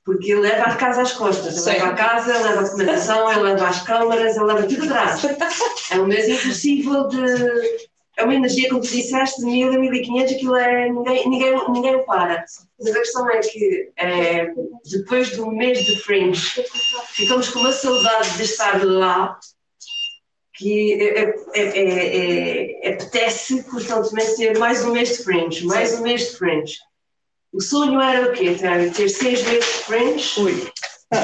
Porque 0.03 0.31
ele 0.31 0.41
leva 0.41 0.63
a 0.63 0.75
casa 0.75 1.03
às 1.03 1.13
costas. 1.13 1.67
Ele 1.67 1.77
leva 1.77 1.91
a 1.91 1.93
casa, 1.93 2.33
ele 2.33 2.43
leva 2.43 2.59
a 2.59 2.63
documentação, 2.63 3.31
ele 3.31 3.41
leva 3.41 3.67
as 3.67 3.83
câmaras, 3.83 4.35
ele 4.35 4.45
leva 4.45 4.63
tudo 4.63 4.83
atrás. 4.85 5.21
É 5.91 5.99
um 5.99 6.07
mês 6.07 6.27
impossível 6.27 7.07
de. 7.07 7.90
É 8.21 8.23
uma 8.23 8.35
energia, 8.35 8.69
como 8.69 8.81
tu 8.81 8.87
disseste, 8.87 9.41
de 9.41 9.47
1000 9.47 9.73
a 9.73 9.77
1500, 9.79 10.33
aquilo 10.33 10.55
é. 10.55 10.89
Ninguém, 10.89 11.27
ninguém, 11.27 11.71
ninguém 11.71 11.95
o 11.95 12.05
para. 12.05 12.45
Mas 12.79 12.95
a 12.95 12.99
questão 12.99 13.27
é 13.31 13.39
que, 13.39 13.89
é, 13.97 14.53
depois 14.85 15.31
de 15.31 15.41
um 15.41 15.49
mês 15.49 15.83
de 15.83 15.99
Fringe, 16.03 16.63
ficamos 17.13 17.49
com 17.49 17.61
uma 17.61 17.71
saudade 17.71 18.37
de 18.37 18.43
estar 18.43 18.85
lá 18.85 19.39
que 20.53 21.01
é, 21.01 21.33
é, 21.55 22.83
é, 22.85 22.93
apetece 22.93 23.63
constantemente 23.63 24.35
ter 24.35 24.55
mais 24.59 24.85
um 24.85 24.91
mês 24.91 25.17
de 25.17 25.23
Fringe, 25.23 25.65
mais 25.65 25.93
um 25.93 26.03
mês 26.03 26.29
de 26.29 26.37
Fringe. 26.37 26.75
O 27.51 27.59
sonho 27.59 27.99
era 27.99 28.29
o 28.29 28.33
quê? 28.33 28.55
Ter 28.95 29.09
seis 29.09 29.41
meses 29.41 29.65
de 29.65 29.83
Fringe? 29.85 30.39
Ui. 30.39 30.71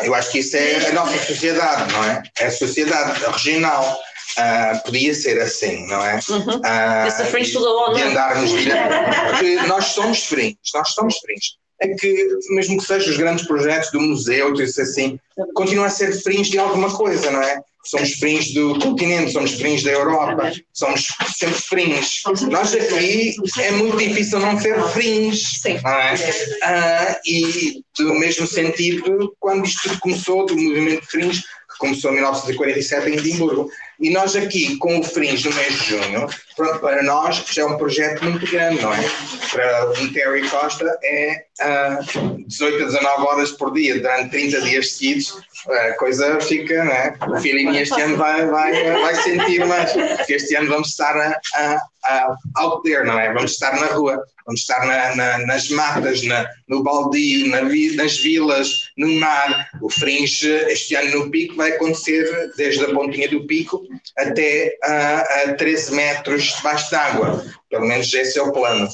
eu 0.03 0.15
acho 0.15 0.31
que 0.31 0.39
isso 0.39 0.57
é 0.57 0.87
a 0.87 0.93
nossa 0.93 1.15
sociedade, 1.19 1.93
não 1.93 2.03
é? 2.03 2.23
É 2.39 2.47
a 2.47 2.51
sociedade 2.51 3.23
regional. 3.23 3.99
Uh, 4.37 4.83
podia 4.83 5.13
ser 5.13 5.39
assim, 5.41 5.87
não 5.87 6.03
é? 6.03 6.19
Uhum. 6.29 6.57
Uh, 6.57 7.07
Essa 7.07 7.25
Fringe 7.25 7.53
toda 7.53 7.93
De 7.93 8.03
andarmos 8.03 8.51
direto. 8.51 9.31
Porque 9.31 9.55
nós 9.67 9.85
somos 9.85 10.23
fringe, 10.25 10.57
nós 10.73 10.89
somos 10.89 11.17
fringe. 11.17 11.53
É 11.79 11.87
que, 11.89 12.27
mesmo 12.49 12.77
que 12.77 12.85
sejam 12.85 13.11
os 13.11 13.17
grandes 13.17 13.45
projetos 13.45 13.91
do 13.91 14.01
museu, 14.01 14.53
isso 14.55 14.81
assim, 14.81 15.19
continua 15.53 15.85
a 15.85 15.89
ser 15.89 16.11
fringe 16.21 16.49
de 16.49 16.57
alguma 16.57 16.91
coisa, 16.95 17.29
não 17.29 17.41
é? 17.41 17.61
somos 17.87 18.13
fringe 18.13 18.53
do 18.53 18.77
continente, 18.79 19.31
somos 19.31 19.53
fringe 19.53 19.83
da 19.83 19.91
Europa, 19.91 20.51
somos 20.73 21.07
sempre 21.35 21.55
fringe. 21.55 22.09
Nós 22.51 22.73
aqui 22.73 23.35
é 23.59 23.71
muito 23.71 23.97
difícil 23.97 24.39
não 24.39 24.59
ser 24.59 24.81
fringe. 24.89 25.41
Sim. 25.61 25.75
É? 25.75 26.63
Ah, 26.63 27.19
e 27.25 27.81
do 27.97 28.13
mesmo 28.15 28.45
sentido, 28.45 29.33
quando 29.39 29.65
isto 29.65 29.83
tudo 29.83 29.99
começou, 29.99 30.45
do 30.45 30.57
movimento 30.57 31.05
fringe, 31.05 31.41
que 31.41 31.77
começou 31.79 32.11
em 32.11 32.15
1947 32.15 33.09
em 33.09 33.13
Edimburgo. 33.13 33.69
E 33.99 34.09
nós 34.11 34.35
aqui, 34.35 34.77
com 34.77 34.99
o 34.99 35.03
Fringe 35.03 35.49
no 35.49 35.55
mês 35.55 35.73
de 35.73 35.85
junho, 35.85 36.27
pronto, 36.55 36.79
para 36.79 37.01
nós 37.01 37.43
já 37.51 37.63
é 37.63 37.65
um 37.65 37.77
projeto 37.77 38.23
muito 38.23 38.49
grande, 38.49 38.81
não 38.81 38.93
é? 38.93 39.03
Para 39.51 39.89
o 39.89 40.13
Terry 40.13 40.47
Costa 40.49 40.97
é 41.03 41.46
uh, 41.61 42.37
18 42.47 42.83
a 42.83 42.85
19 42.85 43.27
horas 43.27 43.51
por 43.51 43.73
dia, 43.73 43.99
durante 43.99 44.31
30 44.31 44.61
dias 44.61 44.91
seguidos, 44.93 45.33
a 45.67 45.93
coisa 45.93 46.39
fica, 46.41 46.83
não 46.83 46.91
é? 46.91 47.17
O 47.29 47.41
Filipe 47.41 47.77
este 47.77 47.99
ano 48.01 48.17
vai, 48.17 48.45
vai, 48.45 49.01
vai 49.01 49.15
sentir 49.15 49.65
mais, 49.65 49.91
porque 49.91 50.33
este 50.33 50.55
ano 50.55 50.69
vamos 50.69 50.89
estar 50.89 51.15
a, 51.17 51.39
a, 51.55 51.87
a 52.05 52.35
out 52.57 52.83
there, 52.83 53.05
não 53.05 53.19
é? 53.19 53.33
Vamos 53.33 53.51
estar 53.51 53.75
na 53.79 53.87
rua, 53.87 54.23
vamos 54.45 54.61
estar 54.61 54.85
na, 54.85 55.15
na, 55.15 55.37
nas 55.45 55.69
matas, 55.69 56.23
na, 56.23 56.47
no 56.67 56.83
baldio, 56.83 57.47
na, 57.47 57.61
nas 57.61 58.17
vilas, 58.17 58.91
no 58.97 59.07
mar. 59.19 59.67
O 59.81 59.89
Fringe, 59.89 60.47
este 60.69 60.95
ano 60.95 61.19
no 61.19 61.31
Pico, 61.31 61.55
vai 61.55 61.71
acontecer 61.71 62.51
desde 62.55 62.85
a 62.85 62.93
pontinha 62.93 63.27
do 63.29 63.45
Pico 63.45 63.83
até 64.17 64.77
a, 64.83 65.19
a 65.19 65.53
13 65.53 65.93
metros 65.93 66.55
debaixo 66.57 66.91
d'água. 66.91 67.43
Pelo 67.69 67.85
menos 67.85 68.13
esse 68.13 68.39
é 68.39 68.41
o 68.41 68.51
plano. 68.51 68.87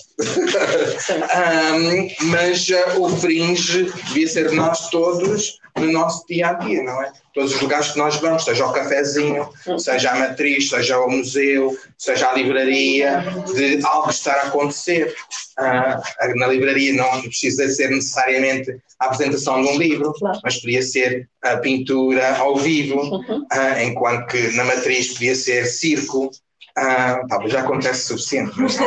um, 1.76 2.09
mas 2.30 2.67
uh, 2.69 3.01
o 3.01 3.09
Fringe 3.09 3.84
devia 4.07 4.28
ser 4.28 4.51
nós 4.51 4.89
todos 4.89 5.59
no 5.78 5.91
nosso 5.91 6.26
dia 6.28 6.49
a 6.49 6.53
dia, 6.53 6.84
não 6.84 7.01
é? 7.01 7.11
Todos 7.34 7.55
os 7.55 7.61
lugares 7.61 7.91
que 7.91 7.97
nós 7.97 8.15
vamos, 8.17 8.43
seja 8.43 8.65
o 8.65 8.71
cafezinho, 8.71 9.49
seja 9.80 10.11
a 10.11 10.15
matriz, 10.15 10.69
seja 10.69 10.99
o 10.99 11.09
museu, 11.09 11.76
seja 11.97 12.30
a 12.30 12.34
livraria, 12.34 13.24
de 13.53 13.84
algo 13.84 14.09
estar 14.09 14.36
a 14.36 14.47
acontecer. 14.47 15.15
Uh, 15.59 16.36
na 16.38 16.47
livraria 16.47 16.93
não 16.93 17.21
precisa 17.21 17.67
ser 17.69 17.89
necessariamente 17.89 18.76
a 18.99 19.05
apresentação 19.05 19.61
de 19.63 19.69
um 19.69 19.78
livro, 19.78 20.13
mas 20.43 20.59
podia 20.61 20.82
ser 20.82 21.28
a 21.41 21.57
pintura 21.57 22.38
ao 22.38 22.55
vivo, 22.55 23.17
uh, 23.17 23.82
enquanto 23.84 24.28
que 24.28 24.55
na 24.55 24.63
matriz 24.63 25.13
podia 25.13 25.36
ser 25.36 25.65
circo, 25.65 26.30
Ah, 26.76 27.21
talvez 27.30 27.53
já 27.53 27.61
acontece 27.61 28.05
o 28.13 28.17
suficiente. 28.17 28.59
Mas, 28.59 28.78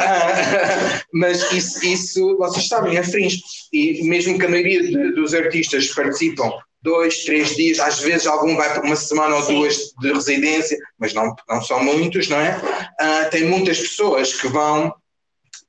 ah, 0.00 1.02
mas 1.12 1.52
isso, 1.52 1.84
isso, 1.84 2.36
vocês 2.38 2.68
sabem, 2.68 2.96
é 2.96 3.02
fringe. 3.02 3.42
E 3.72 4.02
mesmo 4.04 4.38
que 4.38 4.46
a 4.46 4.48
maioria 4.48 4.82
de, 4.82 5.12
dos 5.12 5.34
artistas 5.34 5.88
participam 5.88 6.50
dois, 6.82 7.24
três 7.24 7.54
dias, 7.54 7.78
às 7.78 8.00
vezes 8.00 8.26
algum 8.26 8.56
vai 8.56 8.72
para 8.72 8.84
uma 8.84 8.96
semana 8.96 9.36
ou 9.36 9.46
duas 9.46 9.92
de 10.00 10.12
residência, 10.12 10.76
mas 10.98 11.14
não, 11.14 11.34
não 11.48 11.62
são 11.62 11.82
muitos, 11.84 12.28
não 12.28 12.40
é? 12.40 12.56
Uh, 12.58 13.30
tem 13.30 13.44
muitas 13.44 13.78
pessoas 13.78 14.34
que 14.34 14.48
vão 14.48 14.92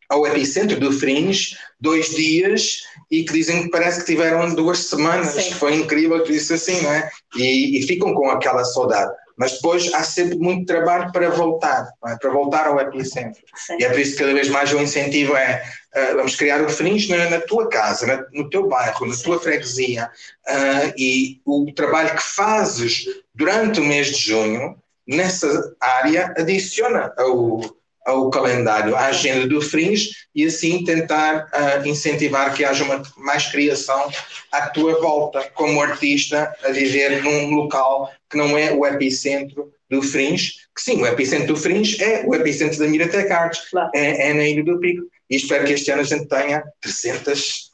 ao 0.09 0.27
epicentro 0.27 0.79
do 0.79 0.91
Fringe 0.91 1.55
dois 1.79 2.09
dias 2.09 2.81
e 3.11 3.23
que 3.23 3.33
dizem 3.33 3.63
que 3.63 3.69
parece 3.69 3.99
que 3.99 4.07
tiveram 4.07 4.53
duas 4.55 4.79
semanas, 4.79 5.33
Sim. 5.33 5.53
foi 5.53 5.75
incrível 5.75 6.23
que 6.23 6.33
isso 6.33 6.53
assim, 6.53 6.81
não 6.81 6.91
é? 6.91 7.09
E, 7.35 7.79
e, 7.79 7.87
ficam 7.87 8.13
com 8.13 8.29
aquela 8.29 8.63
saudade. 8.63 9.11
Mas 9.37 9.53
depois 9.53 9.93
há 9.93 10.03
sempre 10.03 10.37
muito 10.37 10.65
trabalho 10.65 11.11
para 11.11 11.29
voltar, 11.29 11.89
é? 12.07 12.15
para 12.15 12.29
voltar 12.29 12.67
ao 12.67 12.79
epicentro. 12.79 13.41
Sim. 13.55 13.77
E 13.79 13.83
é 13.83 13.89
por 13.89 13.99
isso 13.99 14.11
que 14.13 14.19
cada 14.19 14.33
vez 14.33 14.49
mais 14.49 14.71
o 14.71 14.79
incentivo 14.79 15.35
é 15.35 15.63
uh, 15.95 16.15
vamos 16.15 16.35
criar 16.35 16.61
o 16.61 16.69
Fringe 16.69 17.09
na, 17.09 17.29
na 17.29 17.41
tua 17.41 17.67
casa, 17.69 18.05
na, 18.05 18.25
no 18.31 18.49
teu 18.49 18.67
bairro, 18.67 19.05
na 19.05 19.13
Sim. 19.13 19.23
tua 19.23 19.39
freguesia. 19.39 20.09
Uh, 20.47 20.93
e 20.97 21.41
o 21.45 21.71
trabalho 21.73 22.15
que 22.15 22.23
fazes 22.23 23.05
durante 23.33 23.79
o 23.79 23.83
mês 23.83 24.07
de 24.07 24.17
junho 24.17 24.77
nessa 25.07 25.75
área 25.79 26.33
adiciona 26.37 27.13
ao 27.17 27.61
ao 28.05 28.29
calendário, 28.29 28.95
à 28.95 29.05
agenda 29.05 29.47
do 29.47 29.61
Fringe 29.61 30.09
e 30.35 30.45
assim 30.45 30.83
tentar 30.83 31.45
uh, 31.45 31.87
incentivar 31.87 32.53
que 32.53 32.65
haja 32.65 32.83
uma, 32.83 33.01
mais 33.17 33.47
criação 33.47 34.09
à 34.51 34.69
tua 34.69 34.99
volta, 34.99 35.43
como 35.53 35.81
artista, 35.81 36.53
a 36.63 36.69
viver 36.69 37.23
num 37.23 37.51
local 37.55 38.11
que 38.29 38.37
não 38.37 38.57
é 38.57 38.71
o 38.71 38.85
epicentro 38.85 39.71
do 39.89 40.01
Fringe, 40.01 40.53
que 40.75 40.81
sim, 40.81 41.01
o 41.01 41.07
epicentro 41.07 41.47
do 41.47 41.55
Fringe 41.55 42.03
é 42.03 42.25
o 42.25 42.33
epicentro 42.33 42.79
da 42.79 42.87
Miratec 42.87 43.31
Arts, 43.31 43.69
claro. 43.69 43.91
é, 43.93 44.29
é, 44.29 44.33
na 44.33 44.47
Ilha 44.47 44.63
do 44.63 44.79
Pico. 44.79 45.03
E 45.29 45.35
espero 45.35 45.65
que 45.65 45.73
este 45.73 45.91
ano 45.91 46.01
a 46.01 46.05
gente 46.05 46.27
tenha 46.27 46.63
300 46.81 47.71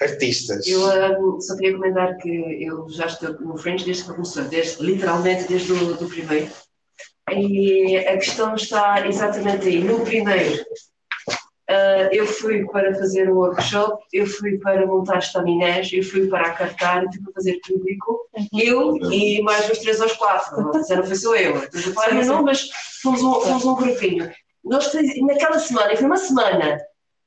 artistas. 0.00 0.66
Eu 0.66 0.80
uh, 0.80 1.42
só 1.42 1.56
queria 1.56 1.76
comentar 1.76 2.16
que 2.18 2.62
eu 2.62 2.88
já 2.90 3.06
estou 3.06 3.32
no 3.40 3.58
Fringe 3.58 3.84
desde 3.84 4.04
que 4.04 4.12
começou, 4.12 4.44
desde, 4.44 4.82
literalmente 4.82 5.48
desde 5.48 5.72
o 5.72 5.94
do 5.94 6.06
primeiro 6.06 6.48
e 7.32 7.96
a 7.96 8.16
questão 8.16 8.54
está 8.54 9.06
exatamente 9.06 9.68
aí. 9.68 9.78
No 9.80 10.00
primeiro, 10.00 10.62
uh, 11.70 12.08
eu 12.12 12.26
fui 12.26 12.66
para 12.66 12.94
fazer 12.94 13.30
um 13.30 13.36
workshop, 13.36 14.02
eu 14.12 14.26
fui 14.26 14.58
para 14.58 14.86
montar 14.86 15.18
estaminés, 15.18 15.90
eu 15.92 16.02
fui 16.02 16.26
para 16.28 16.48
acartar, 16.48 17.04
eu 17.04 17.12
fui 17.12 17.22
para 17.22 17.32
fazer 17.34 17.60
público, 17.66 18.28
eu 18.52 18.96
e 19.12 19.42
mais 19.42 19.70
uns 19.70 19.78
três 19.78 20.00
ou 20.00 20.08
quatro, 20.16 20.56
não, 20.56 20.72
não 20.72 21.04
foi 21.04 21.16
só 21.16 21.36
eu. 21.36 21.56
Estou 21.64 21.92
a 21.92 21.94
falar 21.94 22.42
mas 22.42 22.68
fomos 23.02 23.22
um, 23.22 23.40
fomos 23.40 23.64
um 23.64 23.74
grupinho. 23.74 24.30
Nós, 24.64 24.92
naquela 25.22 25.58
semana, 25.58 25.96
foi 25.96 26.06
uma 26.06 26.16
semana, 26.16 26.78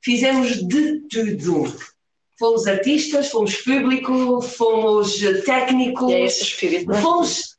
fizemos 0.02 0.66
de 0.66 1.00
tudo. 1.08 1.74
Fomos 2.38 2.66
artistas, 2.66 3.30
fomos 3.30 3.56
público, 3.56 4.40
fomos 4.42 5.20
técnico, 5.44 6.10
é 6.10 6.24
esse 6.24 6.42
espírito, 6.42 6.90
é? 6.90 7.00
fomos 7.00 7.51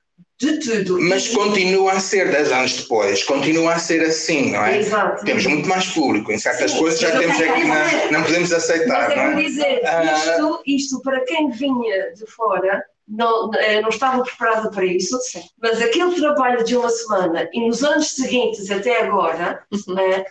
de 0.44 0.60
tudo. 0.60 1.00
Mas 1.02 1.30
continua 1.30 1.94
a 1.94 2.00
ser 2.00 2.32
10 2.32 2.52
anos 2.52 2.78
depois, 2.82 3.24
continua 3.24 3.74
a 3.74 3.80
ser 3.80 4.02
assim, 4.04 4.52
não 4.52 4.64
é? 4.66 4.80
Exato. 4.80 5.26
Temos 5.26 5.46
muito 5.46 5.68
mais 5.68 5.88
público, 5.88 6.32
em 6.32 6.38
certas 6.38 6.72
Sim, 6.72 6.80
coisas 6.80 7.00
já 7.00 7.18
temos 7.18 7.40
aqui, 7.40 7.64
não, 7.64 8.12
não 8.12 8.24
podemos 8.24 8.52
aceitar. 8.52 9.10
Mas 9.10 9.12
é 9.12 9.16
não 9.16 9.40
é? 9.40 9.44
dizer, 9.44 9.82
ah, 9.86 10.04
isto, 10.04 10.62
isto 10.66 11.02
para 11.02 11.22
quem 11.22 11.50
vinha 11.50 12.12
de 12.14 12.26
fora 12.28 12.84
não, 13.08 13.54
eh, 13.56 13.82
não 13.82 13.90
estava 13.90 14.24
preparado 14.24 14.72
para 14.72 14.86
isso, 14.86 15.20
Sim. 15.22 15.44
mas 15.62 15.82
aquele 15.82 16.16
trabalho 16.16 16.64
de 16.64 16.76
uma 16.76 16.90
semana 16.90 17.50
e 17.52 17.68
nos 17.68 17.84
anos 17.84 18.12
seguintes 18.12 18.72
até 18.72 19.02
agora, 19.02 19.64
uhum. 19.72 20.00
é, 20.00 20.26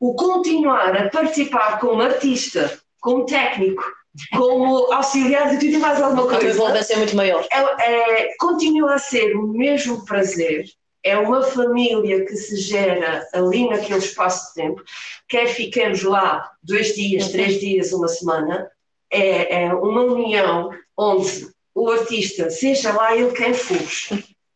o 0.00 0.14
continuar 0.14 0.96
a 0.96 1.08
participar 1.08 1.78
como 1.78 2.02
artista, 2.02 2.78
como 3.00 3.26
técnico, 3.26 3.84
como 4.32 4.92
auxiliar 4.92 5.50
de 5.50 5.58
tudo 5.58 5.76
e 5.76 5.78
mais 5.78 6.00
alguma 6.00 6.26
coisa. 6.26 6.46
A 6.46 6.50
envolvência 6.50 6.94
é 6.94 6.96
muito 6.96 7.16
maior. 7.16 7.46
É, 7.50 7.58
é, 7.58 8.36
continua 8.38 8.94
a 8.94 8.98
ser 8.98 9.34
o 9.36 9.46
mesmo 9.48 10.04
prazer, 10.04 10.66
é 11.02 11.18
uma 11.18 11.42
família 11.42 12.24
que 12.24 12.34
se 12.36 12.56
gera 12.56 13.26
ali 13.34 13.68
naquele 13.68 13.98
espaço 13.98 14.48
de 14.48 14.54
tempo, 14.54 14.82
quer 15.28 15.46
fiquemos 15.48 16.02
lá 16.02 16.50
dois 16.62 16.94
dias, 16.94 17.26
uhum. 17.26 17.32
três 17.32 17.60
dias, 17.60 17.92
uma 17.92 18.08
semana, 18.08 18.70
é, 19.10 19.64
é, 19.64 19.74
uma 19.74 20.02
união 20.02 20.70
onde 20.96 21.48
o 21.74 21.90
artista, 21.90 22.50
seja 22.50 22.92
lá 22.92 23.14
ele 23.14 23.32
quem 23.32 23.52
for, 23.52 23.76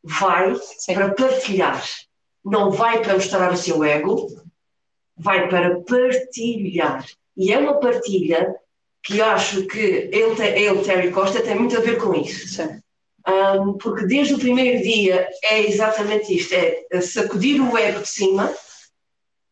vai 0.03 0.55
Sim. 0.55 0.95
para 0.95 1.13
partilhar, 1.13 1.85
não 2.45 2.71
vai 2.71 3.03
para 3.03 3.15
mostrar 3.15 3.53
o 3.53 3.57
seu 3.57 3.85
ego, 3.85 4.29
vai 5.17 5.49
para 5.49 5.81
partilhar. 5.81 7.05
E 7.37 7.53
é 7.53 7.59
uma 7.59 7.79
partilha 7.79 8.55
que 9.03 9.21
acho 9.21 9.67
que 9.67 9.79
ele, 9.79 10.43
ele, 10.43 10.85
Terry 10.85 11.11
Costa, 11.11 11.43
tem 11.43 11.55
muito 11.55 11.77
a 11.77 11.81
ver 11.81 11.99
com 11.99 12.15
isso. 12.15 12.63
Um, 13.27 13.75
porque 13.75 14.07
desde 14.07 14.35
o 14.35 14.39
primeiro 14.39 14.83
dia 14.83 15.29
é 15.45 15.61
exatamente 15.61 16.35
isto: 16.35 16.55
é 16.55 17.01
sacudir 17.01 17.61
o 17.61 17.77
ego 17.77 18.01
de 18.01 18.09
cima, 18.09 18.53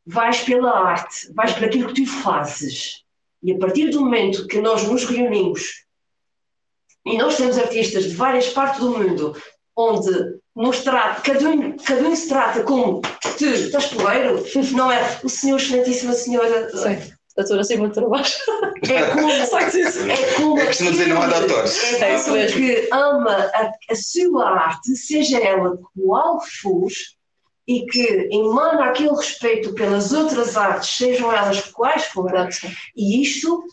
vais 0.04 0.40
pela 0.40 0.70
arte, 0.70 1.32
vais 1.34 1.52
para 1.52 1.66
aquilo 1.66 1.92
que 1.92 2.04
tu 2.04 2.10
fazes. 2.22 3.02
E 3.42 3.52
a 3.52 3.58
partir 3.58 3.90
do 3.90 4.00
momento 4.00 4.46
que 4.46 4.60
nós 4.60 4.84
nos 4.84 5.04
reunimos, 5.04 5.84
e 7.04 7.16
nós 7.18 7.36
temos 7.36 7.58
artistas 7.58 8.04
de 8.04 8.14
várias 8.14 8.48
partes 8.48 8.80
do 8.80 8.98
mundo, 8.98 9.36
onde 9.76 10.38
nos 10.54 10.80
trata, 10.80 11.20
cada 11.20 11.50
um, 11.50 11.76
cada 11.76 12.08
um 12.08 12.16
se 12.16 12.28
trata 12.28 12.62
como 12.62 13.02
tu, 13.38 13.44
estás 13.44 13.86
poeiro, 13.86 14.42
não 14.72 14.90
é? 14.90 15.20
O 15.22 15.28
senhor, 15.28 15.60
excelentíssima 15.60 16.14
senhora. 16.14 16.70
Sim 16.70 17.15
doutora 17.36 17.60
assim 17.60 17.76
muito 17.76 17.94
para 17.94 18.08
baixo. 18.08 18.38
É 18.88 19.10
como, 19.10 19.30
é 19.30 20.34
como 20.36 20.58
é 20.60 20.66
costumo 20.66 20.90
dizer 20.90 21.08
não 21.08 21.22
há 21.22 21.26
doutores. 21.26 21.94
É, 21.94 22.12
é 22.12 22.14
isso 22.14 22.32
mesmo. 22.32 22.58
que 22.58 22.88
ama 22.92 23.32
a, 23.32 23.72
a 23.90 23.94
sua 23.94 24.48
arte, 24.48 24.96
seja 24.96 25.38
ela 25.38 25.78
qual 25.94 26.40
for, 26.40 26.88
e 27.66 27.84
que 27.86 28.28
emana 28.30 28.84
aquele 28.84 29.10
respeito 29.10 29.74
pelas 29.74 30.12
outras 30.12 30.56
artes, 30.56 30.96
sejam 30.96 31.32
elas 31.32 31.60
quais 31.72 32.04
forem, 32.06 32.48
e 32.96 33.22
isto 33.22 33.64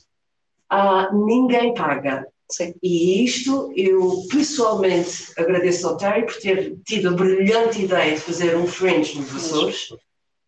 ah, 0.70 1.10
ninguém 1.14 1.74
paga. 1.74 2.28
Sim. 2.52 2.74
E 2.84 3.24
isto 3.24 3.72
eu 3.76 4.26
pessoalmente 4.30 5.32
agradeço 5.38 5.88
ao 5.88 5.98
Terry 5.98 6.26
por 6.26 6.36
ter 6.36 6.76
tido 6.86 7.10
a 7.10 7.12
brilhante 7.12 7.84
ideia 7.84 8.14
de 8.14 8.22
fazer 8.22 8.56
um 8.56 8.68
Fringe 8.68 9.18
nos 9.18 9.36
Açores 9.36 9.90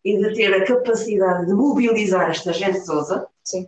e 0.06 0.16
de 0.18 0.32
ter 0.34 0.54
a 0.54 0.64
capacidade 0.64 1.46
de 1.46 1.52
mobilizar 1.52 2.30
esta 2.30 2.52
gente 2.52 2.86
toda, 2.86 3.26
Sim. 3.42 3.66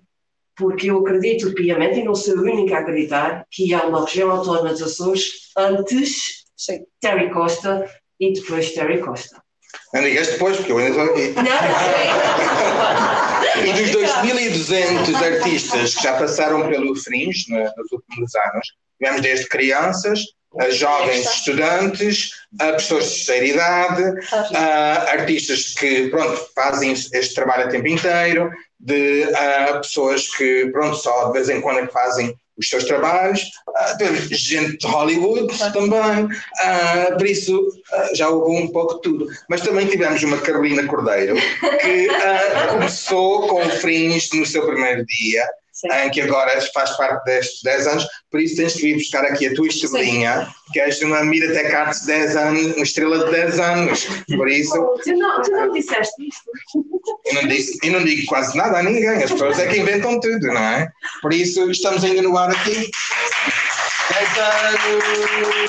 porque 0.56 0.88
eu 0.88 0.98
acredito 0.98 1.52
piamente, 1.52 1.98
e 1.98 2.04
não 2.04 2.14
sou 2.14 2.38
a 2.38 2.42
única 2.42 2.76
a 2.76 2.78
acreditar, 2.78 3.44
que 3.50 3.74
há 3.74 3.84
uma 3.84 4.04
região 4.04 4.30
autónoma 4.30 4.68
dos 4.68 4.82
Açores 4.82 5.50
antes 5.56 6.44
Sim. 6.56 6.84
Terry 7.00 7.30
Costa 7.30 7.90
e 8.20 8.32
depois 8.32 8.70
Terry 8.70 9.00
Costa. 9.00 9.42
Não 9.92 10.00
digas 10.00 10.28
depois, 10.28 10.56
porque 10.56 10.70
eu 10.70 10.78
ainda 10.78 10.90
estou 10.90 11.06
aqui. 11.12 11.30
Não, 11.30 11.42
não. 11.42 11.50
e 13.66 13.72
dos 13.72 13.90
2.200 13.90 15.16
artistas 15.16 15.96
que 15.96 16.04
já 16.04 16.16
passaram 16.16 16.68
pelo 16.68 16.94
Fringe 16.94 17.50
nos 17.50 17.90
últimos 17.90 18.32
anos, 18.36 18.68
tivemos 18.96 19.22
desde 19.22 19.48
crianças 19.48 20.22
a 20.58 20.70
jovens 20.70 21.24
estudantes, 21.26 22.30
a 22.60 22.72
pessoas 22.72 23.04
de 23.04 23.10
terceira 23.14 23.46
idade, 23.46 24.02
a 24.54 25.10
artistas 25.12 25.74
que 25.74 26.08
pronto, 26.08 26.48
fazem 26.54 26.92
este 26.92 27.34
trabalho 27.34 27.64
a 27.64 27.68
tempo 27.68 27.88
inteiro, 27.88 28.50
de 28.80 29.24
a 29.34 29.78
pessoas 29.78 30.28
que 30.36 30.66
pronto, 30.72 30.96
só 30.96 31.26
de 31.26 31.32
vez 31.32 31.48
em 31.48 31.60
quando 31.60 31.80
é 31.80 31.86
que 31.86 31.92
fazem 31.92 32.34
os 32.58 32.68
seus 32.68 32.84
trabalhos, 32.84 33.42
uh, 33.68 34.34
gente 34.34 34.78
de 34.78 34.86
Hollywood 34.86 35.56
também, 35.72 36.24
uh, 36.24 37.16
por 37.16 37.26
isso 37.26 37.56
uh, 37.56 38.16
já 38.16 38.28
houve 38.28 38.64
um 38.64 38.68
pouco 38.72 38.96
de 38.96 39.02
tudo. 39.02 39.26
Mas 39.48 39.60
também 39.60 39.86
tivemos 39.86 40.22
uma 40.24 40.38
Carolina 40.38 40.84
Cordeiro 40.84 41.36
que 41.80 42.08
começou 42.70 43.46
com 43.46 43.64
o 43.64 43.70
Fringe 43.70 44.28
no 44.34 44.44
seu 44.44 44.66
primeiro 44.66 45.06
dia 45.06 45.46
em 45.84 46.10
que 46.10 46.20
agora 46.20 46.60
faz 46.72 46.96
parte 46.96 47.24
destes 47.24 47.62
10 47.62 47.86
anos, 47.86 48.06
por 48.30 48.40
isso 48.40 48.56
tens 48.56 48.74
que 48.74 48.82
vir 48.82 48.94
buscar 48.94 49.24
aqui 49.24 49.46
a 49.46 49.54
tua 49.54 49.68
estrelinha, 49.68 50.44
Sim. 50.44 50.72
que 50.72 50.80
és 50.80 51.00
uma 51.02 51.24
Miratec 51.24 51.74
Arts 51.74 52.04
10 52.06 52.36
anos, 52.36 52.76
uma 52.76 52.82
estrela 52.82 53.24
de 53.24 53.30
10 53.30 53.60
anos. 53.60 54.06
Por 54.36 54.48
isso. 54.48 54.74
Oh, 54.80 54.98
tu, 54.98 55.16
não, 55.16 55.42
tu 55.42 55.50
não 55.50 55.72
disseste 55.72 56.28
isto. 56.28 56.50
Eu 57.26 57.34
não, 57.34 57.48
disse, 57.48 57.78
eu 57.82 57.92
não 57.92 58.04
digo 58.04 58.26
quase 58.26 58.56
nada 58.56 58.78
a 58.78 58.82
ninguém, 58.82 59.22
as 59.22 59.30
pessoas 59.30 59.58
é 59.58 59.66
que 59.66 59.78
inventam 59.78 60.20
tudo, 60.20 60.48
não 60.48 60.60
é? 60.60 60.88
Por 61.22 61.32
isso 61.32 61.70
estamos 61.70 62.02
ainda 62.04 62.22
no 62.22 62.36
ar 62.36 62.50
aqui. 62.50 62.90
10 64.10 64.38
anos! 64.38 65.68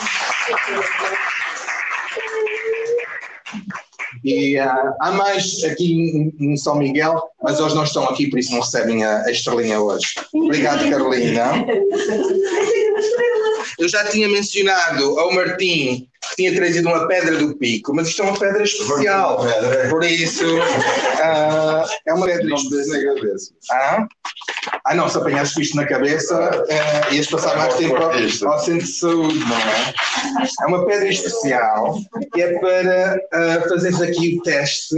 E 4.23 4.59
uh, 4.59 4.93
há 4.99 5.11
mais 5.11 5.63
aqui 5.63 6.31
em, 6.39 6.57
São 6.57 6.77
Miguel, 6.77 7.21
mas 7.41 7.59
eles 7.59 7.73
não 7.73 7.83
estão 7.83 8.03
aqui, 8.05 8.27
por 8.27 8.39
isso 8.39 8.51
não 8.51 8.59
recebem 8.61 9.03
a, 9.03 9.23
a 9.23 9.31
estrelinha 9.31 9.79
hoje. 9.79 10.15
Obrigado, 10.33 10.89
Carolina. 10.89 11.51
Eu 13.79 13.87
já 13.87 14.03
tinha 14.05 14.27
mencionado 14.27 15.17
ao 15.19 15.33
Martim 15.33 16.05
que 16.29 16.35
tinha 16.35 16.53
trazido 16.53 16.89
uma 16.89 17.07
pedra 17.07 17.37
do 17.37 17.55
pico, 17.57 17.95
mas 17.95 18.09
isto 18.09 18.21
é 18.21 18.25
uma 18.25 18.37
pedra 18.37 18.61
especial. 18.61 19.45
Por 19.89 20.03
isso, 20.03 20.45
uh, 20.57 21.89
é 22.05 22.13
uma 22.13 22.25
pedra 22.25 22.53
especial. 22.53 23.15
Ah? 23.71 24.07
ah, 24.85 24.95
não, 24.95 25.07
se 25.07 25.17
apanhaste 25.17 25.61
isto 25.61 25.77
na 25.77 25.87
cabeça, 25.87 26.61
uh, 26.61 27.13
ias 27.13 27.27
passar 27.27 27.57
mais 27.57 27.73
tempo 27.75 27.95
ao, 27.95 28.11
ao 28.11 28.59
centro 28.59 28.85
de 28.85 28.91
saúde, 28.91 29.39
não 29.39 29.57
é? 29.57 29.93
É 30.61 30.65
uma 30.67 30.85
pedra 30.85 31.07
especial 31.07 31.97
que 32.33 32.41
é 32.41 32.59
para 32.59 33.17
uh, 33.33 33.69
fazeres 33.69 34.01
aqui 34.01 34.37
o 34.37 34.43
teste 34.43 34.95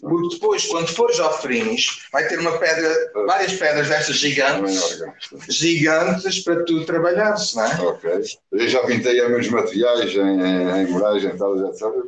porque 0.00 0.34
depois, 0.34 0.66
quando 0.66 0.88
fores 0.88 1.18
ao 1.20 1.40
Frins, 1.40 2.06
vai 2.12 2.26
ter 2.26 2.38
uma 2.38 2.58
pedra, 2.58 2.94
várias 3.26 3.52
pedras 3.54 3.88
destas 3.88 4.16
gigantes, 4.16 5.02
gigantes 5.48 6.40
para 6.40 6.64
tu 6.64 6.84
trabalhares, 6.84 7.54
não 7.54 7.64
é? 7.64 7.80
Ok. 7.82 8.10
Eu 8.52 8.68
já 8.68 8.84
pintei 8.84 9.20
a 9.20 9.28
meus 9.28 9.48
materiais 9.48 10.10
em, 10.12 10.40
em, 10.40 10.82
em 10.82 10.86
muragem, 10.86 11.30
etc, 11.30 11.46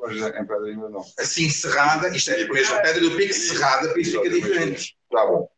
mas 0.01 0.16
em 0.16 0.47
pedra 0.47 0.66
ainda 0.66 0.89
não. 0.89 1.05
Assim 1.18 1.49
cerrada, 1.49 2.09
isto 2.14 2.30
é 2.30 2.45
mesmo, 2.49 2.74
a 2.74 2.80
pedra 2.80 3.01
do 3.01 3.16
pico 3.16 3.32
cerrada, 3.32 3.89
por 3.89 4.01
isso 4.01 4.12
fica 4.12 4.30
diferente. 4.30 4.97
Tá 5.11 5.26
bom. 5.26 5.48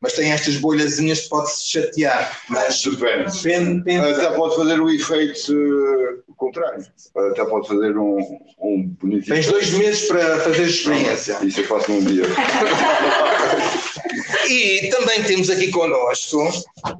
Mas 0.00 0.12
tem 0.12 0.30
estas 0.30 0.56
bolhazinhas 0.56 1.20
que 1.20 1.30
pode-se 1.30 1.70
chatear. 1.70 2.38
Mas 2.48 2.82
depende. 2.82 3.32
depende, 3.32 3.78
depende. 3.78 4.06
Até 4.06 4.30
pode 4.36 4.54
fazer 4.54 4.80
o 4.80 4.90
efeito 4.90 5.52
uh, 5.52 6.22
contrário. 6.36 6.84
Até 7.30 7.44
pode 7.46 7.68
fazer 7.68 7.96
um, 7.96 8.18
um 8.60 8.82
bonito. 9.00 9.26
Tens 9.26 9.46
dois 9.46 9.70
meses 9.72 10.06
para 10.08 10.40
fazer 10.40 10.64
experiência. 10.64 11.38
Isso 11.42 11.60
eu 11.60 11.64
faço 11.64 11.90
num 11.90 12.04
dia. 12.04 12.24
e 14.50 14.90
também 14.90 15.22
temos 15.22 15.48
aqui 15.48 15.70
connosco 15.70 16.50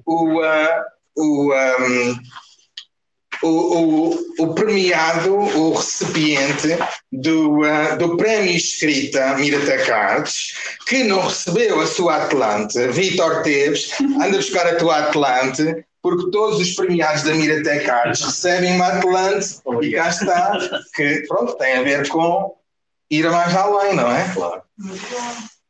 o, 0.06 0.40
uh, 0.40 0.82
o 1.16 1.52
um, 1.52 2.16
o, 3.42 3.48
o, 3.48 4.18
o, 4.38 4.54
premiado, 4.54 5.34
o 5.34 5.74
recipiente 5.74 6.78
do, 7.10 7.60
uh, 7.60 7.98
do 7.98 8.16
Prémio 8.16 8.56
Escrita 8.56 9.34
Mirata 9.34 9.78
Cards, 9.84 10.54
que 10.86 11.02
não 11.04 11.22
recebeu 11.22 11.80
a 11.80 11.86
sua 11.86 12.16
Atlante, 12.24 12.86
Vitor 12.88 13.42
Teves, 13.42 13.92
anda 14.00 14.36
buscar 14.36 14.66
a 14.66 14.76
tua 14.76 14.98
Atlante, 14.98 15.84
porque 16.00 16.30
todos 16.30 16.60
os 16.60 16.72
premiados 16.74 17.22
da 17.22 17.34
Mirate 17.34 17.84
Cards 17.84 18.20
recebem 18.22 18.74
uma 18.76 18.86
Atlante, 18.88 19.60
e 19.82 19.92
cá 19.92 20.08
está, 20.08 20.58
que 20.94 21.24
pronto, 21.26 21.54
tem 21.54 21.78
a 21.78 21.82
ver 21.82 22.08
com 22.08 22.54
ir 23.10 23.26
a 23.26 23.30
mais 23.30 23.54
além, 23.54 23.94
não 23.94 24.10
é? 24.10 24.28
Claro. 24.32 24.62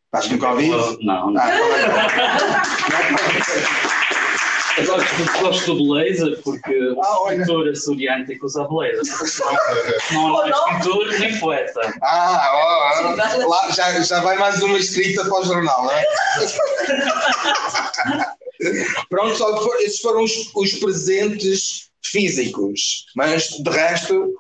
Estás 0.07 0.29
com 0.29 0.39
Covid? 0.39 0.99
Não, 1.05 1.31
não. 1.31 1.41
Ah, 1.41 1.51
Eu 4.79 4.87
gosto, 4.87 5.41
gosto 5.41 5.75
do 5.75 5.87
blazer 5.87 6.41
porque 6.43 6.95
Ah, 7.03 7.20
o 7.20 7.29
pintor 7.29 7.68
açoriano 7.68 8.27
tem 8.27 8.39
que 8.39 8.45
usar 8.45 8.64
blazer. 8.64 9.03
Não, 10.12 10.29
não 10.29 10.45
és 10.45 10.57
pintor 10.64 11.07
nem 11.18 11.39
poeta. 11.39 11.81
Ah, 12.03 12.51
ó, 12.55 13.12
ó, 13.12 13.49
lá 13.49 13.70
já, 13.70 14.01
já 14.01 14.20
vai 14.20 14.37
mais 14.39 14.62
uma 14.62 14.79
escrita 14.79 15.25
para 15.25 15.41
o 15.41 15.45
jornal, 15.45 15.85
não 15.85 15.93
é? 15.93 16.05
Pronto, 19.09 19.37
só 19.37 19.79
esses 19.81 20.01
foram 20.01 20.23
os, 20.23 20.51
os 20.55 20.75
presentes 20.75 21.91
físicos, 22.05 23.07
mas 23.14 23.49
de 23.49 23.70
resto, 23.70 24.35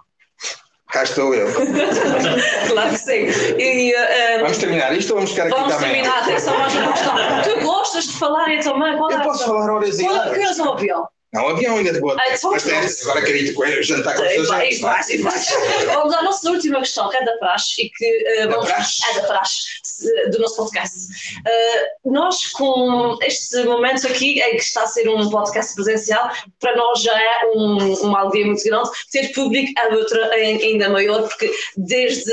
cá 0.92 1.02
estou 1.02 1.34
eu. 1.34 1.48
Claro 2.68 2.90
que 2.90 2.98
sim. 2.98 3.26
E, 3.58 3.92
eh, 3.94 4.38
Vamos 4.40 4.58
terminar 4.58 4.96
isto 4.96 5.10
ou 5.10 5.16
vamos 5.16 5.30
ficar 5.30 5.44
aqui 5.46 5.54
vamos 5.54 5.74
também? 5.74 5.90
terminar, 5.92 6.22
atenção 6.22 6.58
mais 6.58 6.74
uma 6.74 6.92
questão. 6.92 7.14
Tu 7.42 7.60
gostas 7.64 8.04
de 8.04 8.12
falar 8.18 8.48
e? 8.48 8.96
Qual 8.96 9.10
é 9.10 9.14
Eu 9.14 9.18
a 9.18 9.22
posso 9.22 9.44
falar 9.44 9.70
horas 9.70 9.98
e 9.98 10.04
Qual 10.04 10.16
é 10.16 10.20
horas. 10.20 10.32
que 10.38 10.44
és 10.44 10.58
o 10.58 10.70
avião? 10.72 11.08
Não, 11.32 11.44
o 11.46 11.48
avião 11.48 11.78
ainda 11.78 11.92
de 11.94 12.00
boa. 12.00 12.14
Ah, 12.20 12.34
então 12.34 12.50
Mas 12.50 12.62
tem, 12.62 12.74
agora 12.76 13.22
quero 13.24 13.36
ir 13.38 13.54
com 13.54 13.64
jantar 13.82 14.14
com 14.16 14.22
as 14.22 14.32
E 14.32 14.36
pessoas. 14.36 14.80
vai. 14.80 15.86
Vamos 15.86 16.14
à 16.14 16.22
nossa 16.22 16.50
última 16.50 16.78
questão, 16.80 17.08
que 17.08 17.16
é 17.16 17.24
da 17.24 17.36
praxe 17.38 17.82
e 17.82 17.88
que 17.90 18.04
eh, 18.04 18.46
Da 18.46 18.52
vamos, 18.54 18.66
praxe? 18.66 19.02
é 19.10 19.14
da 19.14 19.22
praxe 19.26 19.62
se- 19.82 20.28
do 20.28 20.38
nosso 20.40 20.56
podcast. 20.56 20.94
Eh, 21.46 21.86
nós, 22.04 22.48
com 22.52 23.16
este 23.22 23.64
momento 23.64 24.06
aqui, 24.06 24.40
em 24.42 24.56
que 24.56 24.62
está 24.62 24.82
a 24.82 24.86
ser 24.86 25.08
um 25.08 25.30
podcast 25.30 25.74
presencial, 25.74 26.30
para 26.60 26.76
nós 26.76 27.00
já 27.00 27.18
é 27.18 27.46
um, 27.54 27.94
uma 28.02 28.20
alegria 28.20 28.46
muito 28.46 28.62
grande. 28.62 28.90
Ter 29.10 29.28
público 29.32 29.72
é 29.80 29.88
outra 29.94 30.30
ainda 30.34 30.90
maior, 30.90 31.22
porque 31.26 31.50
desde 31.78 32.30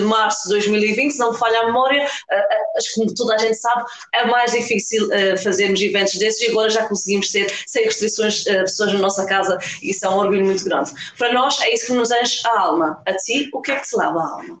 março 0.00 0.44
de 0.48 0.54
2020, 0.54 1.12
se 1.12 1.18
não 1.20 1.30
me 1.32 1.38
falha 1.38 1.60
a 1.60 1.66
memória, 1.66 2.02
eh, 2.02 2.36
eh, 2.50 2.58
acho 2.76 2.88
que 2.88 2.94
como 2.94 3.14
toda 3.14 3.34
a 3.36 3.38
gente 3.38 3.54
sabe, 3.54 3.84
é 4.14 4.24
mais 4.26 4.50
difícil 4.50 5.12
eh, 5.12 5.36
fazermos 5.36 5.80
eventos 5.80 6.14
desses 6.14 6.40
e 6.42 6.50
agora 6.50 6.68
já 6.70 6.88
conseguimos 6.88 7.30
ter 7.30 7.52
sem 7.68 7.84
restrições 7.84 8.31
eh, 8.46 8.60
pessoas 8.62 8.92
na 8.92 9.00
nossa 9.00 9.26
casa 9.26 9.58
e 9.82 9.90
isso 9.90 10.04
é 10.06 10.08
um 10.08 10.16
orgulho 10.16 10.44
muito 10.44 10.64
grande. 10.64 10.92
Para 11.16 11.32
nós 11.32 11.60
é 11.60 11.72
isso 11.72 11.86
que 11.86 11.92
nos 11.92 12.10
enche 12.10 12.46
a 12.46 12.60
alma. 12.60 13.02
A 13.06 13.14
ti, 13.14 13.50
o 13.52 13.60
que 13.60 13.72
é 13.72 13.78
que 13.78 13.88
te 13.88 13.96
leva 13.96 14.18
a 14.18 14.28
alma? 14.30 14.60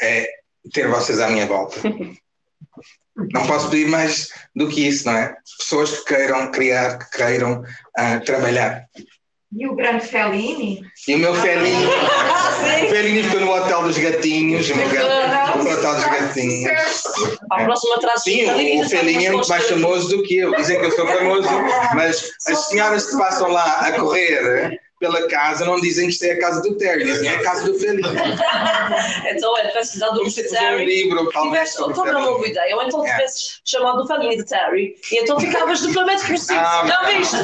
É 0.00 0.28
ter 0.72 0.88
vocês 0.88 1.20
à 1.20 1.28
minha 1.28 1.46
volta. 1.46 1.76
Não 3.16 3.46
posso 3.46 3.70
pedir 3.70 3.88
mais 3.88 4.28
do 4.54 4.68
que 4.68 4.88
isso, 4.88 5.06
não 5.06 5.16
é? 5.16 5.36
Pessoas 5.58 6.00
que 6.00 6.14
queiram 6.14 6.50
criar, 6.50 6.98
que 6.98 7.16
queiram 7.16 7.62
ah, 7.96 8.18
trabalhar. 8.20 8.86
E 9.56 9.68
o 9.68 9.74
grande 9.74 10.04
Fellini? 10.06 10.82
E 11.06 11.14
o 11.14 11.18
meu 11.18 11.34
felinho, 11.34 11.88
sim. 11.88 12.86
o 12.86 12.90
felinho 12.90 13.24
ficou 13.24 13.40
no 13.40 13.52
Hotel 13.52 13.82
dos 13.84 13.96
Gatinhos, 13.96 14.68
o 14.68 14.76
meu 14.76 14.88
gato, 14.88 15.58
no 15.58 15.70
Hotel 15.70 15.94
dos 15.94 16.04
Gatinhos. 16.04 17.02
Para 17.48 17.62
o 17.62 17.64
próximo 17.66 17.94
atraso 17.94 18.24
Sim, 18.24 18.46
o, 18.46 18.80
o 18.80 18.88
felinho 18.88 19.26
é 19.26 19.30
muito 19.30 19.48
mais 19.48 19.68
famoso 19.68 20.08
do 20.08 20.22
que 20.24 20.38
eu. 20.38 20.54
Dizem 20.56 20.80
que 20.80 20.86
eu 20.86 20.90
sou 20.90 21.06
famoso, 21.06 21.48
mas 21.94 22.32
as 22.48 22.66
senhoras 22.66 23.06
que 23.10 23.16
passam 23.16 23.48
lá 23.48 23.86
a 23.86 23.92
correr 23.92 24.80
pela 25.04 25.28
casa 25.28 25.66
não 25.66 25.78
dizem 25.80 26.06
que 26.06 26.12
isto 26.14 26.24
é 26.24 26.30
a 26.30 26.38
casa 26.38 26.62
do 26.62 26.74
Terry, 26.78 27.04
dizem 27.04 27.22
que 27.22 27.28
é 27.28 27.36
a 27.36 27.42
casa 27.42 27.64
do 27.70 27.78
felinho. 27.78 28.08
Então, 29.30 29.56
é, 29.58 29.68
tivesse 29.68 29.98
dado 29.98 30.12
o 30.14 30.16
Vamos 30.18 30.34
ter 30.34 30.42
que 30.44 30.48
fazer 30.48 30.64
um 30.64 30.68
Terry. 30.78 30.84
livro, 30.86 31.28
Tivesse, 31.30 31.74
então 31.82 31.92
boa 31.92 32.06
felinho. 32.06 32.46
ideia. 32.46 32.76
Ou 32.76 32.82
então 32.82 33.06
É. 33.06 33.10
tivesses 33.10 33.60
chamado 33.64 34.02
o 34.02 34.06
Felinho 34.06 34.36
de 34.36 34.44
Terry 34.44 34.94
e 35.12 35.18
então 35.22 35.38
ficavas 35.40 35.80
duplamente 35.82 36.24
conhecido. 36.26 36.58
Ah, 36.58 36.84
Já 36.86 37.02
viste? 37.08 37.36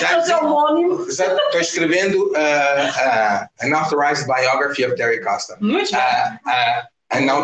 já- 0.00 0.12
É 0.12 0.18
o 0.18 0.24
teu 0.24 0.38
homónimo. 0.38 1.10
Já 1.10 1.26
Estou 1.34 1.60
escrevendo 1.60 2.26
uh, 2.28 2.30
uh, 2.32 3.48
an 3.66 3.74
authorized 3.76 4.26
biography 4.26 4.84
of 4.86 4.94
Terry 4.96 5.20
Costa. 5.22 5.56
Muito 5.60 5.90
bem. 5.90 6.00
Uh, 6.00 6.48
uh, 6.48 6.98
a 7.10 7.20
não, 7.20 7.40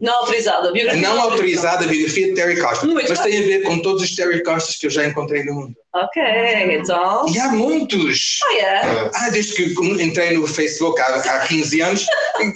Não 0.00 0.14
autorizada. 0.14 0.68
a 0.68 0.72
Biografia 0.72 1.02
não 1.02 1.20
autorizada 1.20 1.86
biografia 1.86 2.28
de 2.28 2.34
Terry 2.34 2.58
Costa. 2.60 2.86
Muito 2.86 3.08
mas 3.10 3.20
bem. 3.20 3.30
tem 3.32 3.38
a 3.42 3.46
ver 3.46 3.62
com 3.64 3.78
todos 3.80 4.02
os 4.02 4.14
Terry 4.16 4.42
Costas 4.42 4.76
que 4.76 4.86
eu 4.86 4.90
já 4.90 5.04
encontrei 5.04 5.44
no 5.44 5.52
mundo. 5.54 5.74
Ok, 5.96 6.22
então. 6.72 7.26
E 7.32 7.38
há 7.38 7.48
muitos! 7.48 8.40
Ah, 8.44 8.58
é? 8.58 9.10
Ah, 9.14 9.30
desde 9.30 9.54
que 9.54 10.02
entrei 10.02 10.36
no 10.36 10.46
Facebook 10.46 11.00
há, 11.00 11.06
há 11.14 11.46
15 11.46 11.80
anos, 11.80 12.06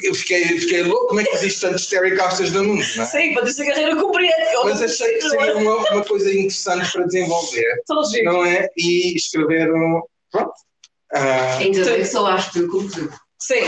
eu 0.03 0.15
fiquei, 0.15 0.45
fiquei 0.59 0.83
louco. 0.83 1.07
Como 1.07 1.21
é 1.21 1.25
que 1.25 1.35
existem 1.37 1.71
tantos 1.71 1.87
Terry 1.87 2.17
Costas 2.17 2.51
no 2.53 2.65
mundo? 2.65 2.85
Não 2.97 3.03
é? 3.03 3.07
Sim, 3.07 3.33
para 3.33 3.45
dizer 3.45 3.67
carreira 3.67 3.97
comprida. 3.97 4.35
Mas 4.65 4.83
achei 4.83 5.15
que 5.15 5.23
seria 5.23 5.57
uma, 5.57 5.77
uma 5.91 6.05
coisa 6.05 6.31
interessante 6.31 6.93
para 6.93 7.07
desenvolver, 7.07 7.83
não 8.25 8.45
é? 8.45 8.69
E 8.77 9.17
escrever 9.17 9.73
um. 9.73 10.03
Pronto. 10.31 10.53
Ah, 11.15 11.57
Ainda 11.59 11.85
bem 11.85 12.01
que 12.01 12.05
só 12.05 12.27
acho 12.27 12.53
que 12.53 12.67
como 12.67 12.91
tu. 12.91 13.11
Sim, 13.43 13.65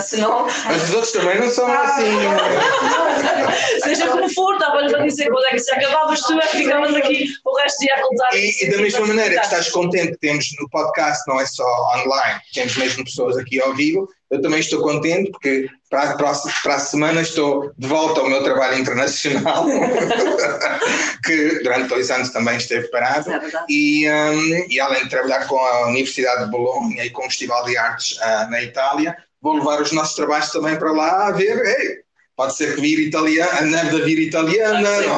senão. 0.00 0.46
mas 0.64 0.84
os 0.84 0.94
outros 0.94 1.12
também 1.12 1.40
não 1.40 1.50
são 1.50 1.66
assim. 1.66 2.04
Seja 3.82 4.06
como 4.08 4.32
for, 4.32 4.54
estava-lhe 4.54 4.94
a 4.94 4.98
dizer 5.00 5.28
quando 5.28 5.44
é 5.46 5.50
que 5.50 5.58
se 5.58 5.72
acabavas 5.72 6.20
tu, 6.20 6.38
é 6.38 6.46
que 6.46 6.58
ficavas 6.58 6.94
aqui 6.94 7.26
o 7.44 7.56
resto 7.56 7.78
do 7.78 7.80
dia 7.80 7.94
a 7.96 8.00
contar. 8.02 8.36
E, 8.36 8.64
e 8.64 8.70
da 8.70 8.78
mesma 8.78 9.06
maneira 9.06 9.34
que 9.34 9.44
estás 9.44 9.70
contente 9.70 10.12
que 10.12 10.18
temos 10.18 10.46
no 10.60 10.70
podcast, 10.70 11.24
não 11.26 11.40
é 11.40 11.46
só 11.46 11.64
online, 11.96 12.40
temos 12.54 12.76
mesmo 12.76 13.04
pessoas 13.04 13.36
aqui 13.36 13.60
ao 13.60 13.74
vivo, 13.74 14.08
eu 14.30 14.42
também 14.42 14.60
estou 14.60 14.82
contente 14.82 15.30
porque 15.30 15.68
para 15.88 16.10
a, 16.10 16.16
próxima- 16.16 16.52
para 16.62 16.74
a 16.74 16.78
semana 16.78 17.22
estou 17.22 17.72
de 17.78 17.86
volta 17.88 18.20
ao 18.20 18.28
meu 18.28 18.42
trabalho 18.42 18.78
internacional, 18.78 19.64
que 21.24 21.60
durante 21.62 21.88
dois 21.88 22.10
anos 22.10 22.30
também 22.30 22.56
esteve 22.56 22.88
parado. 22.88 23.30
É. 23.32 23.40
E, 23.68 24.06
hum, 24.10 24.66
e 24.68 24.80
além 24.80 25.04
de 25.04 25.10
trabalhar 25.10 25.46
com 25.46 25.58
a 25.58 25.86
Universidade 25.88 26.44
de 26.44 26.50
Bolonha 26.50 27.04
e 27.04 27.10
com 27.10 27.22
o 27.22 27.30
Festival 27.30 27.64
de 27.64 27.76
Artes 27.76 28.18
ah, 28.20 28.46
na 28.50 28.62
Itália, 28.62 29.16
vou 29.40 29.54
levar 29.54 29.80
os 29.80 29.92
nossos 29.92 30.14
trabalhos 30.14 30.50
também 30.50 30.76
para 30.76 30.92
lá 30.92 31.28
a 31.28 31.30
ver. 31.32 31.56
Ei, 31.64 31.98
pode 32.36 32.54
ser 32.54 32.74
que 32.74 32.80
vir 32.80 33.00
italiana, 33.00 33.50
a 33.58 33.62
neve 33.62 33.98
da 33.98 34.04
vir 34.04 34.18
italiana, 34.18 34.88
sim. 35.02 35.08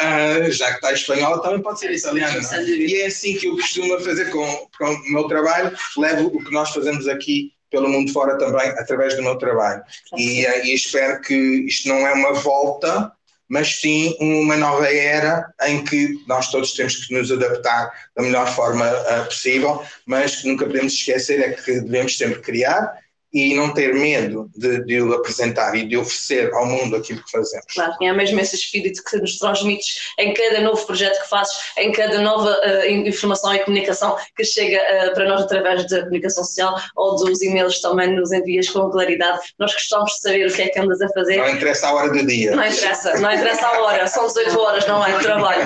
ah, 0.00 0.50
já 0.50 0.68
que 0.70 0.74
está 0.74 0.92
espanhola, 0.92 1.40
também 1.40 1.62
pode 1.62 1.78
ser 1.78 1.92
italiana. 1.92 2.40
é? 2.52 2.62
E 2.64 3.00
é 3.02 3.06
assim 3.06 3.36
que 3.36 3.46
eu 3.46 3.52
costumo 3.56 3.98
fazer 4.00 4.30
com, 4.30 4.68
com 4.76 4.84
o 4.92 5.12
meu 5.12 5.24
trabalho, 5.28 5.74
levo 5.96 6.26
o 6.26 6.44
que 6.44 6.52
nós 6.52 6.70
fazemos 6.70 7.06
aqui 7.08 7.51
pelo 7.72 7.88
mundo 7.88 8.12
fora 8.12 8.38
também, 8.38 8.68
através 8.70 9.16
do 9.16 9.22
meu 9.22 9.36
trabalho. 9.36 9.82
E, 10.16 10.46
eh, 10.46 10.66
e 10.66 10.74
espero 10.74 11.20
que 11.22 11.34
isto 11.34 11.88
não 11.88 12.06
é 12.06 12.12
uma 12.12 12.34
volta, 12.34 13.10
mas 13.48 13.80
sim 13.80 14.16
uma 14.20 14.56
nova 14.56 14.86
era 14.86 15.52
em 15.64 15.82
que 15.82 16.22
nós 16.28 16.50
todos 16.50 16.74
temos 16.74 17.06
que 17.06 17.14
nos 17.14 17.32
adaptar 17.32 17.92
da 18.14 18.22
melhor 18.22 18.46
forma 18.54 18.86
eh, 18.86 19.24
possível, 19.24 19.82
mas 20.06 20.36
que 20.36 20.48
nunca 20.48 20.66
podemos 20.66 20.92
esquecer 20.92 21.40
é 21.40 21.52
que 21.52 21.80
devemos 21.80 22.16
sempre 22.16 22.40
criar 22.40 23.01
e 23.32 23.54
não 23.54 23.72
ter 23.72 23.94
medo 23.94 24.50
de, 24.54 24.84
de 24.84 25.00
o 25.00 25.14
apresentar 25.14 25.74
e 25.74 25.86
de 25.86 25.96
oferecer 25.96 26.52
ao 26.52 26.66
mundo 26.66 26.96
aquilo 26.96 27.22
que 27.24 27.30
fazemos. 27.30 27.66
Claro, 27.72 27.94
é 28.00 28.12
mesmo 28.12 28.38
esse 28.40 28.56
espírito 28.56 29.02
que 29.04 29.16
nos 29.16 29.38
transmites 29.38 30.12
em 30.18 30.34
cada 30.34 30.60
novo 30.60 30.84
projeto 30.86 31.20
que 31.22 31.28
fazes, 31.28 31.56
em 31.78 31.90
cada 31.92 32.20
nova 32.20 32.50
uh, 32.50 32.86
informação 32.86 33.54
e 33.54 33.58
comunicação 33.60 34.16
que 34.36 34.44
chega 34.44 34.78
uh, 34.78 35.14
para 35.14 35.28
nós 35.28 35.42
através 35.42 35.88
da 35.88 36.02
comunicação 36.02 36.44
social 36.44 36.78
ou 36.96 37.16
dos 37.16 37.40
e-mails 37.40 37.80
também 37.80 38.14
nos 38.14 38.32
envias 38.32 38.68
com 38.68 38.90
claridade. 38.90 39.40
Nós 39.58 39.72
gostamos 39.72 40.12
de 40.12 40.20
saber 40.20 40.46
o 40.46 40.52
que 40.52 40.62
é 40.62 40.68
que 40.68 40.78
andas 40.78 41.00
a 41.00 41.08
fazer. 41.08 41.36
Não 41.38 41.48
interessa 41.48 41.88
a 41.88 41.94
hora 41.94 42.10
do 42.10 42.26
dia. 42.26 42.54
Não 42.54 42.66
interessa, 42.66 43.18
não 43.18 43.32
interessa 43.32 43.66
a 43.66 43.80
hora, 43.80 44.06
são 44.06 44.26
18 44.26 44.60
horas, 44.60 44.86
não 44.86 45.04
é 45.04 45.18
trabalho. 45.18 45.62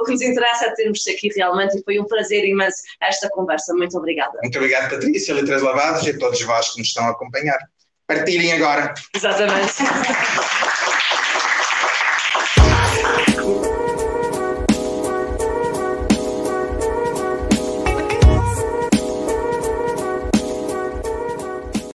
o 0.00 0.04
que 0.04 0.12
nos 0.12 0.22
interessa 0.22 0.66
é 0.66 0.74
termos 0.74 1.06
aqui 1.06 1.30
realmente 1.34 1.78
e 1.78 1.82
foi 1.82 1.98
um 1.98 2.04
prazer 2.04 2.44
imenso 2.44 2.78
esta 3.00 3.28
conversa. 3.30 3.72
Muito 3.74 3.96
obrigada. 3.96 4.38
Muito 4.42 4.56
obrigado, 4.56 4.90
Patrícia, 4.90 5.34
Letras 5.34 5.62
Lavadas 5.62 6.06
e 6.06 6.10
a 6.10 6.18
todos 6.18 6.40
vós 6.42 6.70
que 6.70 6.78
nos 6.78 6.88
estão 6.98 7.06
a 7.06 7.10
acompanhar. 7.10 7.58
Partilhem 8.06 8.52
agora. 8.52 8.92
Exatamente. 9.14 9.74